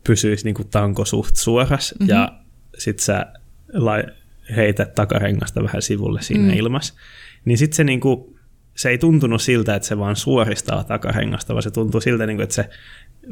pysyisi 0.07 0.45
niinku 0.45 0.63
tanko 0.63 1.05
suht 1.05 1.35
suoras 1.35 1.95
mm-hmm. 1.99 2.09
ja 2.09 2.39
sit 2.77 2.99
sä 2.99 3.25
lai, 3.73 4.03
heität 4.55 4.95
takarengasta 4.95 5.63
vähän 5.63 5.81
sivulle 5.81 6.21
siinä 6.21 6.43
mm. 6.43 6.59
ilmassa, 6.59 6.93
niin 7.45 7.57
sitten 7.57 7.75
se 7.75 7.83
niinku, 7.83 8.37
se 8.75 8.89
ei 8.89 8.97
tuntunut 8.97 9.41
siltä, 9.41 9.75
että 9.75 9.87
se 9.87 9.97
vaan 9.97 10.15
suoristaa 10.15 10.83
takarengasta, 10.83 11.53
vaan 11.53 11.63
se 11.63 11.71
tuntuu 11.71 12.01
siltä, 12.01 12.25
niinku, 12.25 12.43
että 12.43 12.55
se 12.55 12.69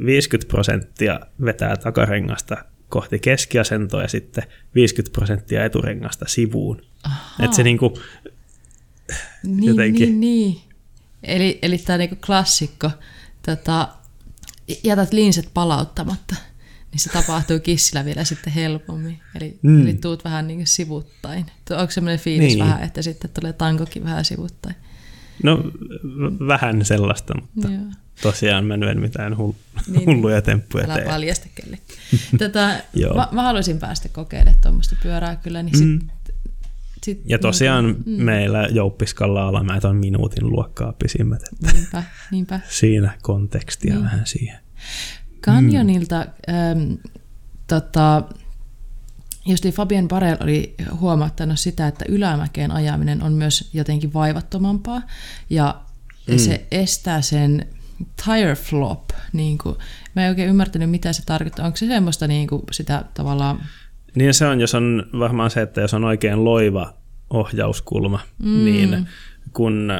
50 0.06 0.52
prosenttia 0.52 1.20
vetää 1.46 1.78
takarengasta 1.78 2.66
kohti 2.90 3.20
keskiasentoa 3.20 4.02
ja 4.02 4.08
sitten 4.08 4.44
50 4.76 5.14
prosenttia 5.14 5.66
eturengasta 5.66 6.26
sivuun. 6.28 6.82
Että 7.40 7.56
se 7.56 7.64
niinku, 7.64 8.00
niin, 9.44 9.64
jotenkin... 9.64 10.20
Niin, 10.20 10.20
niin. 10.20 10.62
Eli, 11.24 11.60
eli 11.62 11.78
tämä 11.78 11.98
niinku 11.98 12.16
klassikko, 12.26 12.92
tota, 13.46 13.90
jätät 14.84 15.14
linset 15.14 15.50
palauttamatta 15.54 16.36
niin 16.92 17.00
se 17.00 17.10
tapahtuu 17.10 17.60
kissillä 17.60 18.06
vielä 18.06 18.24
sitten 18.24 18.54
helpommin. 18.54 19.20
Eli, 19.36 19.60
mm. 19.62 19.82
eli 19.82 19.94
tuut 19.94 20.24
vähän 20.24 20.48
niin 20.48 20.68
sivuttain. 20.68 21.46
Onko 21.72 21.92
semmoinen 21.92 22.20
fiilis 22.20 22.54
niin. 22.54 22.60
vähän, 22.60 22.84
että 22.84 23.02
sitten 23.02 23.30
tulee 23.40 23.54
tankokin 23.54 24.04
vähän 24.04 24.26
sivuttain? 24.26 24.76
No 25.44 25.64
vähän 26.48 26.86
sellaista, 26.86 27.34
mutta 27.42 27.68
Joo. 27.68 27.92
Tosiaan 28.22 28.66
mä 28.66 28.74
en 28.74 29.00
mitään 29.00 29.34
hull- 29.34 29.82
niin, 29.88 30.06
hulluja 30.06 30.36
niin. 30.36 30.44
temppuja 30.44 30.86
Älä 30.86 30.96
tee. 30.96 31.06
paljasta 31.06 31.48
kellekään. 31.56 32.00
Tätä, 32.40 32.84
mä, 33.16 33.28
mä, 33.32 33.44
haluaisin 33.44 33.80
päästä 33.80 34.10
kokeilemaan 34.10 34.62
tuommoista 34.62 34.96
pyörää 35.04 35.36
kyllä, 35.36 35.64
niin 35.64 35.78
sit, 35.78 35.88
mm. 35.88 36.00
sit, 37.04 37.22
ja 37.26 37.40
tosiaan 37.40 37.86
mm. 37.86 38.24
meillä 38.24 38.68
Jouppiskalla 38.72 39.48
alamäet 39.48 39.86
on 39.86 39.96
minuutin 39.96 40.50
luokkaa 40.50 40.94
pisimmät. 40.94 41.42
Että 41.54 41.74
niinpä, 41.74 42.04
niinpä. 42.32 42.60
Siinä 42.70 43.18
kontekstia 43.22 43.94
niin. 43.94 44.04
vähän 44.04 44.26
siihen. 44.26 44.60
Canyonilta 45.42 46.26
mm. 46.48 46.54
ähm, 46.54 46.94
tota, 47.68 48.24
Justi 49.48 49.72
Fabien 49.72 50.08
Barel 50.08 50.38
oli 50.40 50.76
huomattanut 51.00 51.60
sitä, 51.60 51.88
että 51.88 52.06
ylämäkeen 52.10 52.72
ajaminen 52.72 53.24
on 53.24 53.34
myös 53.34 53.70
jotenkin 53.74 54.14
vaivattomampaa 54.14 55.02
ja 55.50 55.82
mm. 56.28 56.38
se 56.38 56.68
estää 56.72 57.22
sen 57.22 57.68
tire 58.26 58.56
flop. 58.56 59.10
Niin 59.34 59.58
kuin, 59.58 59.76
mä 60.16 60.24
en 60.24 60.30
oikein 60.30 60.50
ymmärtänyt, 60.50 60.90
mitä 60.90 61.14
se 61.14 61.26
tarkoittaa. 61.26 61.66
Onko 61.66 61.78
se 61.78 61.88
semmoista 61.88 62.28
niin 62.28 62.48
kuin 62.48 62.62
sitä 62.72 63.06
tavallaan... 63.14 63.60
Niin 64.16 64.34
se 64.34 64.46
on, 64.46 64.62
jos 64.62 64.76
on 64.76 65.06
varmaan 65.20 65.50
se, 65.50 65.62
että 65.62 65.82
jos 65.82 65.94
on 65.94 66.04
oikein 66.04 66.46
loiva 66.46 66.94
ohjauskulma, 67.30 68.20
mm. 68.40 68.66
niin 68.66 69.08
kun, 69.54 69.92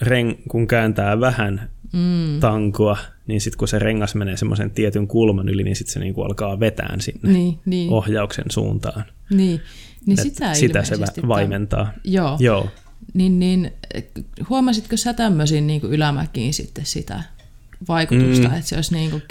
ren, 0.00 0.36
kun 0.48 0.66
kääntää 0.66 1.20
vähän 1.20 1.70
mm. 1.92 2.40
tankoa, 2.40 2.98
niin 3.26 3.40
sitten 3.40 3.58
kun 3.58 3.68
se 3.68 3.78
rengas 3.78 4.14
menee 4.14 4.36
semmoisen 4.36 4.70
tietyn 4.70 5.08
kulman 5.08 5.48
yli, 5.48 5.62
niin 5.62 5.76
sitten 5.76 5.92
se 5.92 6.00
niinku 6.00 6.22
alkaa 6.22 6.60
vetään 6.60 7.00
sinne 7.00 7.32
niin, 7.32 7.58
niin. 7.64 7.90
ohjauksen 7.90 8.44
suuntaan. 8.48 9.04
Niin, 9.30 9.60
niin 10.06 10.22
sitä, 10.22 10.54
sitä 10.54 10.84
se 10.84 10.96
vaimentaa. 11.28 11.92
Joo. 12.04 12.36
Joo. 12.40 12.68
Niin, 13.14 13.38
niin, 13.38 13.72
huomasitko 14.48 14.96
sä 14.96 15.12
tämmöisiin 15.12 15.66
niin 15.66 15.82
ylämäkiin 15.82 16.54
sitten 16.54 16.86
sitä 16.86 17.22
vaikutusta, 17.88 18.48
mm. 18.48 18.54
että 18.54 18.68
se 18.68 18.76
olisi 18.76 18.94
niin 18.94 19.10
kuin 19.10 19.22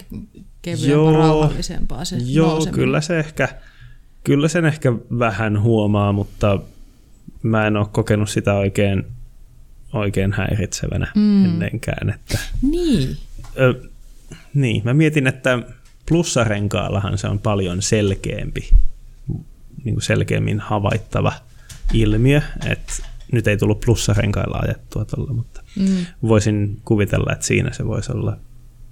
kevyempää, 0.61 1.13
rauhallisempaa 1.13 2.05
se 2.05 2.17
Joo, 2.25 2.49
nouseminen. 2.49 2.79
kyllä 2.79 3.01
se 3.01 3.19
ehkä, 3.19 3.49
kyllä 4.23 4.47
sen 4.47 4.65
ehkä 4.65 4.93
vähän 5.19 5.61
huomaa, 5.61 6.13
mutta 6.13 6.59
mä 7.43 7.67
en 7.67 7.77
ole 7.77 7.87
kokenut 7.91 8.29
sitä 8.29 8.53
oikein, 8.53 9.03
oikein 9.93 10.33
häiritsevänä 10.33 11.11
mm. 11.15 11.45
ennenkään. 11.45 12.09
Että, 12.09 12.39
niin. 12.61 13.17
Ö, 13.59 13.73
niin, 14.53 14.81
mä 14.85 14.93
mietin, 14.93 15.27
että 15.27 15.59
plussarenkaallahan 16.09 17.17
se 17.17 17.27
on 17.27 17.39
paljon 17.39 17.81
selkeämpi, 17.81 18.69
niin 19.83 19.95
kuin 19.95 20.01
selkeämmin 20.01 20.59
havaittava 20.59 21.33
ilmiö, 21.93 22.41
että 22.65 22.93
nyt 23.31 23.47
ei 23.47 23.57
tullut 23.57 23.79
plussarenkailla 23.79 24.57
ajettua 24.57 25.05
tuolla, 25.05 25.33
mutta 25.33 25.61
mm. 25.75 26.05
voisin 26.23 26.81
kuvitella, 26.85 27.33
että 27.33 27.45
siinä 27.45 27.73
se 27.73 27.85
voisi 27.85 28.11
olla 28.11 28.37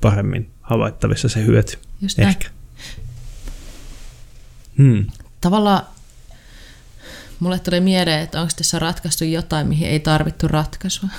paremmin 0.01 0.51
havaittavissa 0.61 1.29
se 1.29 1.45
hyöty. 1.45 1.77
Just 2.01 2.19
Ehkä. 2.19 2.47
Hmm. 4.77 5.05
Tavallaan 5.41 5.83
mulle 7.39 7.59
tuli 7.59 7.79
mieleen, 7.79 8.21
että 8.21 8.41
onko 8.41 8.53
tässä 8.57 8.79
ratkaistu 8.79 9.23
jotain, 9.23 9.67
mihin 9.67 9.87
ei 9.87 9.99
tarvittu 9.99 10.47
ratkaisua. 10.47 11.09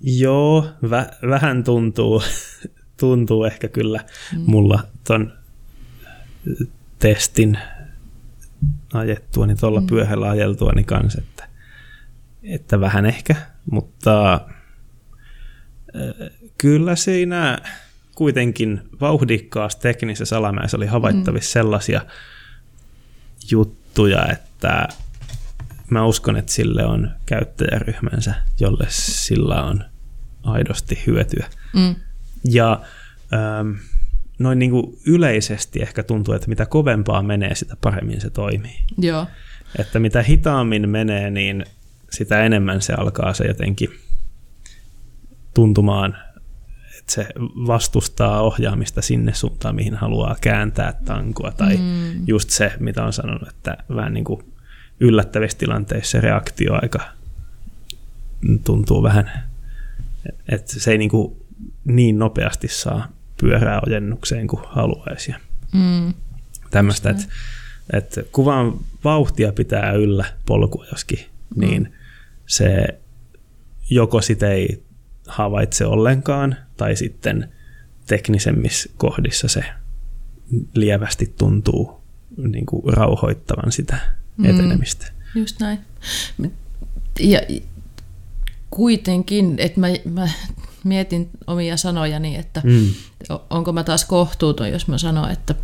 Joo, 0.00 0.66
vä- 0.84 1.28
vähän 1.30 1.64
tuntuu, 1.64 2.22
tuntuu 3.00 3.44
ehkä 3.44 3.68
kyllä 3.68 4.04
mm. 4.32 4.42
mulla 4.46 4.86
ton 5.04 5.32
testin 6.98 7.58
ajettua, 8.92 9.46
niin 9.46 9.60
tuolla 9.60 9.80
mm. 9.80 9.86
pyöhällä 9.86 10.30
ajeltua 10.30 10.72
niin 10.72 10.86
kanssa, 10.86 11.18
että, 11.18 11.35
että 12.46 12.80
vähän 12.80 13.06
ehkä, 13.06 13.36
mutta 13.70 14.40
kyllä 16.58 16.96
siinä 16.96 17.58
kuitenkin 18.14 18.80
vauhdikkaassa 19.00 19.80
teknisessä 19.80 20.36
alamäessä 20.36 20.76
oli 20.76 20.86
havaittavissa 20.86 21.48
mm. 21.48 21.52
sellaisia 21.52 22.00
juttuja, 23.50 24.26
että 24.32 24.88
mä 25.90 26.06
uskon, 26.06 26.36
että 26.36 26.52
sille 26.52 26.86
on 26.86 27.10
käyttäjäryhmänsä, 27.26 28.34
jolle 28.60 28.86
sillä 28.88 29.62
on 29.62 29.84
aidosti 30.42 31.02
hyötyä. 31.06 31.46
Mm. 31.74 31.94
Ja 32.44 32.80
ähm, 33.32 33.70
noin 34.38 34.58
niin 34.58 34.70
kuin 34.70 34.98
yleisesti 35.06 35.82
ehkä 35.82 36.02
tuntuu, 36.02 36.34
että 36.34 36.48
mitä 36.48 36.66
kovempaa 36.66 37.22
menee, 37.22 37.54
sitä 37.54 37.76
paremmin 37.80 38.20
se 38.20 38.30
toimii. 38.30 38.78
Joo. 38.98 39.26
Että 39.78 39.98
mitä 39.98 40.22
hitaammin 40.22 40.88
menee, 40.88 41.30
niin 41.30 41.64
sitä 42.16 42.42
enemmän 42.42 42.82
se 42.82 42.92
alkaa 42.92 43.34
se 43.34 43.44
jotenkin 43.44 43.88
tuntumaan, 45.54 46.16
että 46.98 47.12
se 47.12 47.28
vastustaa 47.66 48.40
ohjaamista 48.42 49.02
sinne 49.02 49.34
suuntaan, 49.34 49.74
mihin 49.74 49.94
haluaa 49.94 50.36
kääntää 50.40 50.92
tankua. 51.04 51.52
Tai 51.52 51.76
mm. 51.76 52.26
just 52.26 52.50
se, 52.50 52.72
mitä 52.80 53.04
on 53.04 53.12
sanonut, 53.12 53.48
että 53.48 53.76
vähän 53.94 54.14
niin 54.14 54.24
kuin 54.24 54.52
yllättävissä 55.00 55.58
tilanteissa 55.58 56.20
reaktioaika 56.20 57.00
tuntuu 58.64 59.02
vähän, 59.02 59.30
että 60.48 60.80
se 60.80 60.90
ei 60.90 60.98
niin, 60.98 61.10
kuin 61.10 61.36
niin 61.84 62.18
nopeasti 62.18 62.68
saa 62.68 63.08
pyörää 63.40 63.80
ojennukseen 63.86 64.46
kuin 64.46 64.62
haluaisi. 64.66 65.34
Mm. 65.72 66.14
Tämmöistä, 66.70 67.10
että, 67.10 67.24
että 67.92 68.22
kuvan 68.32 68.72
vauhtia 69.04 69.52
pitää 69.52 69.92
yllä 69.92 70.24
polkua 70.46 70.86
joskin, 70.92 71.18
mm. 71.56 71.60
niin 71.60 71.95
se 72.46 72.86
joko 73.90 74.22
sitä 74.22 74.50
ei 74.50 74.82
havaitse 75.26 75.86
ollenkaan, 75.86 76.56
tai 76.76 76.96
sitten 76.96 77.52
teknisemmissä 78.06 78.90
kohdissa 78.96 79.48
se 79.48 79.64
lievästi 80.74 81.34
tuntuu 81.38 82.00
niin 82.36 82.66
kuin 82.66 82.94
rauhoittavan 82.94 83.72
sitä 83.72 83.98
mm. 84.36 84.44
etenemistä. 84.44 85.06
Mm, 85.34 85.40
just 85.40 85.60
näin. 85.60 85.78
Ja 87.20 87.40
kuitenkin, 88.70 89.54
että 89.58 89.80
mä, 89.80 89.86
mä 90.04 90.28
mietin 90.84 91.30
omia 91.46 91.76
sanojani, 91.76 92.36
että 92.36 92.62
mm. 92.64 92.88
onko 93.50 93.72
mä 93.72 93.84
taas 93.84 94.04
kohtuuton, 94.04 94.70
jos 94.70 94.88
mä 94.88 94.98
sanon, 94.98 95.30
että 95.30 95.54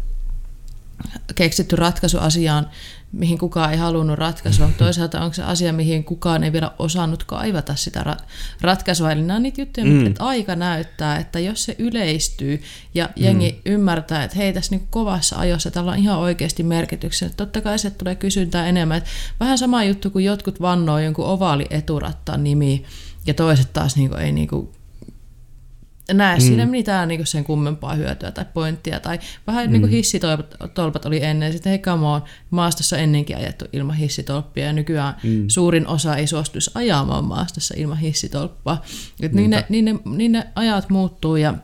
keksitty 1.35 1.77
ratkaisu 1.77 2.19
asiaan, 2.19 2.71
mihin 3.13 3.39
kukaan 3.39 3.73
ei 3.73 3.79
halunnut 3.79 4.19
ratkaisua. 4.19 4.71
Toisaalta 4.79 5.21
onko 5.21 5.35
se 5.35 5.43
asia, 5.43 5.73
mihin 5.73 6.05
kukaan 6.05 6.45
ei 6.45 6.53
vielä 6.53 6.71
osannut 6.79 7.25
kaivata 7.25 7.77
sitä 7.77 8.01
ra- 8.01 8.23
ratkaisua. 8.61 9.13
Eli 9.13 9.23
nämä 9.23 9.37
on 9.37 9.43
niitä 9.43 9.61
juttuja, 9.61 9.87
mm. 9.87 10.07
että 10.07 10.25
aika 10.25 10.57
näyttää, 10.57 11.19
että 11.19 11.39
jos 11.39 11.65
se 11.65 11.77
yleistyy 11.79 12.63
ja 12.95 13.09
jengi 13.17 13.53
mm. 13.53 13.73
ymmärtää, 13.73 14.25
että 14.25 14.37
hei 14.37 14.53
tässä 14.53 14.77
niin 14.77 14.89
kovassa 14.91 15.37
ajossa 15.37 15.71
tällä 15.71 15.93
on 15.93 15.99
ihan 15.99 16.19
oikeasti 16.19 16.63
merkityksen. 16.63 17.31
Totta 17.37 17.61
kai 17.61 17.79
se 17.79 17.91
tulee 17.91 18.15
kysyntää 18.15 18.67
enemmän. 18.67 18.99
Että 18.99 19.11
vähän 19.41 19.59
sama 19.59 19.85
juttu 19.85 20.11
kuin 20.11 20.25
jotkut 20.25 20.61
vannoo 20.61 20.99
jonkun 20.99 21.27
ovaali 21.27 21.67
eturattaan 21.71 22.45
nimi 22.45 22.85
ja 23.27 23.35
toiset 23.35 23.73
taas 23.73 23.97
niin 23.97 24.09
kuin, 24.09 24.21
ei 24.21 24.33
niin 24.33 24.49
kuin 24.49 24.69
näe 26.13 26.37
mm. 26.37 26.41
siinä 26.41 26.67
mitään 26.67 27.09
niin 27.09 27.27
sen 27.27 27.45
kummempaa 27.45 27.95
hyötyä 27.95 28.31
tai 28.31 28.45
pointtia. 28.55 29.01
Tai 29.01 29.19
vähän 29.47 29.67
mm. 29.67 29.73
niin 29.73 29.83
kuin 29.83 29.91
hissitolpat 29.91 31.05
oli 31.05 31.25
ennen. 31.25 31.53
Sitten 31.53 31.71
hei, 31.71 31.79
come 31.79 32.07
on, 32.07 32.23
maastossa 32.51 32.99
ennenkin 32.99 33.37
ajettu 33.37 33.65
ilman 33.73 33.97
hissitolppia 33.97 34.67
ja 34.67 34.73
nykyään 34.73 35.15
mm. 35.23 35.45
suurin 35.49 35.87
osa 35.87 36.17
ei 36.17 36.27
suostuisi 36.27 36.71
ajamaan 36.75 37.25
maastossa 37.25 37.75
ilman 37.77 37.99
hissitolppaa. 37.99 38.83
Et 39.21 39.33
niin, 39.33 39.51
ne, 39.51 39.67
niin, 39.69 39.85
ne, 39.85 39.99
niin 40.05 40.33
ne 40.33 40.47
ajat 40.55 40.91
muuttuu 40.91 41.37
ja 41.37 41.55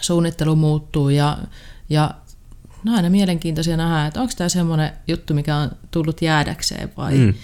suunnittelu 0.00 0.56
muuttuu 0.56 1.08
ja, 1.08 1.38
ja 1.90 2.14
no 2.84 2.94
aina 2.96 3.10
mielenkiintoisia 3.10 3.76
nähdä, 3.76 4.06
että 4.06 4.20
onko 4.20 4.32
tämä 4.36 4.48
semmoinen 4.48 4.92
juttu, 5.08 5.34
mikä 5.34 5.56
on 5.56 5.70
tullut 5.90 6.22
jäädäkseen 6.22 6.92
vai... 6.96 7.14
Mm. 7.14 7.34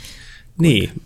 Niin, 0.58 1.02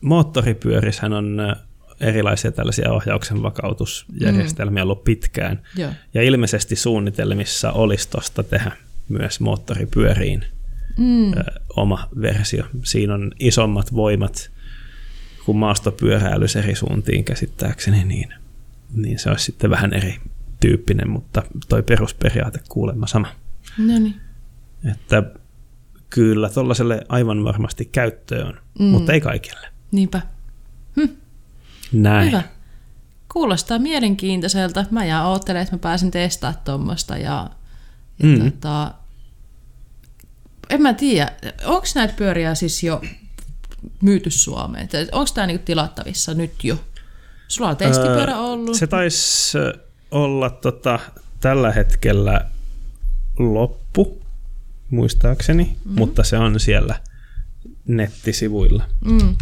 moottoripyörissähän 0.00 1.12
on 1.12 1.56
erilaisia 2.00 2.52
tällaisia 2.52 2.92
ohjauksen 2.92 3.42
vakautusjärjestelmiä 3.42 4.82
mm. 4.82 4.90
ollut 4.90 5.04
pitkään. 5.04 5.62
Joo. 5.76 5.90
Ja 6.14 6.22
ilmeisesti 6.22 6.76
suunnitelmissa 6.76 7.72
olisi 7.72 8.10
tuosta 8.10 8.42
tehdä 8.42 8.72
myös 9.08 9.40
moottoripyöriin 9.40 10.44
mm. 10.98 11.32
ö, 11.32 11.44
oma 11.76 12.08
versio. 12.20 12.64
Siinä 12.84 13.14
on 13.14 13.32
isommat 13.38 13.94
voimat 13.94 14.50
kuin 15.44 15.58
maastopyöräilys 15.58 16.56
eri 16.56 16.74
suuntiin 16.74 17.24
käsittääkseni, 17.24 18.04
niin, 18.04 18.34
niin 18.94 19.18
se 19.18 19.30
olisi 19.30 19.44
sitten 19.44 19.70
vähän 19.70 19.92
eri 19.92 20.16
tyyppinen, 20.60 21.10
mutta 21.10 21.42
toi 21.68 21.82
perusperiaate 21.82 22.60
kuulemma 22.68 23.06
sama. 23.06 23.28
No 23.78 23.98
niin. 23.98 24.14
Että 24.92 25.22
kyllä 26.10 26.48
tuollaiselle 26.48 27.06
aivan 27.08 27.44
varmasti 27.44 27.84
käyttöön 27.84 28.46
on, 28.46 28.60
mm. 28.78 28.84
mutta 28.84 29.12
ei 29.12 29.20
kaikille. 29.20 29.66
Niinpä. 29.92 30.22
Hm. 30.96 31.14
Näin. 31.92 32.28
Hyvä. 32.28 32.42
Kuulostaa 33.32 33.78
mielenkiintoiselta. 33.78 34.84
Mä 34.90 35.04
jään 35.04 35.26
oottelemaan, 35.26 35.62
että 35.62 35.76
mä 35.76 35.80
pääsen 35.80 36.10
testaamaan 36.10 36.62
tuommoista. 36.64 37.16
Ja, 37.16 37.50
ja 38.22 38.28
mm. 38.28 38.52
tota, 38.52 38.94
en 40.70 40.82
mä 40.82 40.94
tiedä, 40.94 41.32
onko 41.64 41.86
näitä 41.94 42.14
pyöriä 42.16 42.54
siis 42.54 42.82
jo 42.82 43.02
myyty 44.02 44.30
Suomeen? 44.30 44.88
Onko 45.12 45.30
tämä 45.34 45.46
niinku 45.46 45.64
tilattavissa 45.64 46.34
nyt 46.34 46.64
jo? 46.64 46.84
Sulla 47.48 47.70
on 47.70 47.76
testipyörä 47.76 48.38
ollut. 48.38 48.76
Se 48.76 48.86
taisi 48.86 49.58
olla 50.10 50.50
tota, 50.50 50.98
tällä 51.40 51.72
hetkellä 51.72 52.50
loppu, 53.38 54.22
muistaakseni, 54.90 55.64
mm-hmm. 55.64 55.98
mutta 55.98 56.24
se 56.24 56.38
on 56.38 56.60
siellä 56.60 57.00
nettisivuilla. 57.86 58.84
Mm. 59.04 59.36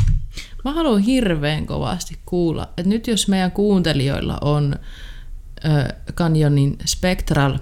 Mä 0.64 0.72
haluan 0.72 1.00
hirveän 1.00 1.66
kovasti 1.66 2.18
kuulla, 2.26 2.62
että 2.62 2.88
nyt 2.88 3.06
jos 3.06 3.28
meidän 3.28 3.52
kuuntelijoilla 3.52 4.38
on 4.40 4.76
Canyonin 6.12 6.78
Spectral 6.86 7.58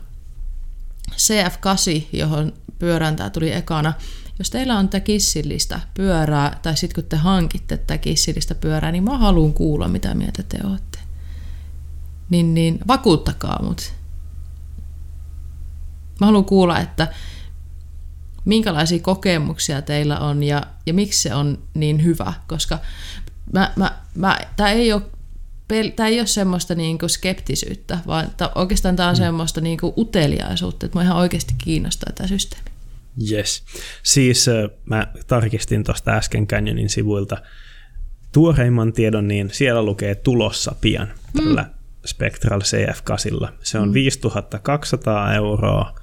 CF8, 1.12 2.03
johon 2.12 2.53
pyörään 2.79 3.16
tämä 3.16 3.31
tuli 3.31 3.53
ekana, 3.53 3.93
jos 4.39 4.51
teillä 4.51 4.79
on 4.79 4.89
tätä 4.89 5.01
kissillistä 5.01 5.81
pyörää, 5.95 6.59
tai 6.62 6.77
sitten 6.77 7.03
kun 7.03 7.09
te 7.09 7.16
hankitte 7.16 7.77
tätä 7.77 7.99
kissillistä 7.99 8.55
pyörää, 8.55 8.93
niin 8.93 9.05
mä 9.05 9.18
haluan 9.18 9.53
kuulla, 9.53 9.89
mitä 9.89 10.14
mieltä 10.14 10.43
te 10.43 10.59
olette. 10.64 10.99
Niin, 12.31 12.55
niin 12.55 12.79
vakuuttakaa 12.89 13.62
mut. 13.62 13.93
Mä 16.20 16.27
haluan 16.27 16.45
kuulla, 16.45 16.81
että 16.81 17.09
minkälaisia 18.45 18.99
kokemuksia 18.99 19.82
teillä 19.82 20.18
on 20.18 20.42
ja, 20.42 20.62
ja 20.86 20.95
miksi 20.95 21.22
se 21.22 21.34
on 21.34 21.59
niin 21.74 22.05
hyvä, 22.05 22.32
koska 22.47 22.78
mä, 23.53 23.72
mä, 23.76 23.99
mä, 24.14 24.38
tämä 24.57 24.70
ei 24.70 24.92
ole 24.92 25.03
Tämä 25.97 26.09
ei 26.09 26.20
ole 26.20 26.26
semmoista 26.26 26.74
niinku 26.74 27.09
skeptisyyttä, 27.09 27.99
vaan 28.07 28.30
tää, 28.36 28.51
oikeastaan 28.55 28.97
tämä 28.97 29.09
on 29.09 29.14
mm. 29.14 29.18
semmoista 29.18 29.61
niinku 29.61 29.95
uteliaisuutta, 29.97 30.86
että 30.86 30.99
mä 30.99 31.03
ihan 31.03 31.16
oikeasti 31.16 31.55
kiinnostaa 31.64 32.12
tämä 32.14 32.28
systeemi. 32.28 32.70
Yes. 33.30 33.64
Siis 34.03 34.47
mä 34.84 35.07
tarkistin 35.26 35.84
tuosta 35.84 36.11
äsken 36.11 36.47
Canyonin 36.47 36.90
sivuilta 36.90 37.36
tuoreimman 38.32 38.92
tiedon, 38.92 39.28
niin 39.28 39.51
siellä 39.53 39.82
lukee 39.82 40.14
tulossa 40.14 40.74
pian 40.80 41.07
mm. 41.07 41.45
tällä 41.45 41.70
Spectral 42.07 42.61
CF8. 42.61 43.49
Se 43.62 43.78
on 43.78 43.88
mm. 43.88 43.95
5200 43.95 45.34
euroa 45.34 45.95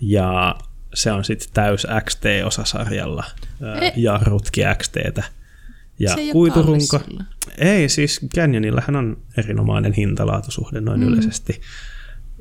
ja 0.00 0.58
se 0.94 1.12
on 1.12 1.24
sitten 1.24 1.48
täys 1.54 1.86
XT-osasarjalla, 2.04 3.24
e- 3.80 3.92
jarrutki 3.96 4.60
XTtä. 4.78 5.22
Ja 5.98 6.14
se 6.14 6.20
ei 6.20 6.32
kuiturunko. 6.32 7.00
Ei, 7.58 7.88
siis 7.88 8.20
Canyonillahan 8.34 8.96
on 8.96 9.22
erinomainen 9.36 9.92
hintalaatusuhde 9.92 10.80
noin 10.80 11.00
mm. 11.00 11.08
yleisesti. 11.08 11.60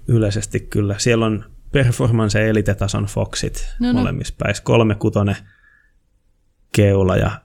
Yleisesti 0.08 0.60
kyllä. 0.60 0.95
Siellä 0.98 1.26
on 1.26 1.45
performance 1.72 2.50
elite-tason 2.50 3.06
Foxit 3.06 3.68
no, 3.80 3.88
no. 3.88 4.00
molemmissa 4.00 4.34
päissä. 4.38 4.64
Kolme 4.64 4.95
kutone 4.95 5.36
keula 6.72 7.18
ja, 7.18 7.41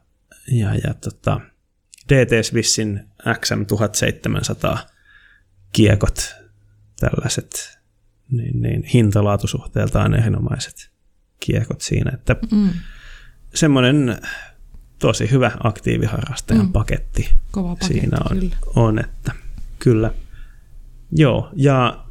ja, 0.49 0.75
ja 0.75 0.95
tota, 0.95 1.41
DT 2.09 2.47
Swissin 2.47 3.09
XM1700 3.29 4.79
kiekot, 5.73 6.35
tällaiset 7.01 7.79
niin, 8.31 8.63
niin 8.63 8.85
hintalaatusuhteeltaan 8.85 10.15
erinomaiset 10.15 10.92
kiekot 11.47 11.81
siinä, 11.81 12.11
että 12.15 12.37
mm. 12.53 12.71
semmoinen 13.55 14.21
tosi 14.99 15.31
hyvä 15.31 15.51
aktiiviharrastajan 15.63 16.67
mm. 16.67 16.73
paketti, 16.73 17.35
Kova 17.51 17.69
paketti 17.69 17.95
siinä 17.95 18.19
on, 18.31 18.39
kyllä. 18.39 18.57
on, 18.77 18.99
että 18.99 19.33
kyllä. 19.79 20.11
Joo, 21.13 21.51
ja 21.57 22.05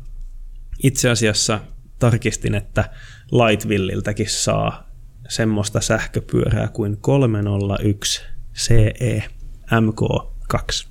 itse 0.84 1.10
asiassa 1.10 1.60
tarkistin, 2.00 2.56
että 2.56 2.90
Lightvilliltäkin 3.32 4.30
saa 4.30 4.92
semmoista 5.30 5.82
sähköpyörää 5.82 6.68
kuin 6.68 6.98
301 6.98 8.22
CE 8.56 9.24
MK2. 9.72 10.88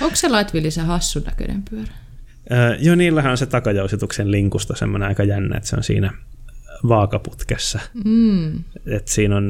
Onko 0.00 0.16
se 0.16 0.28
Lightville 0.28 0.70
se 0.70 0.80
hassun 0.80 1.22
näköinen 1.22 1.62
pyörä? 1.70 1.92
Öö, 2.52 2.76
joo, 2.80 2.94
niillähän 2.94 3.30
on 3.30 3.38
se 3.38 3.46
takajousituksen 3.46 4.30
linkusto 4.30 4.76
semmoinen 4.76 5.08
aika 5.08 5.24
jännä, 5.24 5.56
että 5.56 5.68
se 5.68 5.76
on 5.76 5.84
siinä 5.84 6.12
vaakaputkessa. 6.88 7.80
Mm. 8.04 8.64
Et 8.86 9.08
siinä 9.08 9.36
on 9.36 9.48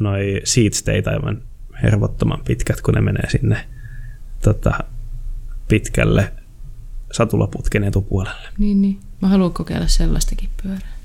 noi 0.00 0.40
seat 0.44 0.72
state 0.72 1.10
aivan 1.10 1.42
hervottoman 1.82 2.40
pitkät, 2.44 2.80
kun 2.80 2.94
ne 2.94 3.00
menee 3.00 3.30
sinne 3.30 3.68
tota, 4.42 4.78
pitkälle 5.68 6.32
satulaputken 7.12 7.84
etupuolelle. 7.84 8.48
Niin, 8.58 8.82
niin. 8.82 9.00
Mä 9.22 9.28
haluan 9.28 9.52
kokeilla 9.52 9.88
sellaistakin 9.88 10.48
pyörää. 10.62 10.98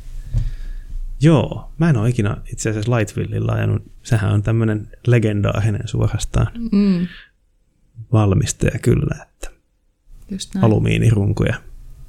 Joo, 1.21 1.71
mä 1.77 1.89
en 1.89 1.97
ole 1.97 2.09
ikinä 2.09 2.37
itse 2.53 2.69
asiassa 2.69 2.97
Lightvillilla 2.97 3.51
ajanut. 3.51 3.91
Sehän 4.03 4.33
on 4.33 4.43
tämmöinen 4.43 4.87
legendaarinen 5.07 5.87
suorastaan 5.87 6.47
mm. 6.71 7.07
valmistaja 8.11 8.79
kyllä, 8.79 9.15
että 9.21 9.49
Just 10.31 10.55
näin. 10.55 10.65
alumiinirunkuja 10.65 11.55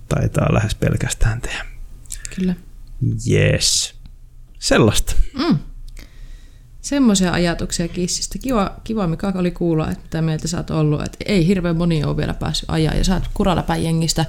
taitaa 0.09 0.55
lähes 0.55 0.75
pelkästään 0.75 1.41
tehdä. 1.41 1.65
Kyllä. 2.37 2.55
Yes. 3.31 3.95
Sellaista. 4.59 5.15
Mm. 5.39 5.59
Semmoisia 6.81 7.33
ajatuksia 7.33 7.89
kissistä. 7.89 8.39
Kiva, 8.43 8.77
kiva 8.85 9.07
Mika 9.07 9.33
oli 9.35 9.51
kuulla, 9.51 9.91
että 9.91 10.03
mitä 10.03 10.23
mieltä 10.23 10.49
sä 10.49 10.57
oot 10.57 10.71
ollut. 10.71 11.03
Että 11.03 11.19
ei 11.27 11.47
hirveän 11.47 11.77
moni 11.77 12.05
ole 12.05 12.17
vielä 12.17 12.35
päässyt 12.35 12.71
ajaa 12.71 12.95
ja 12.95 13.05
sä 13.05 13.15
oot 13.15 13.31
kuraläpän 13.35 13.85
jengistä. 13.85 14.25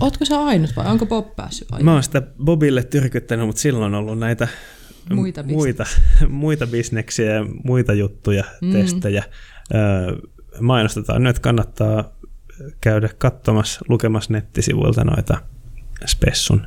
Ootko 0.00 0.24
sä 0.24 0.40
ainut 0.40 0.76
vai 0.76 0.86
onko 0.86 1.06
Bob 1.06 1.36
päässyt 1.36 1.72
ajaa? 1.72 1.84
Mä 1.84 1.92
oon 1.92 2.02
sitä 2.02 2.22
Bobille 2.44 2.84
tyrkyttänyt, 2.84 3.46
mutta 3.46 3.62
silloin 3.62 3.94
on 3.94 3.94
ollut 3.94 4.18
näitä 4.18 4.48
muita, 5.12 5.42
muita, 5.42 5.86
muita 6.28 6.66
bisneksiä 6.66 7.32
ja 7.32 7.46
muita 7.64 7.92
juttuja, 7.92 8.44
mm. 8.60 8.72
testejä. 8.72 9.24
Mainostetaan 10.60 11.22
nyt, 11.22 11.38
kannattaa 11.38 12.12
käydä 12.80 13.08
katsomassa, 13.18 13.80
lukemassa 13.88 14.32
nettisivuilta 14.32 15.04
noita 15.04 15.42
Spessun 16.06 16.66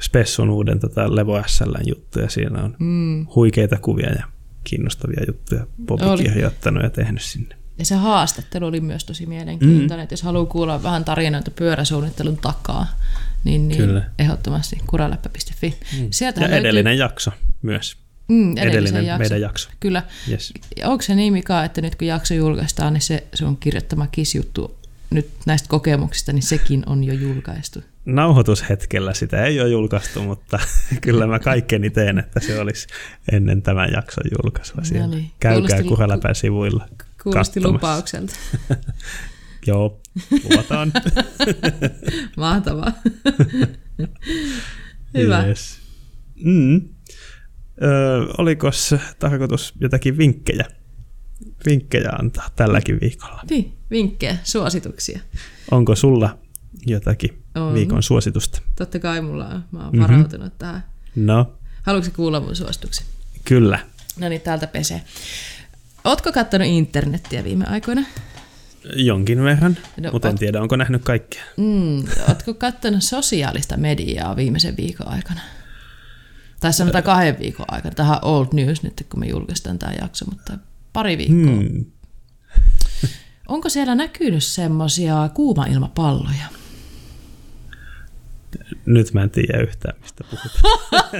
Spessun 0.00 0.50
uuden 0.50 0.80
tota 0.80 1.16
Levo 1.16 1.42
SL 1.46 1.74
juttuja. 1.86 2.28
Siinä 2.28 2.62
on 2.62 2.76
mm. 2.78 3.26
huikeita 3.34 3.76
kuvia 3.78 4.12
ja 4.12 4.24
kiinnostavia 4.64 5.24
juttuja 5.26 5.66
Bobi 5.86 6.04
oli. 6.04 6.22
kirjoittanut 6.22 6.82
ja 6.82 6.90
tehnyt 6.90 7.22
sinne. 7.22 7.56
Ja 7.78 7.84
se 7.84 7.94
haastattelu 7.94 8.66
oli 8.66 8.80
myös 8.80 9.04
tosi 9.04 9.26
mielenkiintoinen, 9.26 9.98
mm. 9.98 10.02
että 10.02 10.12
jos 10.12 10.22
haluaa 10.22 10.46
kuulla 10.46 10.82
vähän 10.82 11.04
tarinoita 11.04 11.50
pyöräsuunnittelun 11.50 12.36
takaa, 12.36 12.86
niin, 13.44 13.68
niin 13.68 13.78
Kyllä. 13.78 14.10
ehdottomasti 14.18 14.78
kuraläppä.fi. 14.86 15.74
Mm. 15.98 16.08
Sieltä 16.10 16.40
ja 16.40 16.50
löytyy... 16.50 16.60
edellinen 16.60 16.98
jakso 16.98 17.30
myös. 17.62 17.96
Mm, 18.28 18.56
edellinen 18.56 19.06
jakso. 19.06 19.18
meidän 19.18 19.40
jakso. 19.40 19.70
Kyllä. 19.80 20.02
Yes. 20.30 20.52
Onko 20.84 21.02
se 21.02 21.14
niin, 21.14 21.32
Mika, 21.32 21.64
että 21.64 21.80
nyt 21.80 21.96
kun 21.96 22.08
jakso 22.08 22.34
julkaistaan, 22.34 22.92
niin 22.92 23.02
se 23.02 23.26
sun 23.34 23.56
kirjoittama 23.56 24.06
kisjuttu 24.06 24.78
nyt 25.10 25.30
näistä 25.46 25.68
kokemuksista, 25.68 26.32
niin 26.32 26.42
sekin 26.42 26.82
on 26.86 27.04
jo 27.04 27.14
julkaistu? 27.14 27.82
Nauhoitushetkellä 28.06 29.14
sitä 29.14 29.44
ei 29.44 29.60
ole 29.60 29.68
julkaistu, 29.68 30.22
mutta 30.22 30.58
kyllä 31.00 31.26
mä 31.26 31.38
kaikkeni 31.38 31.90
teen, 31.90 32.18
että 32.18 32.40
se 32.40 32.60
olisi 32.60 32.86
ennen 33.32 33.62
tämän 33.62 33.92
jakson 33.92 34.24
julkaisua 34.42 34.84
siellä. 34.84 35.06
No 35.06 35.14
niin. 35.14 35.30
Käykää 35.40 35.82
Kuheläpän 35.82 36.34
sivuilla 36.34 36.88
Kuulosti 37.22 37.60
lupaukselta. 37.60 38.34
Joo, 39.66 40.00
luvataan. 40.50 40.92
Mahtavaa. 42.36 42.92
Hyvä. 45.14 45.46
Yes. 45.46 45.78
Mm. 46.44 46.88
Ö, 47.82 48.32
oliko 48.38 48.70
tarkoitus 49.18 49.74
jotakin 49.80 50.18
vinkkejä? 50.18 50.64
Vinkkejä 51.66 52.10
antaa 52.18 52.50
tälläkin 52.56 52.98
viikolla. 53.00 53.42
Niin, 53.50 53.76
vinkkejä, 53.90 54.36
suosituksia. 54.44 55.20
Onko 55.70 55.94
sulla 55.94 56.38
jotakin 56.86 57.42
on. 57.56 57.74
viikon 57.74 58.02
suositusta? 58.02 58.60
Totta 58.76 58.98
kai 58.98 59.20
mulla 59.20 59.46
on. 59.46 59.64
Mä 59.70 59.78
oon 59.78 59.86
mm-hmm. 59.86 60.02
varautunut 60.02 60.58
tähän. 60.58 60.84
No. 61.16 61.52
Haluatko 61.82 62.10
kuulla 62.16 62.40
mun 62.40 62.56
suosituksen? 62.56 63.06
Kyllä. 63.44 63.78
No 64.20 64.28
niin, 64.28 64.40
täältä 64.40 64.66
pesee. 64.66 65.02
Ootko 66.04 66.32
katsonut 66.32 66.68
internettiä 66.68 67.44
viime 67.44 67.64
aikoina? 67.64 68.04
Jonkin 68.96 69.44
verran, 69.44 69.76
no, 70.00 70.12
mutta 70.12 70.28
en 70.28 70.34
oot... 70.34 70.38
tiedä, 70.38 70.62
onko 70.62 70.76
nähnyt 70.76 71.02
kaikkea. 71.04 71.42
Mm, 71.56 72.04
ootko 72.28 72.54
katsonut 72.54 73.02
sosiaalista 73.02 73.76
mediaa 73.76 74.36
viimeisen 74.36 74.76
viikon 74.76 75.08
aikana? 75.08 75.40
Tai 76.60 76.72
sanotaan 76.72 77.04
kahden 77.04 77.38
viikon 77.38 77.66
aikana. 77.68 77.94
Tähän 77.94 78.18
old 78.22 78.46
news 78.52 78.82
nyt, 78.82 79.06
kun 79.10 79.20
me 79.20 79.26
julkaistaan 79.26 79.78
tämä 79.78 79.92
jakso, 80.00 80.24
mutta 80.24 80.58
pari 80.92 81.18
viikkoa. 81.18 81.52
Hmm. 81.52 81.84
Onko 83.48 83.68
siellä 83.68 83.94
näkynyt 83.94 84.44
semmoisia 84.44 85.30
kuuma-ilmapalloja? 85.34 86.46
Nyt 88.86 89.12
mä 89.12 89.22
en 89.22 89.30
tiedä 89.30 89.62
yhtään, 89.62 89.94
mistä 90.00 90.24
puhutaan. 90.30 91.10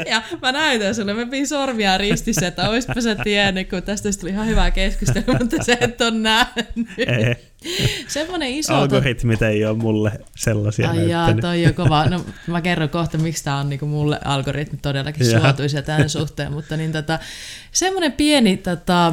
ja 0.10 0.22
mä 0.42 0.52
näytän 0.52 0.94
sulle, 0.94 1.14
mä 1.14 1.26
pin 1.26 1.48
sormia 1.48 1.98
ristissä, 1.98 2.46
että 2.46 2.70
oispa 2.70 3.00
sä 3.00 3.14
tiennyt, 3.14 3.70
kun 3.70 3.82
tästä 3.82 4.08
tuli 4.20 4.30
ihan 4.30 4.46
hyvää 4.46 4.70
keskustelua, 4.70 5.38
mutta 5.40 5.64
se 5.64 5.78
et 5.80 6.00
ole 6.00 6.10
nähnyt. 6.10 6.88
Ei. 6.98 7.36
Semmoinen 8.08 8.48
iso... 8.50 8.74
Algoritmit 8.74 9.42
ei 9.42 9.64
ole 9.64 9.76
mulle 9.76 10.12
sellaisia 10.36 10.90
Ai 10.90 11.10
jaa, 11.10 11.34
toi 11.34 11.66
on 11.66 11.74
kova. 11.74 12.04
No, 12.04 12.24
mä 12.46 12.60
kerron 12.60 12.88
kohta, 12.88 13.18
miksi 13.18 13.44
tämä 13.44 13.56
on 13.56 13.68
niinku 13.68 13.86
mulle 13.86 14.20
algoritmit 14.24 14.82
todellakin 14.82 15.26
suotuisia 15.26 15.82
tämän 15.82 16.08
suhteen, 16.08 16.52
mutta 16.52 16.76
niin 16.76 16.92
tota, 16.92 17.18
semmoinen 17.72 18.12
pieni 18.12 18.56
tota, 18.56 19.12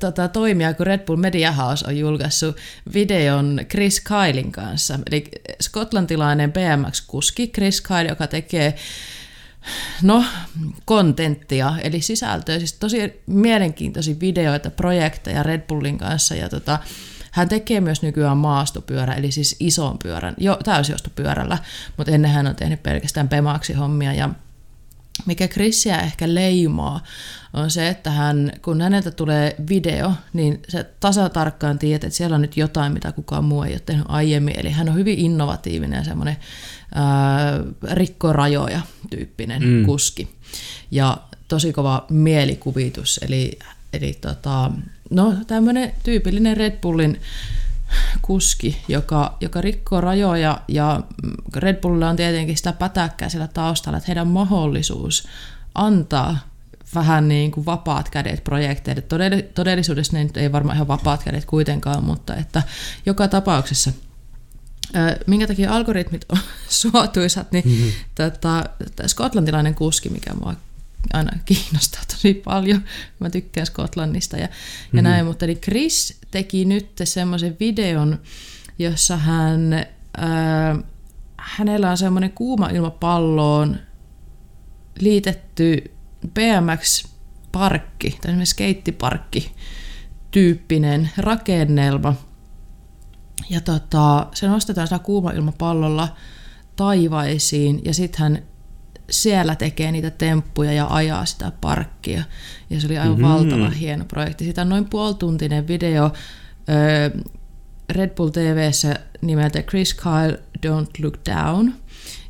tota, 0.00 0.28
toimija 0.28 0.74
kuin 0.74 0.86
Red 0.86 1.00
Bull 1.06 1.16
Media 1.16 1.52
House 1.52 1.84
on 1.88 1.98
julkaissut 1.98 2.56
videon 2.94 3.60
Chris 3.70 4.00
Kylein 4.00 4.52
kanssa, 4.52 4.98
eli 5.10 5.24
skotlantilainen 5.62 6.52
BMX-kuski 6.52 7.48
Chris 7.48 7.80
Kyle, 7.80 8.08
joka 8.08 8.26
tekee 8.26 8.74
No, 10.02 10.24
kontenttia, 10.84 11.74
eli 11.82 12.00
sisältöä, 12.00 12.58
siis 12.58 12.72
tosi 12.72 13.12
mielenkiintoisia 13.26 14.14
videoita, 14.20 14.70
projekteja 14.70 15.42
Red 15.42 15.60
Bullin 15.60 15.98
kanssa, 15.98 16.34
ja 16.34 16.48
tota, 16.48 16.78
hän 17.38 17.48
tekee 17.48 17.80
myös 17.80 18.02
nykyään 18.02 18.36
maastopyörä, 18.36 19.14
eli 19.14 19.32
siis 19.32 19.56
ison 19.60 19.98
pyörän, 20.02 20.34
jo 20.38 20.58
täysjostopyörällä, 20.64 21.58
mutta 21.96 22.12
ennen 22.12 22.30
hän 22.30 22.46
on 22.46 22.56
tehnyt 22.56 22.82
pelkästään 22.82 23.28
pemaksi 23.28 23.72
hommia, 23.72 24.12
ja 24.12 24.30
mikä 25.26 25.48
Chrissiä 25.48 25.98
ehkä 25.98 26.34
leimaa, 26.34 27.02
on 27.52 27.70
se, 27.70 27.88
että 27.88 28.10
hän, 28.10 28.52
kun 28.62 28.80
häneltä 28.80 29.10
tulee 29.10 29.56
video, 29.68 30.12
niin 30.32 30.62
se 30.68 30.86
tasatarkkaan 31.00 31.78
tiedät, 31.78 32.04
että 32.04 32.16
siellä 32.16 32.34
on 32.34 32.42
nyt 32.42 32.56
jotain, 32.56 32.92
mitä 32.92 33.12
kukaan 33.12 33.44
muu 33.44 33.62
ei 33.62 33.72
ole 33.72 33.80
tehnyt 33.80 34.06
aiemmin. 34.08 34.54
Eli 34.60 34.70
hän 34.70 34.88
on 34.88 34.94
hyvin 34.94 35.18
innovatiivinen 35.18 35.98
ja 35.98 36.04
semmoinen 36.04 36.36
rikkorajoja 37.90 38.80
tyyppinen 39.10 39.62
mm. 39.62 39.86
kuski. 39.86 40.28
Ja 40.90 41.16
tosi 41.48 41.72
kova 41.72 42.06
mielikuvitus, 42.10 43.20
eli, 43.22 43.58
eli 43.92 44.18
tota, 44.20 44.70
no, 45.10 45.34
tämmöinen 45.46 45.92
tyypillinen 46.02 46.56
Red 46.56 46.80
Bullin 46.80 47.20
kuski, 48.22 48.82
joka, 48.88 49.36
joka 49.40 49.60
rikkoo 49.60 50.00
rajoja 50.00 50.60
ja 50.68 51.00
Red 51.54 51.80
Bullilla 51.80 52.08
on 52.08 52.16
tietenkin 52.16 52.56
sitä 52.56 52.72
pätäkkää 52.72 53.28
siellä 53.28 53.48
taustalla, 53.48 53.96
että 53.96 54.08
heidän 54.08 54.26
mahdollisuus 54.26 55.28
antaa 55.74 56.38
vähän 56.94 57.28
niin 57.28 57.50
kuin 57.50 57.66
vapaat 57.66 58.10
kädet 58.10 58.44
projekteille. 58.44 59.02
Todellisuudessa 59.54 60.16
ne 60.16 60.28
ei 60.36 60.52
varmaan 60.52 60.76
ihan 60.76 60.88
vapaat 60.88 61.22
kädet 61.22 61.44
kuitenkaan, 61.44 62.04
mutta 62.04 62.36
että 62.36 62.62
joka 63.06 63.28
tapauksessa 63.28 63.92
minkä 65.26 65.46
takia 65.46 65.74
algoritmit 65.74 66.24
on 66.28 66.38
suotuisat, 66.68 67.52
niin 67.52 67.64
mm-hmm. 67.68 67.92
tota, 68.14 68.64
skotlantilainen 69.06 69.74
kuski, 69.74 70.08
mikä 70.08 70.34
mua 70.34 70.54
aina 71.12 71.38
kiinnostaa 71.44 72.02
tosi 72.12 72.34
paljon. 72.34 72.84
Mä 73.18 73.30
tykkään 73.30 73.66
Skotlannista 73.66 74.36
ja, 74.36 74.46
mm-hmm. 74.46 74.96
ja 74.96 75.02
näin, 75.02 75.26
mutta 75.26 75.46
niin 75.46 75.60
Chris 75.60 76.18
teki 76.30 76.64
nyt 76.64 76.90
semmoisen 77.04 77.56
videon, 77.60 78.18
jossa 78.78 79.16
hän, 79.16 79.72
ää, 80.16 80.78
hänellä 81.36 81.90
on 81.90 81.98
semmoinen 81.98 82.32
kuuma 82.32 82.68
ilmapalloon 82.68 83.76
liitetty 85.00 85.90
BMX-parkki, 86.26 88.18
tai 88.22 88.46
skeittiparkki 88.46 89.52
tyyppinen 90.30 91.10
rakennelma. 91.16 92.14
Ja 93.50 93.60
tota, 93.60 94.26
se 94.34 94.48
nostetaan 94.48 94.86
sitä 94.86 94.98
kuuma 94.98 95.30
ilmapallolla 95.30 96.16
taivaisiin 96.76 97.80
ja 97.84 97.94
sitten 97.94 98.20
hän 98.20 98.42
siellä 99.10 99.54
tekee 99.54 99.92
niitä 99.92 100.10
temppuja 100.10 100.72
ja 100.72 100.86
ajaa 100.90 101.24
sitä 101.24 101.52
parkkia. 101.60 102.22
Ja 102.70 102.80
se 102.80 102.86
oli 102.86 102.98
aivan 102.98 103.18
mm-hmm. 103.18 103.34
valtava 103.34 103.70
hieno 103.70 104.04
projekti. 104.04 104.44
Siitä 104.44 104.62
on 104.62 104.68
noin 104.68 104.84
puolituntinen 104.84 105.68
video 105.68 106.12
Red 107.90 108.10
Bull 108.10 108.28
TVssä 108.28 108.94
nimeltä 109.20 109.62
Chris 109.62 109.94
Kyle 109.94 110.40
Don't 110.66 111.02
Look 111.02 111.18
Down. 111.26 111.72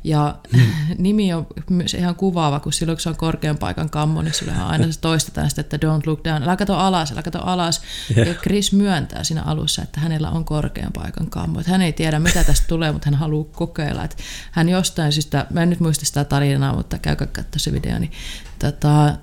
Ja 0.03 0.35
mm. 0.53 0.61
nimi 0.97 1.33
on 1.33 1.47
myös 1.69 1.93
ihan 1.93 2.15
kuvaava, 2.15 2.59
kun 2.59 2.73
silloin 2.73 2.97
kun 2.97 3.01
se 3.01 3.09
on 3.09 3.15
korkean 3.15 3.57
paikan 3.57 3.89
kammo, 3.89 4.21
niin 4.21 4.33
sulle 4.33 4.51
aina 4.51 4.91
se 4.91 4.99
toistetaan 4.99 5.49
sitä, 5.49 5.61
että 5.61 5.77
don't 5.77 6.01
look 6.05 6.23
down. 6.23 6.43
Älä 6.43 6.55
kato 6.55 6.77
alas, 6.77 7.11
älä 7.11 7.23
kato 7.23 7.39
alas. 7.41 7.81
Yeah. 8.17 8.27
Ja 8.27 8.33
Chris 8.33 8.73
myöntää 8.73 9.23
siinä 9.23 9.43
alussa, 9.43 9.81
että 9.81 9.99
hänellä 9.99 10.29
on 10.29 10.45
korkean 10.45 10.93
paikan 10.93 11.29
kammo. 11.29 11.59
Että 11.59 11.71
hän 11.71 11.81
ei 11.81 11.93
tiedä, 11.93 12.19
mitä 12.19 12.43
tästä 12.43 12.67
tulee, 12.67 12.91
mutta 12.91 13.09
hän 13.09 13.19
haluaa 13.19 13.47
kokeilla. 13.51 14.03
Että 14.03 14.17
hän 14.51 14.69
jostain 14.69 15.11
syystä, 15.11 15.45
mä 15.49 15.63
en 15.63 15.69
nyt 15.69 15.79
muista 15.79 16.05
sitä 16.05 16.23
tarinaa, 16.23 16.75
mutta 16.75 16.97
käykää 16.97 17.27
katsoa 17.27 17.59
se 17.59 17.71
video, 17.71 17.99
niin 17.99 18.11
tota, 18.59 19.07
äh, 19.07 19.17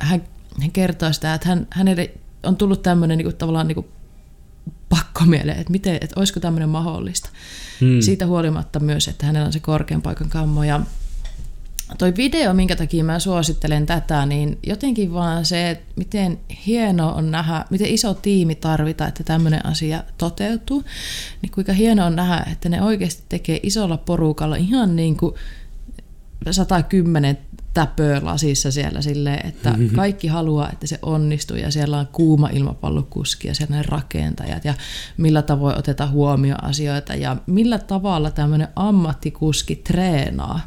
hän, 0.00 0.22
hän 0.60 0.72
kertoo 0.72 1.12
sitä, 1.12 1.34
että 1.34 1.48
hän, 1.48 1.66
hänelle 1.70 2.10
on 2.42 2.56
tullut 2.56 2.82
tämmöinen 2.82 3.18
niin 3.18 3.26
kuin, 3.26 3.36
tavallaan 3.36 3.68
niin 3.68 3.74
kuin 3.74 3.86
pakko 4.88 5.24
mieleen, 5.24 5.58
että, 5.58 5.70
miten, 5.70 5.94
että 5.94 6.20
olisiko 6.20 6.40
tämmöinen 6.40 6.68
mahdollista. 6.68 7.28
Hmm. 7.80 8.00
Siitä 8.00 8.26
huolimatta 8.26 8.80
myös, 8.80 9.08
että 9.08 9.26
hänellä 9.26 9.46
on 9.46 9.52
se 9.52 9.60
korkean 9.60 10.02
paikan 10.02 10.28
kammo. 10.28 10.64
Ja 10.64 10.80
toi 11.98 12.16
video, 12.16 12.54
minkä 12.54 12.76
takia 12.76 13.04
mä 13.04 13.18
suosittelen 13.18 13.86
tätä, 13.86 14.26
niin 14.26 14.58
jotenkin 14.66 15.12
vaan 15.12 15.44
se, 15.44 15.70
että 15.70 15.92
miten 15.96 16.38
hieno 16.66 17.12
on 17.12 17.30
nähdä, 17.30 17.64
miten 17.70 17.86
iso 17.86 18.14
tiimi 18.14 18.54
tarvitaan, 18.54 19.08
että 19.08 19.24
tämmöinen 19.24 19.66
asia 19.66 20.04
toteutuu, 20.18 20.84
niin 21.42 21.52
kuinka 21.52 21.72
hieno 21.72 22.06
on 22.06 22.16
nähdä, 22.16 22.46
että 22.52 22.68
ne 22.68 22.82
oikeasti 22.82 23.22
tekee 23.28 23.60
isolla 23.62 23.96
porukalla 23.96 24.56
ihan 24.56 24.96
niin 24.96 25.16
kuin 25.16 25.34
110 26.50 27.38
täpöä 27.74 28.20
lasissa 28.22 28.70
siellä 28.70 29.02
silleen, 29.02 29.46
että 29.46 29.70
mm-hmm. 29.70 29.96
kaikki 29.96 30.28
haluaa, 30.28 30.70
että 30.72 30.86
se 30.86 30.98
onnistuu 31.02 31.56
ja 31.56 31.70
siellä 31.70 31.98
on 31.98 32.06
kuuma 32.12 32.48
ilmapallokuski 32.48 33.48
ja 33.48 33.54
siellä 33.54 33.76
ne 33.76 33.82
rakentajat 33.82 34.64
ja 34.64 34.74
millä 35.16 35.42
tavoin 35.42 35.78
otetaan 35.78 36.10
huomioon 36.10 36.64
asioita 36.64 37.14
ja 37.14 37.36
millä 37.46 37.78
tavalla 37.78 38.30
tämmöinen 38.30 38.68
ammattikuski 38.76 39.76
treenaa. 39.76 40.60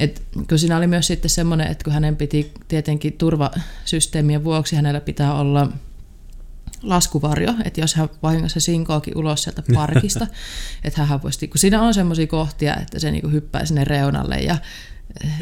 Et 0.00 0.22
kun 0.48 0.58
siinä 0.58 0.76
oli 0.76 0.86
myös 0.86 1.06
sitten 1.06 1.30
semmoinen, 1.30 1.66
että 1.66 1.84
kun 1.84 1.92
hänen 1.92 2.16
piti 2.16 2.52
tietenkin 2.68 3.12
turvasysteemien 3.12 4.44
vuoksi 4.44 4.76
hänellä 4.76 5.00
pitää 5.00 5.34
olla 5.34 5.68
laskuvarjo, 6.82 7.54
että 7.64 7.80
jos 7.80 7.94
hän 7.94 8.08
vahingossa 8.22 8.60
sinkoakin 8.60 9.18
ulos 9.18 9.42
sieltä 9.42 9.62
parkista, 9.74 10.26
että 10.84 11.04
hän 11.04 11.22
voisi, 11.22 11.48
kun 11.48 11.58
siinä 11.58 11.82
on 11.82 11.94
semmoisia 11.94 12.26
kohtia, 12.26 12.76
että 12.76 12.98
se 12.98 13.10
niinku 13.10 13.28
hyppää 13.28 13.64
sinne 13.64 13.84
reunalle 13.84 14.36
ja 14.36 14.56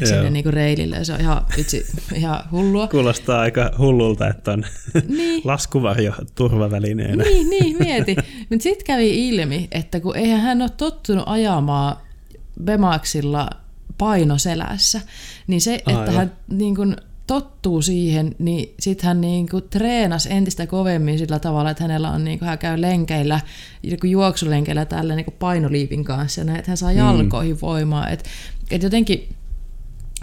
sinne 0.03 0.29
niinku 0.29 0.51
reilille. 0.51 1.03
Se 1.03 1.13
on 1.13 1.21
ihan, 1.21 1.45
itse, 1.57 1.85
ihan 2.15 2.39
hullua. 2.51 2.87
Kuulostaa 2.87 3.39
aika 3.39 3.71
hullulta, 3.77 4.27
että 4.27 4.51
on 4.51 4.65
niin. 5.07 5.41
laskuvarjo 5.45 6.13
turvavälineenä. 6.35 7.23
Niin, 7.23 7.49
niin 7.49 7.77
mieti. 7.79 8.15
Mutta 8.49 8.63
sitten 8.63 8.85
kävi 8.85 9.29
ilmi, 9.29 9.67
että 9.71 9.99
kun 9.99 10.17
eihän 10.17 10.41
hän 10.41 10.61
ole 10.61 10.69
tottunut 10.77 11.23
ajamaan 11.27 11.97
Bemaxilla 12.63 13.49
painoselässä, 13.97 15.01
niin 15.47 15.61
se, 15.61 15.81
Aivan. 15.85 16.03
että 16.03 16.17
hän 16.17 16.31
niin 16.51 16.75
kuin, 16.75 16.95
tottuu 17.27 17.81
siihen, 17.81 18.35
niin 18.39 18.73
sitten 18.79 19.07
hän 19.07 19.21
niin 19.21 19.49
kuin 19.49 19.63
treenasi 19.69 20.33
entistä 20.33 20.67
kovemmin 20.67 21.17
sillä 21.19 21.39
tavalla, 21.39 21.69
että 21.69 21.83
hänellä 21.83 22.11
on, 22.11 22.23
niin 22.23 22.39
kuin, 22.39 22.49
hän 22.49 22.57
käy 22.57 22.81
lenkeillä, 22.81 23.39
niin 23.83 24.11
juoksulenkeillä 24.11 24.85
tällä 24.85 25.15
niin 25.15 25.25
kuin 25.25 25.35
painoliivin 25.39 26.03
kanssa, 26.03 26.41
ja 26.41 26.45
näin, 26.45 26.59
että 26.59 26.71
hän 26.71 26.77
saa 26.77 26.91
mm. 26.91 26.97
jalkoihin 26.97 27.55
mm. 27.55 27.61
voimaa. 27.61 28.09
Et, 28.09 28.25
et 28.71 28.83
jotenkin 28.83 29.29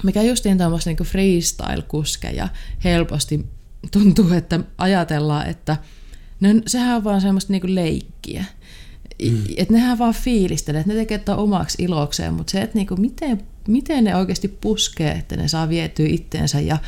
mikä 0.03 0.23
justiin 0.23 0.59
tuommoista 0.59 0.91
niin 0.91 1.07
freestyle-kuskeja 1.07 2.49
helposti 2.85 3.47
tuntuu, 3.91 4.33
että 4.33 4.61
ajatellaan, 4.79 5.47
että 5.49 5.77
no, 6.41 6.49
sehän 6.67 6.97
on 6.97 7.05
vaan 7.05 7.21
semmoista 7.21 7.53
niin 7.53 7.75
leikkiä. 7.75 8.45
Mm. 9.31 9.43
Että 9.57 9.75
nehän 9.75 9.99
vaan 9.99 10.15
fiilistelee, 10.15 10.81
että 10.81 10.93
ne 10.93 10.99
tekee 10.99 11.19
tätä 11.19 11.37
omaksi 11.37 11.83
ilokseen, 11.83 12.35
mutta 12.35 12.51
se, 12.51 12.63
että 12.63 12.79
niin 12.79 12.87
kuin 12.87 13.01
miten, 13.01 13.43
miten 13.69 14.05
ne 14.05 14.17
oikeasti 14.17 14.49
puskee, 14.49 15.13
että 15.13 15.37
ne 15.37 15.49
saa 15.49 15.69
vietyä 15.69 16.07
itteensä 16.09 16.61
ja 16.61 16.79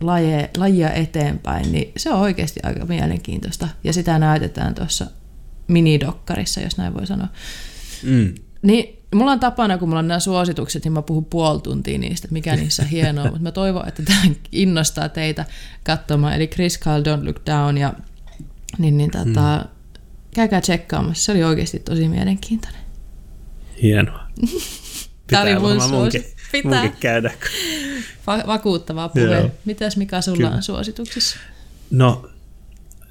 laje, 0.00 0.50
lajia 0.56 0.92
eteenpäin, 0.92 1.72
niin 1.72 1.92
se 1.96 2.10
on 2.10 2.20
oikeasti 2.20 2.60
aika 2.62 2.84
mielenkiintoista. 2.84 3.68
Ja 3.84 3.92
sitä 3.92 4.18
näytetään 4.18 4.74
tuossa 4.74 5.06
minidokkarissa, 5.68 6.60
jos 6.60 6.76
näin 6.76 6.94
voi 6.94 7.06
sanoa. 7.06 7.28
Mm. 8.02 8.34
Niin 8.62 9.01
mulla 9.14 9.32
on 9.32 9.40
tapana, 9.40 9.78
kun 9.78 9.88
mulla 9.88 9.98
on 9.98 10.08
nämä 10.08 10.20
suositukset, 10.20 10.84
niin 10.84 10.92
mä 10.92 11.02
puhun 11.02 11.24
puoli 11.24 11.60
tuntia 11.60 11.98
niistä, 11.98 12.26
että 12.26 12.32
mikä 12.32 12.56
niissä 12.56 12.82
on 12.82 12.88
hienoa, 12.88 13.24
mutta 13.24 13.40
mä 13.40 13.52
toivon, 13.52 13.88
että 13.88 14.02
tämä 14.02 14.22
innostaa 14.52 15.08
teitä 15.08 15.44
katsomaan. 15.84 16.34
Eli 16.34 16.48
Chris 16.48 16.78
Kyle 16.78 17.16
Don't 17.16 17.24
Look 17.24 17.40
Down, 17.46 17.78
ja 17.78 17.94
niin, 18.78 18.96
niin 18.96 19.10
tota, 19.10 19.64
mm. 19.64 19.98
käykää 20.34 20.60
tsekkaamassa. 20.60 21.24
Se 21.24 21.32
oli 21.32 21.44
oikeasti 21.44 21.78
tosi 21.78 22.08
mielenkiintoinen. 22.08 22.80
Hienoa. 23.82 24.26
Tämä 25.30 25.42
oli 25.42 25.58
mun 25.58 25.80
suositus. 25.80 26.32
Pitää. 26.52 26.88
käydä. 27.00 27.32
Va- 28.26 28.44
vakuuttavaa 28.46 29.08
puhe. 29.08 29.50
Mitäs 29.64 29.96
Mika 29.96 30.20
sulla 30.20 30.36
Kyllä. 30.36 30.50
on 30.50 30.62
suosituksissa? 30.62 31.36
No, 31.90 32.30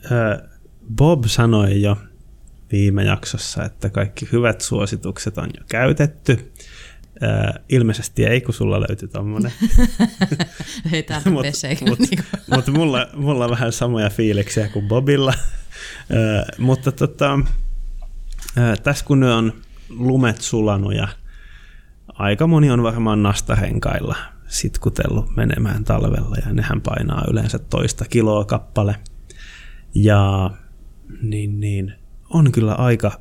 äh, 0.05 0.49
Bob 0.95 1.25
sanoi 1.27 1.81
jo 1.81 1.97
viime 2.71 3.03
jaksossa, 3.03 3.63
että 3.63 3.89
kaikki 3.89 4.29
hyvät 4.31 4.61
suositukset 4.61 5.37
on 5.37 5.49
jo 5.59 5.65
käytetty. 5.69 6.51
Äh, 7.23 7.63
ilmeisesti 7.69 8.25
ei, 8.25 8.41
kun 8.41 8.53
sulla 8.53 8.79
löytyi 8.79 9.07
tommonen. 9.07 9.51
ei 10.93 11.03
täältä 11.03 11.29
mut, 11.29 11.45
mut, 11.87 11.99
niinku. 11.99 12.23
mut 12.55 12.67
mulla, 12.67 13.07
mulla 13.13 13.43
on 13.43 13.51
vähän 13.51 13.71
samoja 13.71 14.09
fiiliksiä 14.09 14.67
kuin 14.67 14.87
Bobilla. 14.87 15.33
Äh, 15.37 16.57
mutta 16.57 16.91
tota, 16.91 17.39
äh, 18.57 18.79
tässä 18.79 19.05
kun 19.05 19.23
on 19.23 19.53
lumet 19.89 20.41
sulanut 20.41 20.95
ja 20.95 21.07
aika 22.07 22.47
moni 22.47 22.71
on 22.71 22.83
varmaan 22.83 23.23
nastarenkailla 23.23 24.15
sitkutellut 24.47 25.35
menemään 25.35 25.83
talvella 25.83 26.35
ja 26.45 26.53
nehän 26.53 26.81
painaa 26.81 27.25
yleensä 27.31 27.59
toista 27.59 28.05
kiloa 28.05 28.45
kappale. 28.45 28.95
Ja 29.95 30.51
niin, 31.21 31.59
niin 31.59 32.00
on 32.33 32.51
kyllä 32.51 32.73
aika 32.73 33.11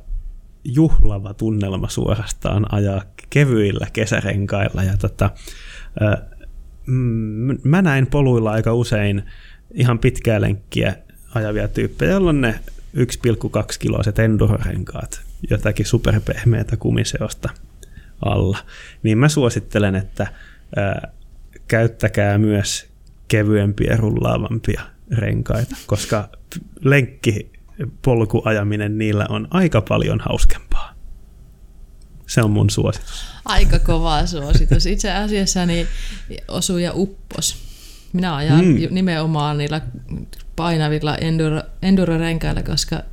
juhlava 0.63 1.33
tunnelma 1.33 1.89
suorastaan 1.89 2.73
ajaa 2.73 3.01
kevyillä 3.29 3.87
kesärenkailla. 3.93 4.83
Ja 4.83 4.97
tota, 4.97 5.29
mä 7.63 7.81
näin 7.81 8.07
poluilla 8.07 8.51
aika 8.51 8.73
usein 8.73 9.23
ihan 9.73 9.99
pitkää 9.99 10.41
lenkkiä 10.41 10.95
ajavia 11.35 11.67
tyyppejä, 11.67 12.11
joilla 12.11 12.29
on 12.29 12.41
ne 12.41 12.59
1,2 12.97 13.03
kiloiset 13.79 14.19
endurorenkaat, 14.19 15.21
jotakin 15.49 15.85
superpehmeätä 15.85 16.77
kumiseosta 16.77 17.49
alla. 18.25 18.57
Niin 19.03 19.17
mä 19.17 19.29
suosittelen, 19.29 19.95
että 19.95 20.27
ää, 20.75 21.11
käyttäkää 21.67 22.37
myös 22.37 22.89
kevyempiä 23.27 23.97
rullaavampia 23.97 24.81
renkaita, 25.11 25.75
koska 25.85 26.29
lenkki 26.81 27.51
polkuajaminen 28.01 28.97
niillä 28.97 29.25
on 29.29 29.47
aika 29.51 29.81
paljon 29.81 30.19
hauskempaa. 30.19 30.93
Se 32.27 32.41
on 32.41 32.51
mun 32.51 32.69
suositus. 32.69 33.25
Aika 33.45 33.79
kova 33.79 34.25
suositus. 34.25 34.85
Itse 34.85 35.11
asiassa 35.11 35.65
niin 35.65 35.87
osuu 36.47 36.77
ja 36.77 36.91
uppos. 36.93 37.57
Minä 38.13 38.35
ajan 38.35 38.65
mm. 38.65 38.75
nimenomaan 38.89 39.57
niillä 39.57 39.81
painavilla 40.55 41.17
enduro, 41.17 41.61
enduro-renkailla, 41.81 42.63
koska 42.63 43.03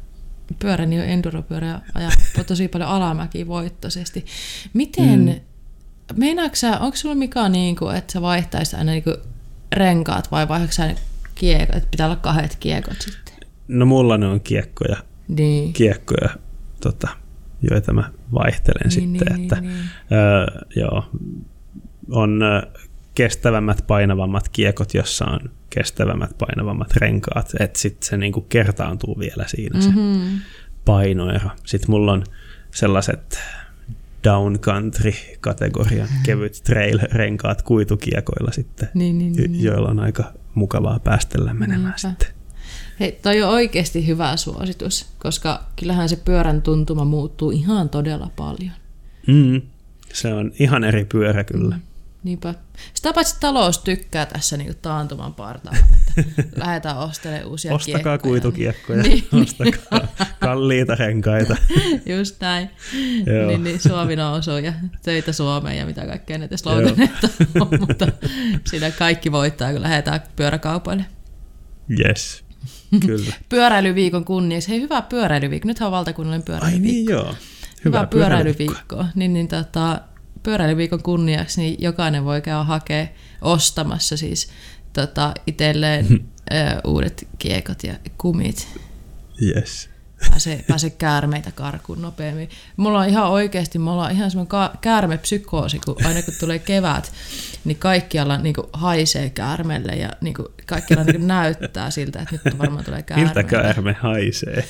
pyöräni 0.59 1.01
on 1.01 1.05
enduropyörä 1.05 1.81
ja 1.95 2.11
tosi 2.45 2.69
paljon 2.69 2.91
alamäkiä 2.91 3.47
voittoisesti. 3.47 4.27
Miten, 4.73 5.21
mm. 5.25 5.41
meinaatko 6.17 6.57
onko 6.81 6.97
sulla 6.97 7.15
mikä 7.15 7.49
niin 7.49 7.77
kuin, 7.77 7.97
että 7.97 8.13
sä 8.13 8.23
vaihtaisit 8.23 8.75
aina 8.75 8.93
niin 8.93 9.05
kuin 9.05 9.17
renkaat 9.73 10.31
vai 10.31 10.49
vaihdatko 10.49 10.75
sä 10.75 10.95
kiekot, 11.35 11.77
että 11.77 11.91
pitää 11.91 12.07
olla 12.07 12.17
kahdet 12.17 12.57
kiekot 12.57 13.01
sitten? 13.01 13.28
No 13.69 13.87
mulla 13.87 14.19
ne 14.19 14.27
on 14.27 14.41
kiekkoja. 14.41 14.97
Niin. 15.29 15.73
Kiekkoja 15.73 16.29
tota, 16.81 17.09
joita 17.71 17.93
mä 17.93 18.11
vaihtelen 18.35 18.81
niin, 18.83 18.91
sitten. 18.91 19.37
Niin, 19.37 19.43
että, 19.43 19.61
niin. 19.61 19.77
Öö, 20.13 20.65
joo, 20.77 21.05
on 22.11 22.41
kestävämmät, 23.15 23.85
painavammat 23.87 24.49
kiekot, 24.49 24.95
jossa 24.95 25.25
on 25.25 25.41
kestävämmät, 25.71 26.39
painavammat 26.39 26.97
renkaat, 26.97 27.53
että 27.61 27.79
sitten 27.79 28.09
se 28.09 28.17
niinku 28.17 28.41
kertaantuu 28.41 29.19
vielä 29.19 29.45
siinä 29.47 29.79
mm-hmm. 29.79 30.39
se 30.39 30.45
painoero. 30.85 31.51
Sitten 31.67 31.91
mulla 31.91 32.13
on 32.13 32.25
sellaiset 32.71 33.39
downcountry-kategorian 34.25 36.09
kevyt 36.23 36.63
trail-renkaat 36.65 37.63
kuitukiekoilla 37.63 38.53
sitten, 38.53 38.89
niin, 38.95 39.19
niin, 39.19 39.33
niin, 39.33 39.53
niin. 39.53 39.65
joilla 39.65 39.89
on 39.89 40.01
aika 40.01 40.33
mukavaa 40.55 40.99
päästellä 40.99 41.55
menemään 41.55 41.83
Niinpä. 41.83 41.99
sitten. 41.99 42.38
Hei, 43.01 43.13
toi 43.13 43.43
on 43.43 43.51
oikeasti 43.51 44.07
hyvä 44.07 44.37
suositus, 44.37 45.07
koska 45.19 45.65
kyllähän 45.77 46.09
se 46.09 46.17
pyörän 46.17 46.63
tuntuma 46.63 47.05
muuttuu 47.05 47.51
ihan 47.51 47.89
todella 47.89 48.31
paljon. 48.37 48.73
Mm, 49.27 49.63
se 50.13 50.35
on 50.35 50.53
ihan 50.59 50.85
eri 50.85 51.05
pyörä 51.05 51.45
kyllä. 51.45 51.75
Mm. 51.75 51.83
Niinpä. 52.25 52.55
Sitä 52.95 53.13
paitsi 53.13 53.37
talous 53.41 53.79
tykkää 53.79 54.27
tässä 54.27 54.57
niin 54.57 54.77
taantuman 54.83 55.35
partaalla, 55.35 55.81
että 55.81 56.23
lähdetään 56.65 56.99
ostelemaan 56.99 57.51
uusia 57.51 57.75
Ostakaa 57.75 57.99
kiekkoja. 58.03 58.19
kuitukiekkoja, 58.19 59.03
niin. 59.03 59.29
ostakaa 59.43 60.09
kalliita 60.41 60.95
renkaita. 60.95 61.57
Just 62.17 62.41
näin. 62.41 62.71
Niin, 63.49 63.65
niin 63.65 63.81
Suomi 63.81 64.17
nousuu 64.17 64.57
ja 64.57 64.73
töitä 65.03 65.33
Suomeen 65.33 65.79
ja 65.79 65.87
mitä 65.87 66.07
kaikkea 66.07 66.39
näitä 66.39 66.57
sloganeita 66.57 67.29
on, 67.61 67.69
mutta 67.81 68.07
siinä 68.65 68.91
kaikki 68.91 69.33
voittaa, 69.33 69.73
kun 69.73 69.83
lähdetään 69.83 70.21
pyöräkaupoille. 70.37 71.05
Yes, 72.07 72.45
kyllä. 73.07 73.33
Pyöräilyviikon 73.49 74.25
kunniaksi. 74.25 74.69
Hei, 74.69 74.81
hyvä 74.81 75.03
pyöräilyviikko. 75.03 75.69
Nythän 75.69 75.87
on 75.87 75.93
valtakunnallinen 75.93 76.45
pyöräilyviikko. 76.45 76.89
Ai 76.89 76.93
niin 76.93 77.07
joo. 77.09 77.35
Hyvä, 77.85 77.99
hyvä 77.99 78.07
pyöräilyviikko. 78.07 79.05
Niin, 79.15 79.33
niin 79.33 79.49
tota, 79.49 80.01
pyöräilyviikon 80.43 81.03
kunniaksi 81.03 81.61
niin 81.61 81.77
jokainen 81.79 82.25
voi 82.25 82.41
käydä 82.41 82.65
hakea 82.65 83.07
ostamassa 83.43 84.17
siis 84.17 84.49
tota, 84.93 85.35
itselleen 85.47 86.07
ö, 86.53 86.55
uudet 86.85 87.29
kiekot 87.39 87.83
ja 87.83 87.95
kumit. 88.19 88.69
Yes. 89.43 89.88
Pääsee, 90.31 90.65
pääsee 90.69 90.91
käärmeitä 90.91 91.53
karkuun 91.53 92.03
nopeammin. 92.03 92.49
Mulla 92.77 93.01
on 93.01 93.09
ihan 93.09 93.31
oikeasti, 93.31 93.79
mulla 93.79 94.05
on 94.05 94.11
ihan 94.11 94.31
semmoinen 94.31 94.49
ka- 94.49 94.73
käärmepsykoosi, 94.81 95.79
kun 95.79 95.97
aina 96.05 96.23
kun 96.23 96.35
tulee 96.41 96.59
kevät, 96.59 97.13
niin 97.65 97.79
kaikkialla 97.79 98.39
niin 98.39 98.55
kuin 98.55 98.67
haisee 98.73 99.31
käärmelle 99.31 99.93
ja 99.93 100.11
niin 100.21 100.35
kuin 100.35 100.49
kaikkialla 100.67 101.05
niin 101.05 101.17
kuin 101.17 101.29
näyttää 101.29 101.91
siltä, 101.91 102.19
että 102.23 102.35
nyt 102.45 102.59
varmaan 102.59 102.85
tulee 102.85 103.03
käärme. 103.03 103.25
Miltä 103.25 103.43
käärme 103.43 103.93
haisee? 104.01 104.69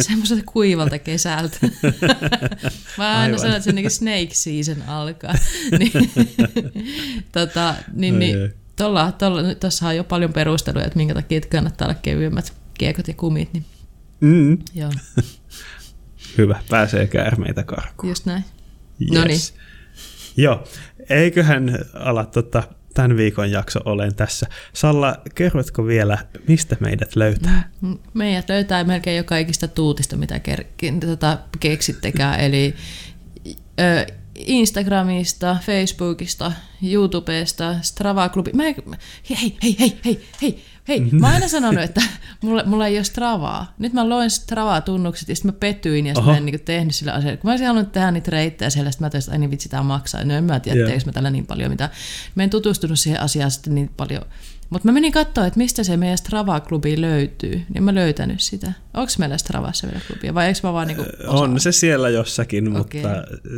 semmoiselta 0.00 0.42
kuivalta 0.46 0.98
kesältä. 0.98 1.58
Mä 2.98 3.18
aina 3.18 3.38
sanon, 3.38 3.56
että 3.56 3.64
se 3.64 3.72
niin 3.72 3.90
snake 3.90 4.28
season 4.32 4.82
alkaa. 4.86 5.34
niin, 5.78 5.92
tota, 7.32 7.74
niin, 7.92 8.18
niin, 8.18 8.54
tolla, 8.76 9.12
tolla, 9.12 9.54
tuossa 9.54 9.88
on 9.88 9.96
jo 9.96 10.04
paljon 10.04 10.32
perusteluja, 10.32 10.84
että 10.86 10.96
minkä 10.96 11.14
takia 11.14 11.40
kannattaa 11.40 11.88
olla 11.88 11.98
kevyemmät 12.02 12.52
kiekot 12.78 13.08
ja 13.08 13.14
kumit. 13.14 13.52
Niin, 13.52 13.64
mm. 14.20 14.58
joo. 14.74 14.92
Hyvä, 16.38 16.60
pääsee 16.70 17.06
käärmeitä 17.06 17.62
karkuun. 17.62 18.10
Just 18.10 18.26
näin. 18.26 18.44
Yes. 19.00 19.10
No 19.12 19.24
niin. 19.24 19.40
Joo, 20.36 20.64
eiköhän 21.10 21.78
ala 21.94 22.24
tota, 22.26 22.62
tämän 22.94 23.16
viikon 23.16 23.50
jakso 23.50 23.80
olen 23.84 24.14
tässä. 24.14 24.46
Salla, 24.72 25.16
kerrotko 25.34 25.86
vielä, 25.86 26.18
mistä 26.48 26.76
meidät 26.80 27.16
löytää? 27.16 27.70
Mm, 27.80 27.98
meidät 28.14 28.48
löytää 28.48 28.84
melkein 28.84 29.16
joka 29.16 29.36
ikistä 29.36 29.68
tuutista, 29.68 30.16
mitä 30.16 30.40
ker- 30.48 31.06
tota, 31.06 31.38
keksittekään. 31.60 32.40
Eli 32.40 32.74
ö, 33.80 34.06
Instagramista, 34.34 35.56
Facebookista, 35.62 36.52
YouTubesta, 36.82 37.74
Strava-klubi. 37.82 38.52
Mä, 38.52 38.62
hei, 38.62 38.76
hei, 39.62 39.76
hei, 39.80 39.98
hei, 40.04 40.24
hei, 40.42 40.64
hei, 40.88 41.00
Hei, 41.00 41.10
mä 41.20 41.26
oon 41.26 41.34
aina 41.34 41.48
sanonut, 41.48 41.84
että 41.84 42.02
mulla, 42.42 42.62
mulla 42.66 42.86
ei 42.86 42.96
ole 42.96 43.04
Stravaa. 43.04 43.74
Nyt 43.78 43.92
mä 43.92 44.08
loin 44.08 44.30
Stravaa-tunnukset 44.30 45.28
ja 45.28 45.36
sitten 45.36 45.52
mä 45.52 45.56
petyin 45.60 46.06
ja 46.06 46.14
sitten 46.14 46.32
mä 46.32 46.36
en 46.36 46.46
niin 46.46 46.60
tehnyt 46.60 46.94
sillä 46.94 47.12
asialla. 47.12 47.36
Kun 47.36 47.48
mä 47.48 47.52
olisin 47.52 47.66
halunnut 47.66 47.92
tehdä 47.92 48.10
niitä 48.10 48.30
reittejä 48.30 48.70
siellä, 48.70 48.90
sitten 48.90 49.06
mä 49.06 49.10
tein, 49.10 49.24
että 49.24 49.38
niin 49.38 49.50
vitsi, 49.50 49.68
tää 49.68 49.82
maksaa. 49.82 50.24
No 50.24 50.34
en 50.34 50.44
mä 50.44 50.60
tiedä, 50.60 50.88
yeah. 50.88 51.06
mä 51.06 51.12
tällä 51.12 51.30
niin 51.30 51.46
paljon 51.46 51.70
mitä. 51.70 51.90
Mä 52.34 52.42
en 52.42 52.50
tutustunut 52.50 52.98
siihen 52.98 53.20
asiaan 53.20 53.50
sitten 53.50 53.74
niin 53.74 53.90
paljon 53.96 54.22
mutta 54.74 54.88
mä 54.88 54.92
menin 54.92 55.12
katsoa, 55.12 55.46
että 55.46 55.58
mistä 55.58 55.84
se 55.84 55.96
meidän 55.96 56.18
Strava-klubi 56.18 57.00
löytyy, 57.00 57.62
niin 57.74 57.82
mä 57.84 57.94
löytänyt 57.94 58.40
sitä. 58.40 58.72
Onko 58.94 59.12
meillä 59.18 59.38
Stravassa 59.38 59.86
vielä 59.86 60.00
klubia 60.06 60.34
vai 60.34 60.46
eikö 60.46 60.60
mä 60.62 60.72
vaan 60.72 60.88
niinku 60.88 61.04
On 61.26 61.60
se 61.60 61.72
siellä 61.72 62.08
jossakin, 62.08 62.68
okay. 62.68 62.78
mutta 62.78 63.08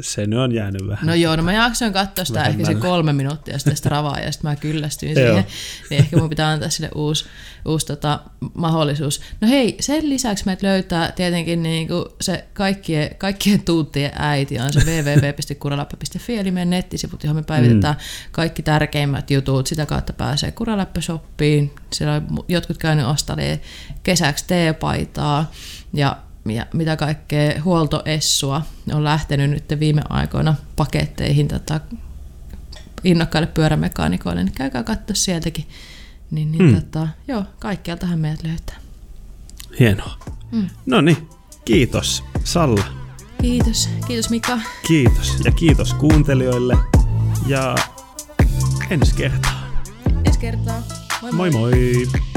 se 0.00 0.26
nyt 0.26 0.38
on 0.38 0.52
jäänyt 0.52 0.86
vähän. 0.88 1.06
No 1.06 1.14
joo, 1.14 1.36
no 1.36 1.42
mä 1.42 1.52
jaksoin 1.52 1.92
katsoa 1.92 2.24
sitä 2.24 2.38
vähän 2.38 2.52
ehkä 2.52 2.64
se 2.64 2.74
kolme 2.74 3.12
minuuttia 3.12 3.58
sitä 3.58 3.74
Stravaa 3.74 4.18
ja 4.18 4.32
sitten 4.32 4.50
mä 4.50 4.56
kyllästyin 4.56 5.14
siihen. 5.14 5.46
niin 5.90 6.00
ehkä 6.00 6.16
mun 6.16 6.28
pitää 6.28 6.48
antaa 6.48 6.68
sille 6.68 6.90
uusi, 6.94 7.24
uusi 7.66 7.86
tota, 7.86 8.20
mahdollisuus. 8.54 9.20
No 9.40 9.48
hei, 9.48 9.76
sen 9.80 10.08
lisäksi 10.10 10.46
meitä 10.46 10.66
löytää 10.66 11.12
tietenkin 11.12 11.62
niinku 11.62 12.08
se 12.20 12.44
kaikkien, 12.52 13.14
kaikkien 13.18 13.62
tuuttien 13.62 14.12
äiti 14.14 14.58
on 14.58 14.72
se 14.72 14.80
www.kuralappa.fi 14.80 16.38
eli 16.38 16.50
meidän 16.50 16.70
nettisivut, 16.70 17.24
johon 17.24 17.36
me 17.36 17.42
päivitetään 17.42 17.94
mm. 17.94 18.00
kaikki 18.32 18.62
tärkeimmät 18.62 19.30
jutut. 19.30 19.66
Sitä 19.66 19.86
kautta 19.86 20.12
pääsee 20.12 20.50
Kuralappa 20.50 21.00
shoppiin. 21.06 21.74
Siellä 21.92 22.14
on 22.14 22.44
jotkut 22.48 22.78
käynyt 22.78 23.06
ostaneet 23.06 23.62
kesäksi 24.02 24.44
teepaitaa 24.46 25.50
ja, 25.92 26.16
ja 26.48 26.66
mitä 26.72 26.96
kaikkea 26.96 27.62
huoltoessua 27.62 28.62
on 28.92 29.04
lähtenyt 29.04 29.50
nyt 29.50 29.80
viime 29.80 30.02
aikoina 30.08 30.54
paketteihin 30.76 31.48
tota, 31.48 31.80
innokkaille 33.04 33.46
pyörämekaanikoille, 33.46 34.44
niin 34.44 34.54
käykää 34.54 34.82
katsoa 34.82 35.14
sieltäkin. 35.14 35.68
Niin, 36.30 36.52
niin 36.52 36.70
hmm. 36.70 36.74
tota, 36.74 37.08
joo, 37.28 37.44
kaikkialtahan 37.58 38.18
meidät 38.18 38.42
löytää. 38.42 38.76
Hienoa. 39.78 40.18
Hmm. 40.52 40.68
No 40.86 41.00
niin, 41.00 41.28
kiitos 41.64 42.24
Salla. 42.44 42.84
Kiitos, 43.40 43.88
kiitos 44.06 44.30
Mika. 44.30 44.58
Kiitos 44.86 45.40
ja 45.44 45.52
kiitos 45.52 45.94
kuuntelijoille 45.94 46.76
ja 47.46 47.74
ensi 48.90 49.14
kertaa 49.14 49.65
kertaa. 50.46 50.82
Moi 51.22 51.32
moi! 51.32 51.50
moi, 51.50 51.66
moi. 51.68 52.35